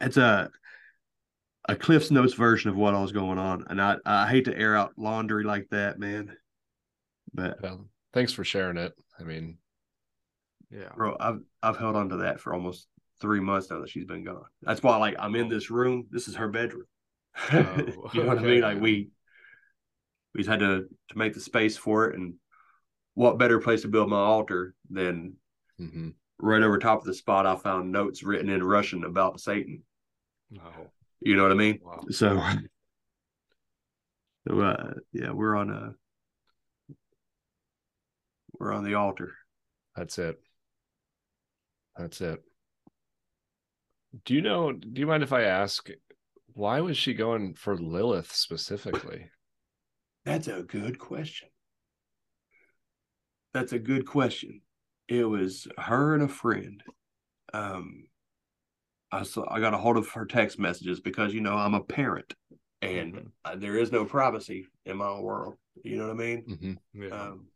[0.00, 0.50] It's a
[1.68, 3.64] a Cliff's Notes version of what was going on.
[3.70, 6.36] And I, I hate to air out laundry like that, man.
[7.32, 8.92] But Well, thanks for sharing it.
[9.18, 9.58] I mean,
[10.70, 10.90] Yeah.
[10.94, 12.88] bro, I've I've held on to that for almost
[13.20, 14.44] three months now that she's been gone.
[14.62, 16.08] That's why, like, I'm in this room.
[16.10, 16.86] This is her bedroom.
[17.52, 17.76] Oh,
[18.12, 18.60] you know what I oh, mean?
[18.60, 19.08] Like we
[20.34, 22.34] we just had to to make the space for it, and
[23.14, 25.34] what better place to build my altar than
[25.80, 26.14] mhm.
[26.38, 29.82] right over top of the spot I found notes written in Russian about Satan.
[30.58, 30.86] Oh,
[31.20, 31.80] You know what I mean?
[31.82, 32.04] wow.
[32.10, 32.40] So,
[34.48, 35.94] so uh, yeah, we're on a
[38.58, 39.34] we're on the altar.
[39.96, 40.38] that's it.
[41.96, 42.42] That's it.
[44.24, 44.72] Do you know?
[44.72, 45.88] Do you mind if I ask,
[46.54, 49.30] why was she going for Lilith specifically?
[50.24, 51.48] That's a good question.
[53.54, 54.62] That's a good question.
[55.08, 56.82] It was her and a friend.
[57.52, 58.04] Um,
[59.10, 61.82] I saw I got a hold of her text messages because you know I'm a
[61.82, 62.34] parent
[62.80, 63.32] and Mhm.
[63.44, 65.56] uh, there is no privacy in my own world.
[65.84, 66.44] You know what I mean?
[66.46, 67.08] hmm Yeah.
[67.10, 67.46] Um,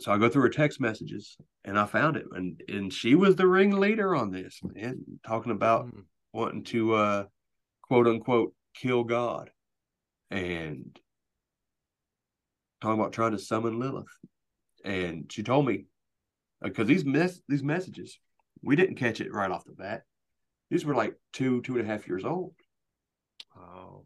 [0.00, 3.36] so I go through her text messages and I found it, and and she was
[3.36, 6.00] the ringleader on this, man, talking about Hmm.
[6.32, 7.24] wanting to uh
[7.82, 9.50] quote unquote kill God
[10.30, 10.98] and
[12.80, 14.16] talking about trying to summon Lilith.
[14.84, 15.86] And she told me
[16.62, 18.18] because these mess these messages,
[18.62, 20.02] we didn't catch it right off the bat.
[20.70, 22.54] These were like two, two and a half years old.
[23.56, 24.04] Oh.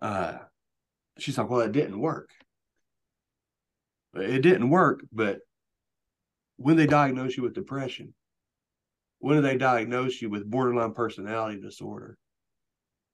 [0.00, 0.38] Uh
[1.18, 2.30] she's like, Well, it didn't work.
[4.14, 5.40] It didn't work, but
[6.56, 8.14] when they diagnose you with depression,
[9.18, 12.16] when do they diagnose you with borderline personality disorder?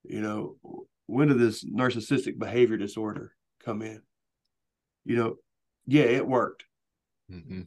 [0.04, 4.02] You know, when did this narcissistic behavior disorder come in?
[5.04, 5.36] You know,
[5.86, 6.64] yeah, it worked.
[7.28, 7.62] hmm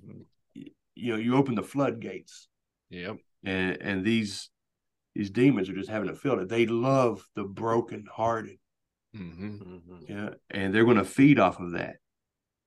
[0.53, 2.47] You know, you open the floodgates,
[2.89, 3.17] Yep.
[3.43, 4.49] and and these
[5.13, 6.47] these demons are just having a field.
[6.49, 8.57] They love the brokenhearted.
[9.13, 10.09] hmm Mhm.
[10.09, 11.97] Yeah, and they're going to feed off of that.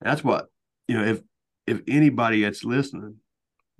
[0.01, 0.47] That's what
[0.87, 1.05] you know.
[1.05, 1.21] If
[1.67, 3.17] if anybody that's listening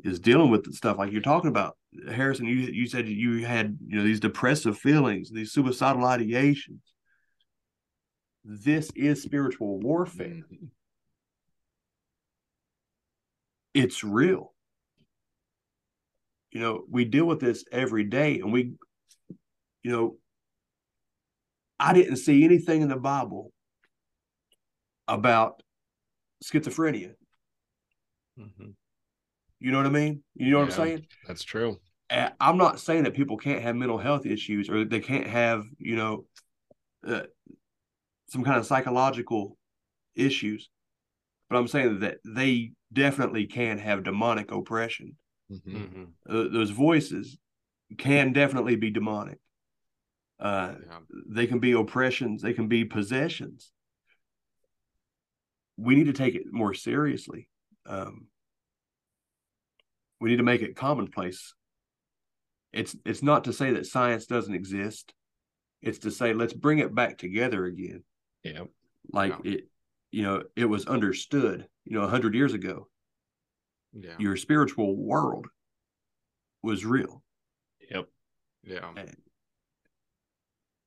[0.05, 1.77] is dealing with the stuff like you're talking about.
[2.11, 6.81] Harrison, you you said you had you know these depressive feelings, these suicidal ideations.
[8.45, 10.43] This is spiritual warfare.
[13.79, 14.53] It's real.
[16.51, 18.73] You know, we deal with this every day, and we,
[19.85, 20.17] you know,
[21.79, 23.53] I didn't see anything in the Bible
[25.07, 25.63] about
[26.43, 27.15] schizophrenia.
[28.37, 28.75] Mhm.
[29.61, 30.25] You know what I mean?
[30.35, 31.07] You know what I'm saying?
[31.29, 31.79] That's true.
[32.11, 35.95] I'm not saying that people can't have mental health issues or they can't have, you
[35.95, 36.27] know,
[37.07, 37.27] uh,
[38.29, 39.57] some kind of psychological
[40.17, 40.69] issues,
[41.49, 45.17] but I'm saying that they definitely can have demonic oppression.
[45.51, 45.63] Mhm.
[45.65, 46.13] Mhm.
[46.29, 47.39] Uh, those voices
[47.97, 49.39] can definitely be demonic.
[50.39, 51.01] Uh, Yeah.
[51.27, 53.73] they can be oppressions, they can be possessions.
[55.77, 57.49] We need to take it more seriously.
[57.87, 58.29] Um,
[60.21, 61.55] we need to make it commonplace.
[62.73, 65.15] It's it's not to say that science doesn't exist.
[65.81, 68.05] It's to say let's bring it back together again.
[68.43, 68.65] Yeah.
[69.13, 69.71] Like it,
[70.11, 71.67] you know, it was understood.
[71.85, 72.89] You know, a hundred years ago,
[73.93, 74.15] Yeah.
[74.19, 75.47] your spiritual world
[76.63, 77.23] was real.
[77.91, 78.09] Yep.
[78.65, 78.91] Yeah.
[78.97, 79.17] And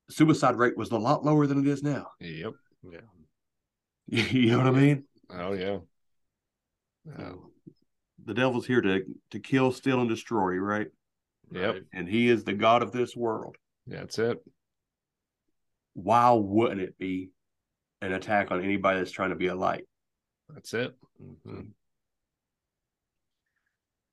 [0.09, 2.07] suicide rate was a lot lower than it is now.
[2.19, 2.53] Yep.
[2.83, 2.99] Yeah.
[4.31, 5.03] you know what I mean?
[5.29, 5.79] Oh yeah.
[7.17, 7.51] So,
[8.25, 10.87] the devil's here to to kill, steal, and destroy, right?
[11.51, 11.83] Yep.
[11.93, 13.55] And he is the god of this world.
[13.87, 14.37] That's it.
[15.93, 17.31] Why wouldn't it be
[18.01, 19.87] an attack on anybody that's trying to be a light?
[20.49, 20.97] That's it.
[21.21, 21.73] Mhm.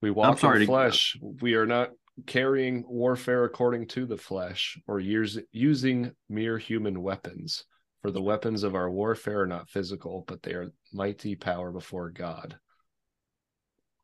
[0.01, 1.17] We walk sorry in to- flesh.
[1.21, 1.91] We are not
[2.27, 7.65] carrying warfare according to the flesh or years, using mere human weapons.
[8.03, 12.11] For the weapons of our warfare are not physical, but they are mighty power before
[12.11, 12.59] God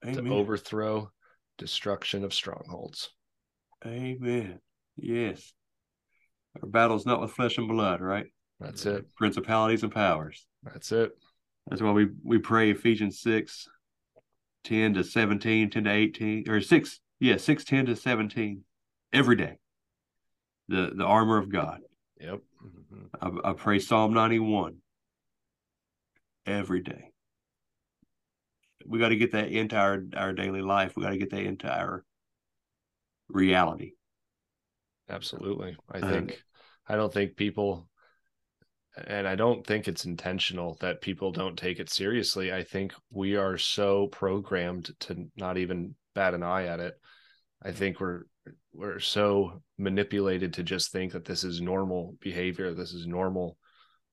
[0.05, 0.25] Amen.
[0.25, 1.13] to overthrow
[1.59, 3.11] destruction of strongholds.
[3.87, 4.61] Amen.
[4.97, 5.53] Yes.
[6.61, 8.27] Our battle's not with flesh and blood, right?
[8.61, 9.07] That's it.
[9.17, 10.47] Principalities and powers.
[10.63, 11.13] That's it.
[11.69, 13.69] That's why we we pray Ephesians 6,
[14.65, 18.63] 10 to 17, 10 to 18, or 6, yeah, 6, 10 to 17
[19.13, 19.59] every day.
[20.69, 21.81] The the armor of God.
[22.21, 22.41] Yep.
[22.65, 23.43] Mhm.
[23.45, 24.77] I, I pray Psalm 91
[26.47, 27.11] every day.
[28.87, 30.95] We got to get that into our, our daily life.
[30.95, 32.05] We got to get that into our
[33.29, 33.93] reality.
[35.09, 35.77] Absolutely.
[35.91, 36.43] I think
[36.87, 37.89] I don't think people
[38.97, 42.53] and I don't think it's intentional that people don't take it seriously.
[42.53, 46.95] I think we are so programmed to not even bat an eye at it.
[47.63, 48.23] I think we're
[48.73, 53.57] we're so manipulated to just think that this is normal behavior, this is normal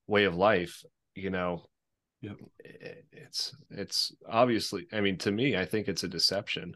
[0.08, 0.84] way of life,
[1.16, 1.66] you know.
[2.22, 2.38] Yep.
[3.12, 6.76] It's it's obviously I mean to me I think it's a deception.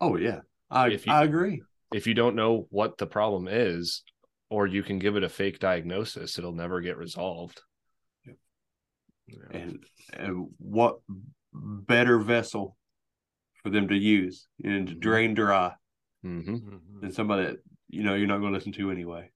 [0.00, 0.40] Oh, yeah.
[0.70, 1.62] I, If you- I agree.
[1.92, 4.02] if you don't know what the problem is
[4.50, 7.62] or you can give it a fake diagnosis it'll never get resolved
[8.24, 8.34] Yeah.
[9.50, 11.00] And, and what
[11.52, 12.76] better vessel
[13.62, 15.00] for them to use and to Mhm.
[15.00, 15.74] drain dry
[16.24, 16.54] mm-hmm.
[16.54, 17.00] Mhm.
[17.00, 17.56] than somebody that,
[17.90, 19.30] you know, you're not going to listen to anyway,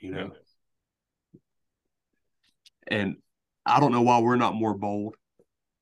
[0.00, 0.32] you know?
[2.86, 3.16] And
[3.64, 5.16] I don't know why we're not more bold.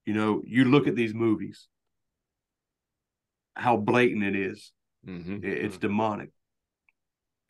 [0.05, 1.69] You know, you look at these movies,
[3.55, 4.73] how blatant it is.
[5.07, 5.45] Mm-hmm.
[5.45, 6.31] It- It's demonic.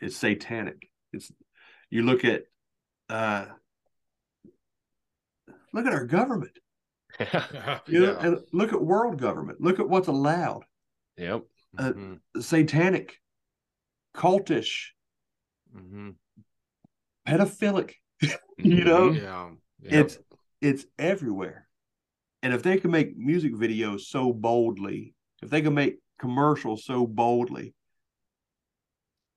[0.01, 0.91] It's satanic.
[1.17, 1.31] It's
[1.91, 2.43] you look at
[3.09, 3.47] uh
[5.73, 6.57] look at our government.
[7.89, 8.27] You know, yeah.
[8.27, 9.61] and look at world government.
[9.61, 10.65] Look at what's allowed.
[11.17, 11.43] yep
[11.79, 12.21] uh, Mhm.
[12.41, 13.19] Satanic,
[14.15, 14.89] cultish,
[15.75, 16.17] Mhm.
[17.27, 17.93] pedophilic.
[18.59, 19.11] You know?
[19.13, 19.51] Yeah.
[19.83, 19.93] Yep.
[20.05, 20.19] It's
[20.61, 21.69] it's everywhere.
[22.43, 27.07] And if they can make music videos so boldly, if they can make commercials so
[27.07, 27.75] boldly,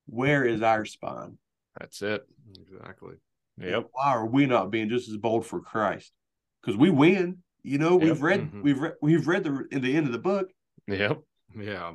[0.06, 1.38] where is our spine?
[1.80, 2.22] That's it
[2.60, 3.14] Exactly.
[3.58, 6.12] yep Why are we not being just as bold for Christ?
[6.60, 7.38] Because we win.
[7.62, 8.22] You know, we've Yep.
[8.22, 8.62] read Mhm.
[8.62, 10.48] we've read we've read the in the end of the book.
[10.86, 11.18] yep
[11.56, 11.94] Yeah.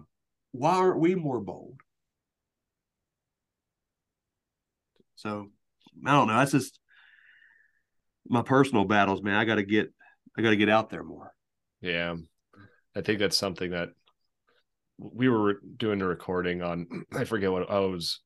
[0.52, 1.80] Why aren't we more bold?
[5.16, 5.50] So
[6.06, 6.38] I don't know.
[6.38, 6.80] That's just
[8.28, 9.36] my personal battles, man.
[9.36, 9.88] I gotta get
[10.38, 11.32] I gotta get out there more.
[11.82, 12.16] yeah
[12.96, 13.90] i think that's something that
[14.98, 18.22] we were doing a recording on i forget what oh, it was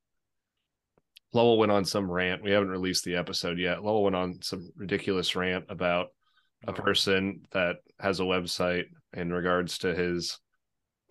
[1.34, 4.70] lowell went on some rant we haven't released the episode yet lowell went on some
[4.76, 6.08] ridiculous rant about
[6.68, 6.74] a Oh.
[6.74, 10.40] person that has a website in regards to his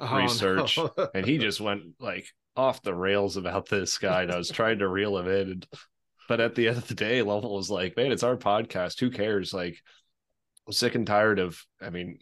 [0.00, 0.90] Oh, research, no.
[1.14, 4.78] and he just went like off the rails about this guy and I was trying
[4.80, 5.62] to reel him in
[6.28, 9.10] but at the end of the day Lowell was like man it's our podcast who
[9.10, 9.76] cares like
[10.66, 12.18] I'm sick and tired of I mean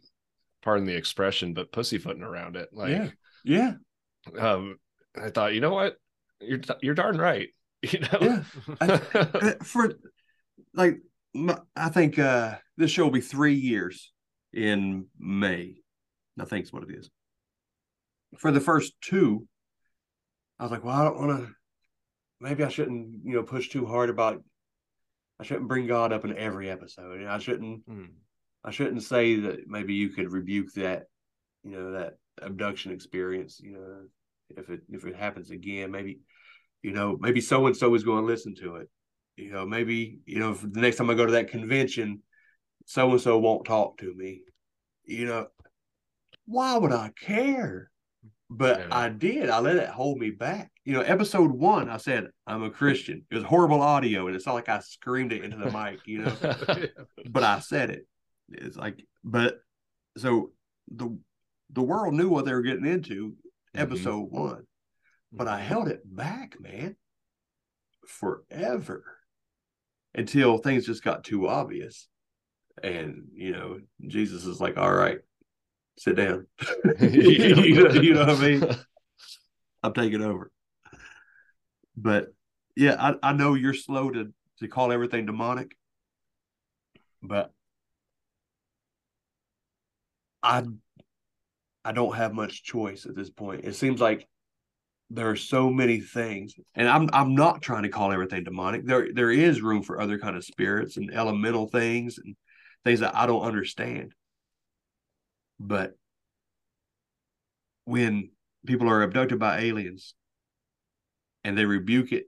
[0.63, 2.71] pardon the expression, but pussyfooting around it.
[2.73, 3.13] Like,
[3.45, 3.75] yeah,
[4.37, 4.79] um,
[5.17, 5.95] I thought, you know what,
[6.41, 7.51] you're you're darn right.
[7.93, 8.43] You know, yeah.
[8.81, 9.95] I- uh, for
[10.75, 10.99] like,
[11.77, 14.13] i think uh this show will be three years
[14.53, 15.77] in May.
[16.41, 17.11] I think is what it is.
[18.39, 19.47] For the first two,
[20.59, 21.53] I was like, well, I don't want to.
[22.41, 24.43] Maybe I shouldn't, you know, push too hard about.
[25.41, 27.25] I shouldn't bring God up in every episode.
[27.27, 27.83] I shouldn't.
[27.87, 28.05] Hmm.
[28.65, 31.05] I shouldn't say that maybe you could rebuke that,
[31.63, 33.61] you know, that abduction experience.
[33.63, 34.03] You know,
[34.57, 36.21] if it if it happens again, maybe,
[36.87, 38.89] you know, maybe so and so is going to listen to it.
[39.37, 42.23] You know, maybe you know, the next time I go to that convention,
[42.85, 44.43] so and so won't talk to me.
[45.05, 45.47] You know,
[46.47, 47.91] why would I care?
[48.49, 48.87] But Yeah.
[48.93, 49.51] I did.
[49.51, 50.71] I let it hold me back.
[50.85, 53.27] You know, episode one, I said I'm a Christian.
[53.33, 56.07] It was horrible audio, and it's not like I screamed it into the mic.
[56.07, 56.87] You know,
[57.29, 58.07] but I said it.
[58.53, 59.59] It's like, but
[60.19, 60.53] so
[60.87, 61.19] the
[61.71, 63.81] the world knew what they were getting into mm-hmm.
[63.81, 64.63] episode one,
[65.33, 65.69] but I mm-hmm.
[65.69, 66.97] held it back, man,
[68.07, 69.05] forever
[70.15, 72.09] until things just got too obvious.
[72.83, 75.19] And you know, Jesus is like, "All right,
[75.99, 76.47] sit down."
[77.01, 78.65] you, know, you know what I mean?
[79.83, 80.51] I'm taking over.
[81.97, 82.35] But
[82.75, 85.75] yeah, I, I know you're slow to to call everything demonic,
[87.23, 87.53] but
[90.43, 90.65] I
[91.85, 93.65] I don't have much choice at this point.
[93.65, 94.29] It seems like
[95.11, 98.85] there are so many things, and I'm I'm not trying to call everything demonic.
[98.85, 102.35] There there is room for other kind of spirits and elemental things and
[102.85, 104.13] things that I don't understand.
[105.61, 105.93] But
[107.85, 108.31] when
[108.67, 110.15] people are abducted by aliens
[111.45, 112.27] and they rebuke it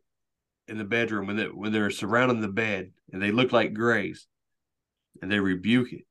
[0.69, 4.29] in the bedroom when they when they're surrounding the bed and they look like grays
[5.21, 6.05] and they rebuke it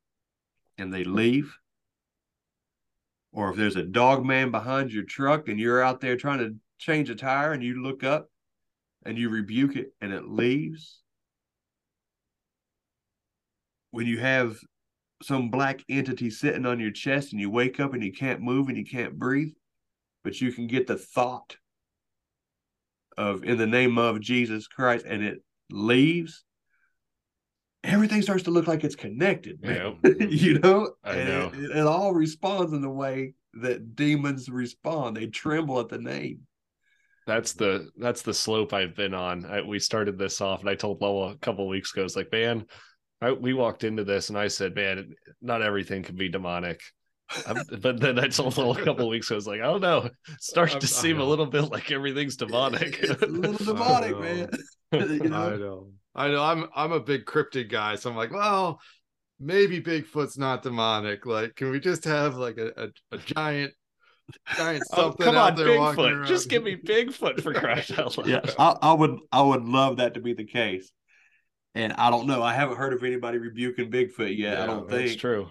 [0.77, 1.57] and they leave
[3.38, 6.56] or if there's a dog man behind your truck and you're out there trying to
[6.80, 8.32] change a tire and you look up
[9.06, 11.04] and you rebuke it and it leaves
[13.92, 14.58] when you have
[15.22, 18.70] some black entity sitting on your chest and you wake up and you can't move
[18.70, 19.54] and you can't breathe
[20.24, 21.58] but you can get the thought
[23.20, 26.44] of in the name of Jesus Christ and it leaves
[27.88, 29.98] everything starts to look like it's connected man.
[30.20, 31.52] you know I And know.
[31.54, 36.42] It, it all responds in the way that demons respond they tremble at the name
[37.26, 39.46] that's the that's the slope I've been on.
[39.46, 42.16] I, we started this off, and I told Lowell a couple of weeks ago, "It's
[42.16, 42.66] like, man,
[43.22, 46.80] I, we walked into this, and I said, man, not everything can be demonic."
[47.82, 49.82] But then I told Lowell a couple of weeks ago, I was like, I don't
[49.82, 52.98] know, it starts I'm- to seem a little bit like everything's demonic.
[53.02, 54.50] it's a little demonic man
[54.94, 55.88] you I know know.
[56.18, 56.44] I know.
[56.44, 58.81] I'm I'm a big cryptid guy, so I'm like, well,
[59.39, 61.26] maybe Bigfoot's not demonic.
[61.26, 62.72] Like, can we just have like a,
[63.11, 63.73] a, a giant
[64.56, 66.11] giant Oh, something come out on, there walking Bigfoot!
[66.18, 66.27] around?
[66.27, 68.27] Just give me Bigfoot for crying out loud.
[68.27, 70.91] yeah I, I would i would love that to be the case
[71.76, 75.07] and i don't know i haven't heard of anybody rebuking bigfoot yet i don't think.
[75.10, 75.49] that's true.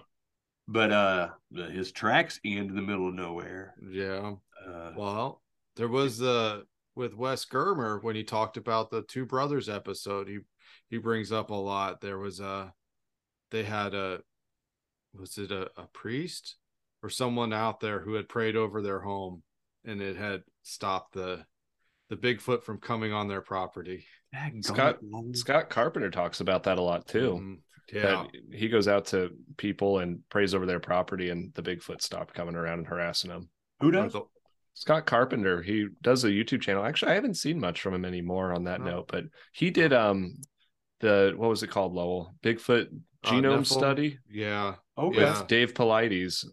[0.67, 1.29] but uh
[1.71, 4.33] his tracks end in the middle of nowhere Yeah.
[4.67, 5.41] uh Well,
[5.75, 6.61] there was uh
[6.95, 10.27] with Wes Germer when he talked about the two brothers episode.
[10.27, 10.39] He
[10.89, 12.01] he brings up a lot.
[12.01, 12.73] There was a
[13.51, 14.19] they had a
[15.13, 16.57] was it a, a priest
[17.03, 19.41] or someone out there who had prayed over their home
[19.85, 21.45] and it had stopped the
[22.09, 24.05] the Bigfoot from coming on their property.
[24.61, 24.99] Scott-
[25.33, 27.39] Scott Carpenter talks about that a lot too.
[27.41, 27.57] Mhm.
[27.93, 28.01] Yeah.
[28.01, 32.33] that he goes out to people and prays over their property and the bigfoot stopped
[32.33, 33.47] coming around and harassing them
[33.79, 34.23] who does the-
[34.73, 38.53] scott carpenter he does a youtube channel actually i haven't seen much from him anymore
[38.53, 38.83] on that Oh.
[38.83, 39.23] note but
[39.53, 40.35] he did um
[40.99, 42.87] the what was it called lowell bigfoot
[43.23, 43.65] Uh, genome Nephilim?
[43.65, 44.75] study Yeah.
[44.97, 45.43] okay Yeah.
[45.47, 46.45] dave paulides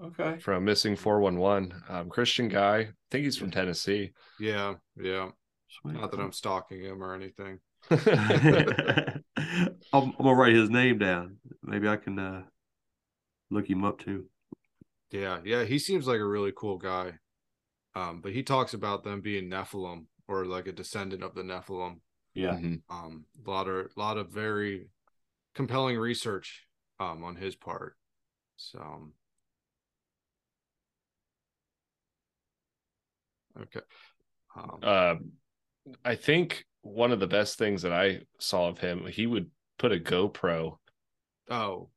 [0.00, 4.74] okay from missing 411 um christian guy i think he's from tennessee Yeah.
[4.96, 5.30] Yeah.
[5.70, 5.94] Sweet.
[6.00, 7.60] Not that I'm stalking him or anything.
[7.90, 9.22] I'm,
[9.92, 11.36] I'm gonna write his name down.
[11.62, 12.42] Maybe I can uh,
[13.50, 14.26] look him up too.
[15.10, 17.14] Yeah, yeah, he seems like a really cool guy.
[17.94, 22.00] Um, but he talks about them being Nephilim or like a descendant of the Nephilim.
[22.34, 22.82] Yeah, Mhm.
[22.88, 24.88] Um, a lot of a lot of very
[25.54, 26.66] compelling research
[27.00, 27.96] um on his part.
[28.56, 29.12] So um,
[33.62, 33.80] okay.
[34.56, 35.14] Um, uh,
[36.04, 39.92] i think one of the best things that i saw of him he would put
[39.92, 40.76] a gopro
[41.50, 41.88] oh,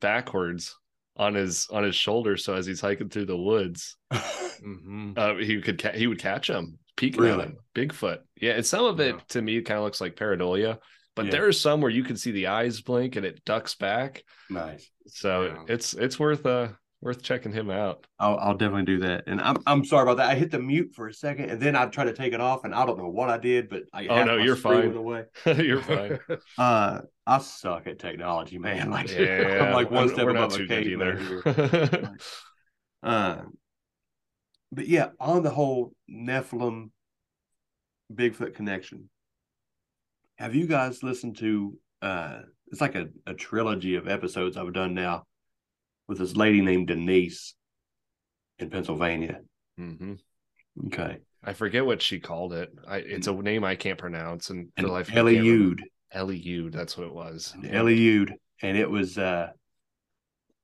[0.00, 0.76] backwards
[1.16, 5.16] on his on his shoulder so as he's hiking through the woods mhm.
[5.16, 7.44] uh he could ca- he would catch him peeking at Really?
[7.44, 9.20] him bigfoot yeah and some of it Yeah.
[9.28, 10.78] to me kind of looks like pareidolia
[11.16, 11.30] but Yeah.
[11.32, 14.22] there are some where you can see the eyes blink and it ducks back.
[14.50, 14.88] Nice.
[15.08, 15.74] So Yeah.
[15.74, 16.68] it's it's worth uh
[17.00, 18.06] worth checking him out.
[18.20, 19.24] I'll, I'll definitely do that.
[19.26, 20.30] And I'm I'm sorry about that.
[20.30, 22.64] I hit the mute for a second, and then I tried to take it off,
[22.64, 24.94] and I don't know what I did, but I Oh, no, you're screen fine.
[24.94, 25.24] went Away.
[25.66, 26.18] You're fine.
[26.58, 28.90] Uh, I suck at technology, man.
[28.96, 31.42] Like Yeah, I'm like one we're- step we're not above a too good caveman here.
[31.46, 32.14] either.
[33.02, 33.36] Uh,
[34.72, 36.90] but yeah, on the whole Nephilim
[38.12, 39.08] Bigfoot connection,
[40.36, 41.78] have you guys listened to?
[42.00, 45.24] Uh, it's like a, a trilogy of episodes I've done now
[46.06, 47.54] with this lady named Denise
[48.58, 49.40] in Pennsylvania.
[49.80, 50.14] Mm-hmm.
[50.86, 52.70] Okay, I forget what she called it.
[52.86, 55.20] I, it's a name I can't pronounce, and for and the life of me, I
[55.20, 55.82] Ellie can't remember.
[55.82, 55.84] Ude,
[56.14, 57.54] Eliud, that's what it was.
[57.62, 58.32] Eliud,
[58.62, 59.48] and it was uh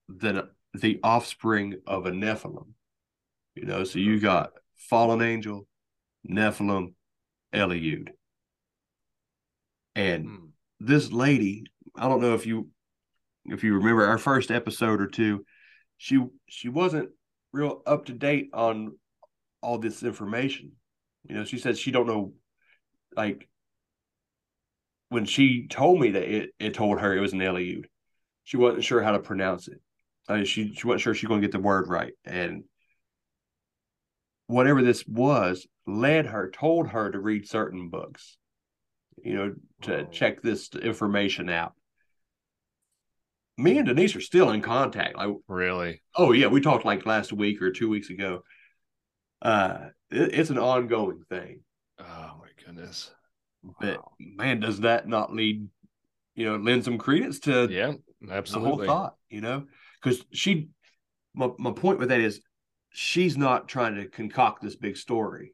[0.09, 2.69] the the offspring of a Nephilim.
[3.55, 5.67] You know, so you got fallen angel,
[6.29, 6.95] Nephilim,
[7.53, 8.11] Eliud.
[9.95, 10.47] And Hmm.
[10.81, 11.65] this lady,
[11.95, 12.71] I don't know if you
[13.47, 15.45] if you remember our first episode or two,
[15.99, 17.11] she she wasn't
[17.53, 18.99] real up to date on
[19.63, 20.73] all this information.
[21.25, 22.35] You know, she said she don't know
[23.17, 23.49] like
[25.09, 27.85] when she told me that it, it told her it was an Eliud,
[28.45, 29.81] she wasn't sure how to pronounce it.
[30.29, 32.65] Uh, she she wasn't sure she's going to get the word right, and
[34.47, 38.37] whatever this was led her, told her to read certain books,
[39.23, 40.07] you know, to Oh.
[40.11, 41.75] check this information out.
[43.57, 45.17] Me and Denise are still in contact.
[45.17, 46.03] Like, Really?
[46.17, 48.43] oh yeah, we talked like last week or two weeks ago.
[49.43, 51.61] Uh, it, it's an ongoing thing.
[51.99, 53.13] Oh my goodness.
[53.81, 54.13] But Wow.
[54.19, 55.69] man, does that not lead,
[56.35, 57.93] you know, lend some credence to Yeah,
[58.31, 59.67] absolutely the whole thought, you know?
[60.03, 60.69] Because she,
[61.35, 62.41] my, my point with that is
[62.95, 65.53] she's not trying to concoct this big story.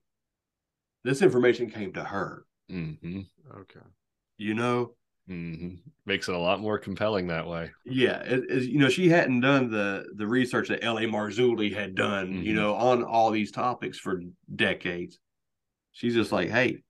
[1.02, 3.20] This information came to her, hmm
[3.56, 3.80] Okay.
[4.36, 4.94] you know?
[5.26, 5.74] hmm
[6.06, 7.70] Makes it a lot more compelling that way.
[7.84, 11.04] Yeah, it, it's- you know, she hadn't done the the research that L.A.
[11.06, 12.56] Marzulli had done, you Mhm.
[12.56, 14.20] know, on all these topics for
[14.54, 15.18] decades.
[15.92, 16.82] She's just like, hey,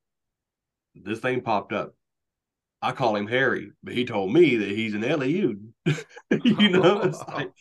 [0.95, 1.95] this thing popped up.
[2.83, 5.61] I call him Harry, but he told me that he's an Eliud.
[6.45, 7.53] you know, it's like,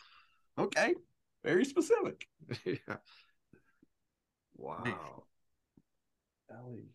[0.57, 0.95] okay,
[1.43, 2.25] very specific.
[2.65, 2.97] yeah.
[4.57, 5.23] Wow.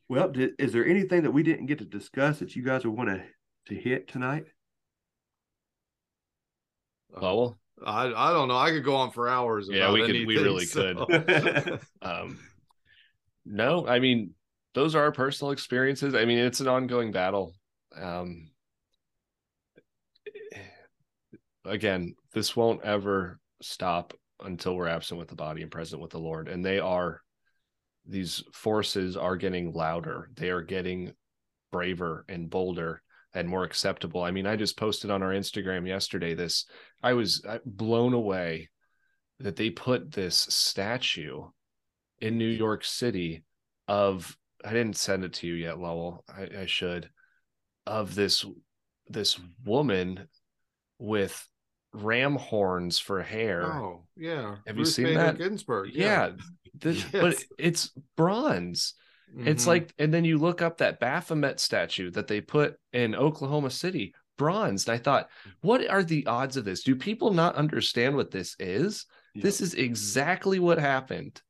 [0.08, 2.96] Well, did, is there anything that we didn't get to discuss that you guys would
[2.96, 3.22] want to
[3.68, 4.44] to hit tonight?
[7.16, 7.58] Lowell?
[7.84, 8.56] I I don't know.
[8.56, 9.68] I could go on for hours.
[9.70, 11.06] Yeah, about we could- we really so-
[12.02, 12.38] Um,
[13.46, 14.34] no, I mean,
[14.74, 16.14] those are our personal experiences.
[16.14, 17.54] I mean, it's an ongoing battle.
[17.96, 18.50] Um,
[21.64, 26.18] again, this won't ever stop until we're absent with the body and present with the
[26.18, 26.48] Lord.
[26.48, 27.20] And they are,
[28.06, 30.30] these forces are getting louder.
[30.34, 31.12] They are getting
[31.72, 33.02] braver and bolder
[33.32, 34.22] and more acceptable.
[34.22, 36.66] I mean, I just posted on our Instagram yesterday this,
[37.02, 38.70] I was uh, blown away
[39.40, 41.42] that they put this statue
[42.20, 43.44] in New York City
[43.88, 46.24] of I didn't send it to you yet, Lowell.
[46.28, 47.10] I, I should
[47.86, 48.46] of this
[49.08, 50.28] this woman
[50.98, 51.46] with
[51.94, 53.64] ram horns for hair.
[53.64, 54.56] Oh yeah.
[54.66, 55.38] Have you seen Bader that?
[55.38, 55.90] Ginsburg.
[55.94, 56.32] yeah,
[56.74, 57.44] this, but Yes.
[57.58, 58.94] it's bronze.
[59.36, 59.68] It's Mhm.
[59.68, 64.14] like, and then you look up that Baphomet statue that they put in Oklahoma City,
[64.38, 64.86] bronze.
[64.86, 65.28] And I thought,
[65.60, 66.82] what are the odds of this?
[66.84, 69.06] Do people not understand what this is?
[69.34, 71.40] This is exactly what happened.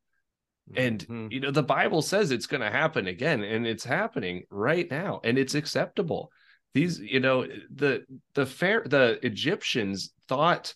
[0.74, 1.30] And Mhm.
[1.32, 5.20] you know, the Bible says it's going to happen again, and it's happening right now,
[5.22, 6.30] and it's acceptable.
[6.74, 10.74] These, you know, the the fair the Egyptians thought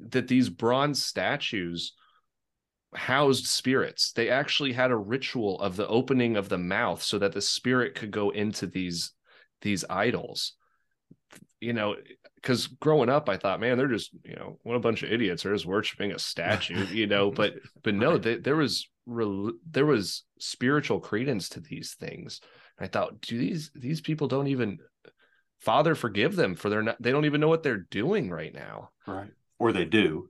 [0.00, 1.92] that these bronze statues
[2.94, 4.12] housed spirits.
[4.12, 7.94] They actually had a ritual of the opening of the mouth so that the spirit
[7.94, 9.12] could go into these
[9.60, 10.54] these idols.
[11.60, 11.96] You know,
[12.36, 15.44] because growing up, I thought, man, they're just you know, what a bunch of idiots
[15.44, 17.30] are just worshiping a statue, you know.
[17.36, 22.40] But but no, they, there was rel- there was spiritual credence to these things.
[22.78, 24.78] I thought, do these these people don't even
[25.60, 28.90] Father forgive them for their not, they don't even know what they're doing right now,
[29.06, 29.30] Right.
[29.58, 30.28] Or they do.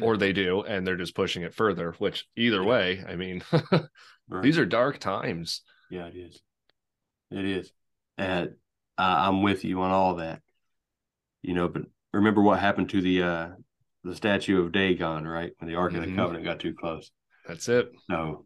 [0.00, 1.92] or they do, and they're just pushing it further.
[1.98, 2.68] Which either Yeah.
[2.68, 3.42] way, I mean,
[4.28, 4.42] Right.
[4.42, 5.62] these are dark times.
[5.90, 6.40] Yeah, it is.
[7.30, 7.72] It is.
[8.18, 8.56] And
[8.98, 10.42] I, I'm with you on all that.
[11.42, 13.48] You know, but remember what happened to the uh
[14.02, 15.52] the statue of Dagon, right?
[15.58, 16.06] When the Ark of Mhm.
[16.10, 17.10] the Covenant got too close.
[17.46, 17.90] That's it.
[18.10, 18.44] So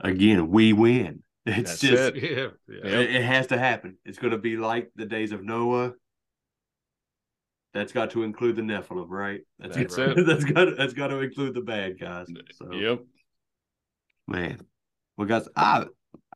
[0.00, 1.22] again, we win.
[1.44, 2.22] It's That's just it.
[2.22, 2.48] Yeah.
[2.68, 3.00] yeah.
[3.00, 3.98] it, it has to happen.
[4.04, 5.92] It's gonna be like the days of Noah.
[7.74, 9.40] That's got to include the Nephilim, right?
[9.58, 10.18] That's, That's it.
[10.18, 10.26] it.
[10.26, 12.26] that's got that's got to include the bad guys.
[12.52, 13.00] So Yep.
[14.28, 14.60] man.
[15.16, 15.86] Well, guys, I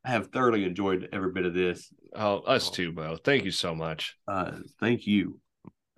[0.04, 1.90] have thoroughly enjoyed every bit of this.
[2.14, 3.16] Oh, us too, Bo.
[3.16, 4.16] Thank you so much.
[4.28, 5.40] Uh, thank you.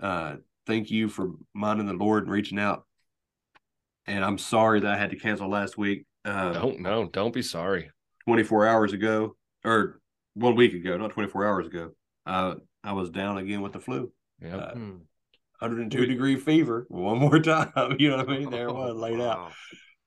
[0.00, 0.36] Uh,
[0.66, 2.84] thank you for minding the Lord and reaching out.
[4.06, 6.06] And I'm sorry that I had to cancel last week.
[6.24, 7.90] Uh, Don't no, don't be sorry.
[8.28, 9.34] 24 hours ago,
[9.64, 10.02] or
[10.34, 11.92] one week ago, not 24 hours ago,
[12.26, 14.12] uh, I was down again with the flu.
[14.42, 14.56] Yeah.
[14.56, 14.96] Uh, Hmm.
[15.60, 17.96] 102 degree fever one more time.
[17.98, 18.50] You know what I mean?
[18.50, 19.52] There it was laid out.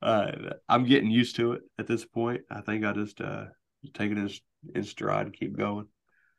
[0.04, 0.32] Uh,
[0.70, 2.42] I'm getting used to it at this point.
[2.50, 3.46] I think I just uh
[3.82, 4.30] just take it in,
[4.76, 5.88] in stride and keep going.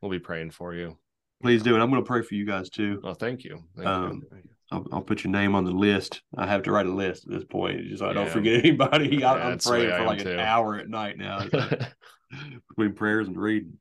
[0.01, 0.97] We'll be praying for you.
[1.43, 3.01] Please do, and I'm going to pray for you guys too.
[3.03, 3.65] Oh, thank you.
[3.77, 4.52] Thank Um, you.
[4.73, 6.23] I'll, I'll put your name on the list.
[6.37, 9.23] I have to write a list at this point, just so I don't forget anybody.
[9.25, 11.47] I, Yeah, the way praying for am like an hour at night now
[12.69, 13.79] between prayers and reading.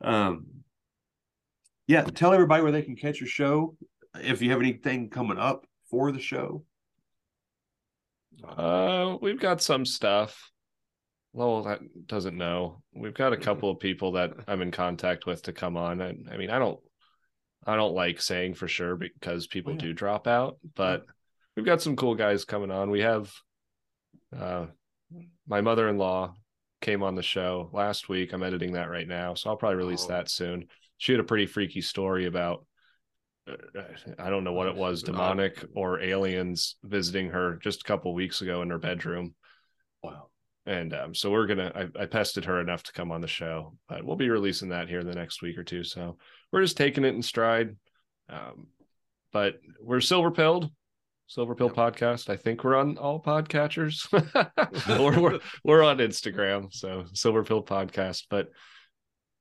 [0.00, 0.46] Um,
[1.86, 3.76] yeah, tell everybody where they can catch your show.
[4.14, 6.64] If you have anything coming up for the show,
[8.44, 10.50] Uh, we've got some stuff.
[11.32, 12.82] Lowell that doesn't know.
[12.94, 16.00] We've got a couple of people that I'm in contact with to come on.
[16.00, 16.80] And I mean, I don't,
[17.66, 19.78] I don't like saying for sure because people yeah.
[19.80, 21.04] do drop out, but
[21.56, 22.90] we've got some cool guys coming on.
[22.90, 23.32] We have,
[24.36, 24.66] uh,
[25.48, 26.34] my mother-in-law
[26.80, 28.32] came on the show last week.
[28.32, 30.08] I'm editing that right now, so I'll probably release Oh.
[30.08, 30.68] that soon.
[30.98, 32.64] She had a pretty freaky story about
[33.48, 33.54] uh,
[34.18, 38.42] I don't know what it was, demonic or aliens visiting her just a couple weeks
[38.42, 39.34] ago in her bedroom.
[40.02, 40.28] wow,
[40.66, 43.76] And um, so we're gonna I, I pested her enough to come on the show,
[43.88, 45.84] but we'll be releasing that here in the next week or two.
[45.84, 46.18] So
[46.52, 47.76] we're just taking it in stride.
[48.28, 48.68] Um,
[49.32, 50.70] but we're silver pilled,
[51.26, 52.28] silver pill podcast.
[52.30, 54.06] I think we're on all podcatchers.
[54.98, 58.24] we're, we're we're on Instagram, so silver pill podcast.
[58.30, 58.48] But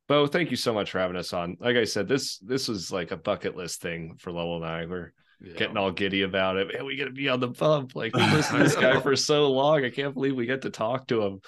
[0.08, 1.58] Bo, thank you so much for having us on.
[1.60, 4.86] Like I said, this this was like a bucket list thing for Lowell and I.
[4.86, 5.54] We're Yeah.
[5.58, 6.72] getting all giddy about it.
[6.74, 7.96] Man, we got to be on the Bump.
[7.96, 9.84] Like we listened to this guy for so long.
[9.84, 11.40] I can't believe we get to talk to him.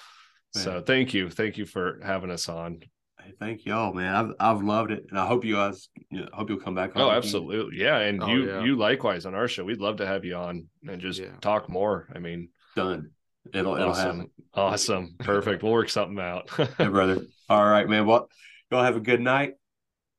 [0.54, 2.80] So thank you, thank you for having us on.
[3.28, 4.14] Hey, thank y'all, man.
[4.16, 6.96] I've I've loved it, and I hope you guys, you know, hope you'll come back.
[6.96, 7.18] on Oh, again.
[7.18, 7.98] absolutely, yeah.
[8.00, 8.64] And Oh, you yeah.
[8.64, 9.64] you likewise on our show.
[9.64, 11.36] We'd love to have you on and just Yeah.
[11.42, 12.08] talk more.
[12.14, 13.12] I mean, done.
[13.54, 14.30] It'll it'll happen.
[14.54, 15.64] awesome, awesome, perfect.
[15.64, 16.50] We'll work something out.
[16.78, 17.22] Hey, brother.
[17.50, 18.06] All right, man.
[18.06, 18.30] Well,
[18.72, 19.54] y'all have a good night.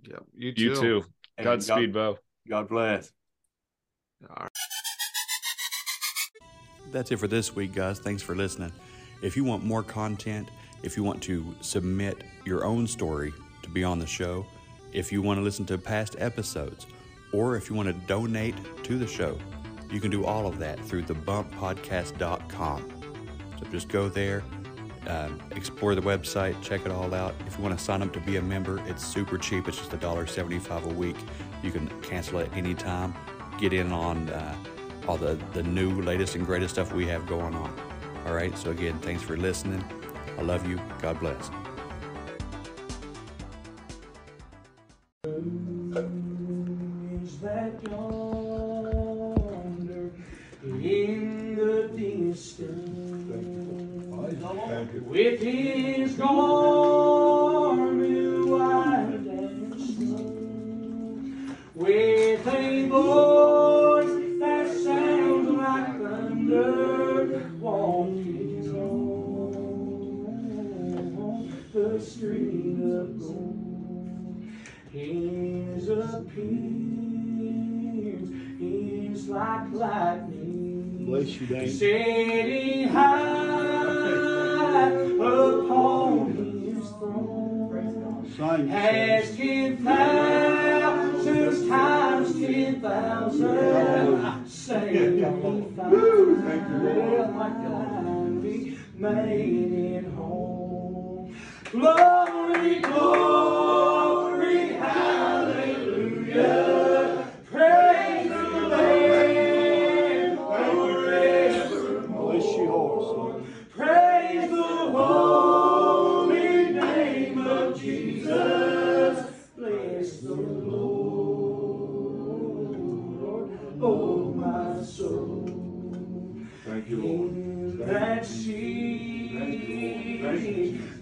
[0.03, 0.17] Yeah.
[0.35, 0.63] You too.
[0.63, 1.05] you too.
[1.37, 2.13] and Godspeed, Bo.
[2.13, 2.19] God,
[2.49, 3.13] God bless.
[4.29, 4.51] All right.
[6.91, 7.99] That's it for this week, guys.
[7.99, 8.73] Thanks for listening.
[9.21, 10.49] If you want more content,
[10.83, 13.33] if you want to submit your own story
[13.63, 14.47] to be on the show,
[14.93, 16.87] if you want to listen to past episodes,
[17.33, 19.39] or if you want to donate to the show,
[19.91, 22.93] you can do all of that through thebumppodcast.com.
[23.59, 24.43] So just go there,
[25.07, 27.35] um, explore the website, check it all out.
[27.47, 29.69] If you want to sign up to be a member, it's super cheap.
[29.69, 31.17] It's just $1.75 a week.
[31.63, 33.15] You can cancel at any time.
[33.59, 34.55] Get in on uh,
[35.07, 37.75] all the, the new, latest, and greatest stuff we have going on.
[38.27, 38.57] All right.
[38.57, 39.83] So, again, thanks for listening.
[40.39, 40.81] I love you.
[41.03, 41.51] God bless.
[47.29, 48.53] is that yonder
[50.63, 52.79] in the distance
[55.07, 56.49] with his garment
[58.49, 60.25] white and snow
[61.75, 63.68] with a voice
[72.19, 74.43] street of gold
[74.91, 76.27] his appearance
[78.61, 81.05] is like lightning.
[81.07, 81.73] Bless you, Dave.
[81.73, 88.33] Setting high upon his throne.
[88.37, 95.93] Sign Has ten thousands times ten thousand sanctified,
[98.99, 100.58] made it home.
[101.73, 106.68] Glory, glory, hallelujah.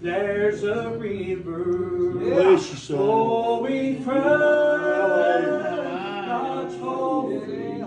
[0.01, 2.97] There's a river son.
[2.97, 4.21] flowing from
[6.27, 7.81] God's holy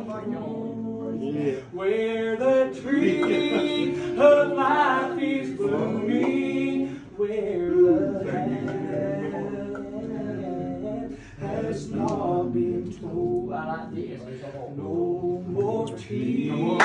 [1.22, 1.60] Yeah.
[1.72, 8.70] where the tree of life is blooming, where the hand
[11.40, 13.52] has not been told.
[13.52, 14.20] I like this.
[14.76, 16.80] No more tears.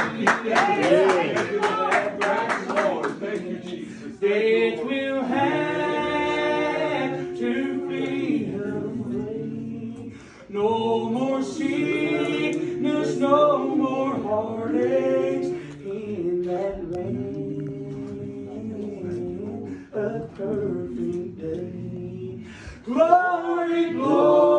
[20.35, 22.45] perfect day.
[22.85, 24.54] Glory, glory.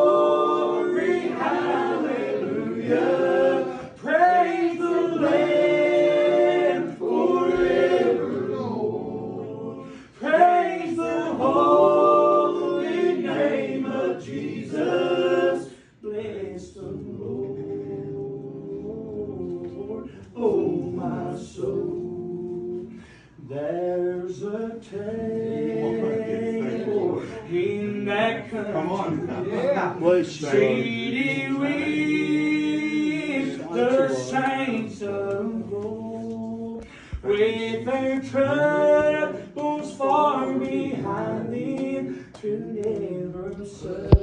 [29.99, 30.23] Yeah.
[30.23, 31.69] Street with
[33.71, 36.85] the saints of old.
[37.23, 44.16] With their troubles far behind them to never suffer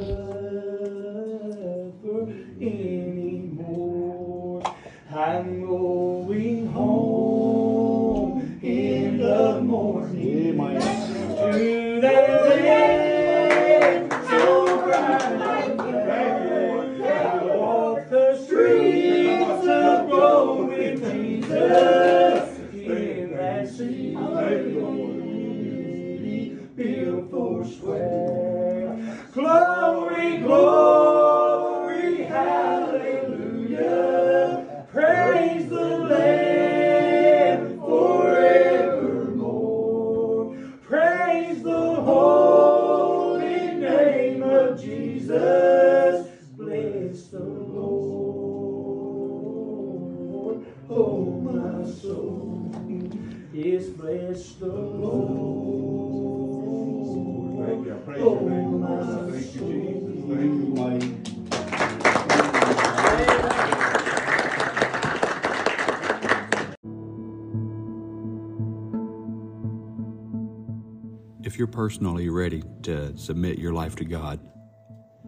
[73.25, 74.39] submit your life to God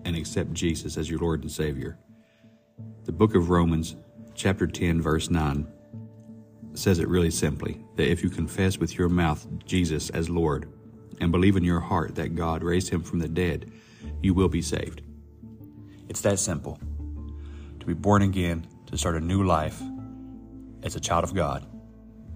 [0.05, 1.99] and accept Jesus as your Lord and Savior,
[3.05, 3.97] the book of Romans,
[4.35, 5.67] chapter 10, verse 9,
[6.75, 10.71] says it really simply that if you confess with your mouth Jesus as Lord
[11.21, 13.73] and believe in your heart that God raised him from the dead,
[14.23, 15.03] you will be saved.
[16.09, 16.79] It's that simple.
[17.81, 19.81] To be born again, to start a new life
[20.83, 21.67] as a child of God,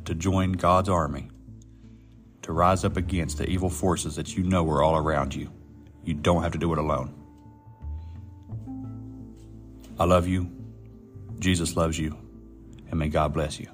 [0.06, 1.29] to join God's army,
[2.50, 5.48] to rise up against the evil forces that you know are all around you.
[6.04, 7.14] You don't have to do it alone.
[10.00, 10.50] I love you.
[11.38, 12.18] Jesus loves you.
[12.90, 13.68] And may God bless you.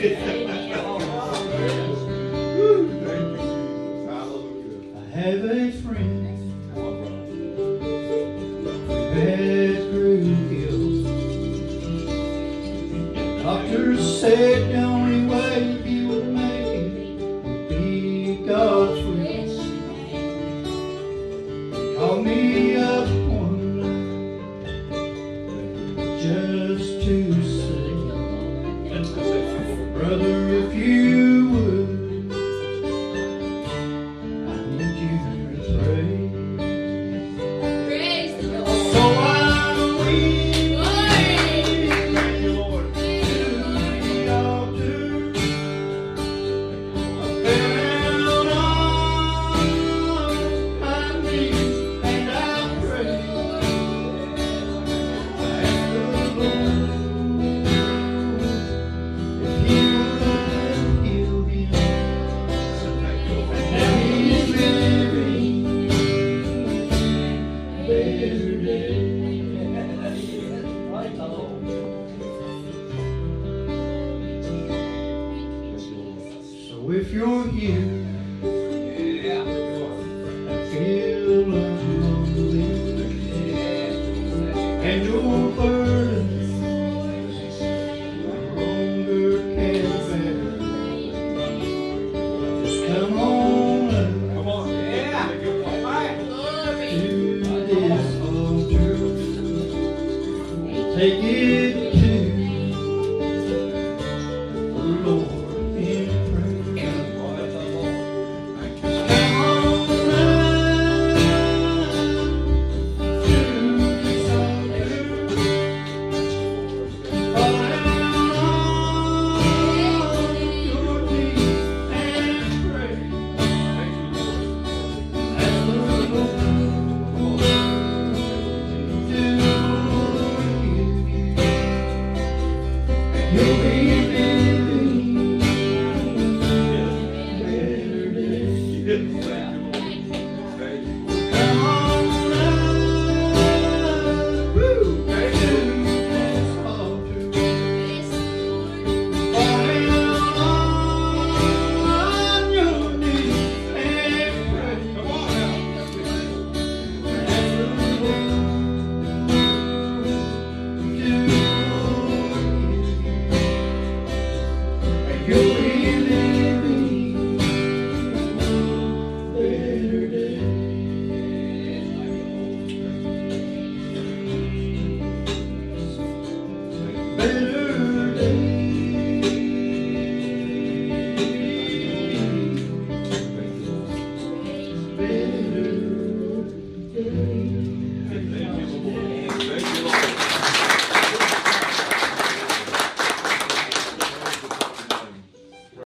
[0.00, 0.37] it's the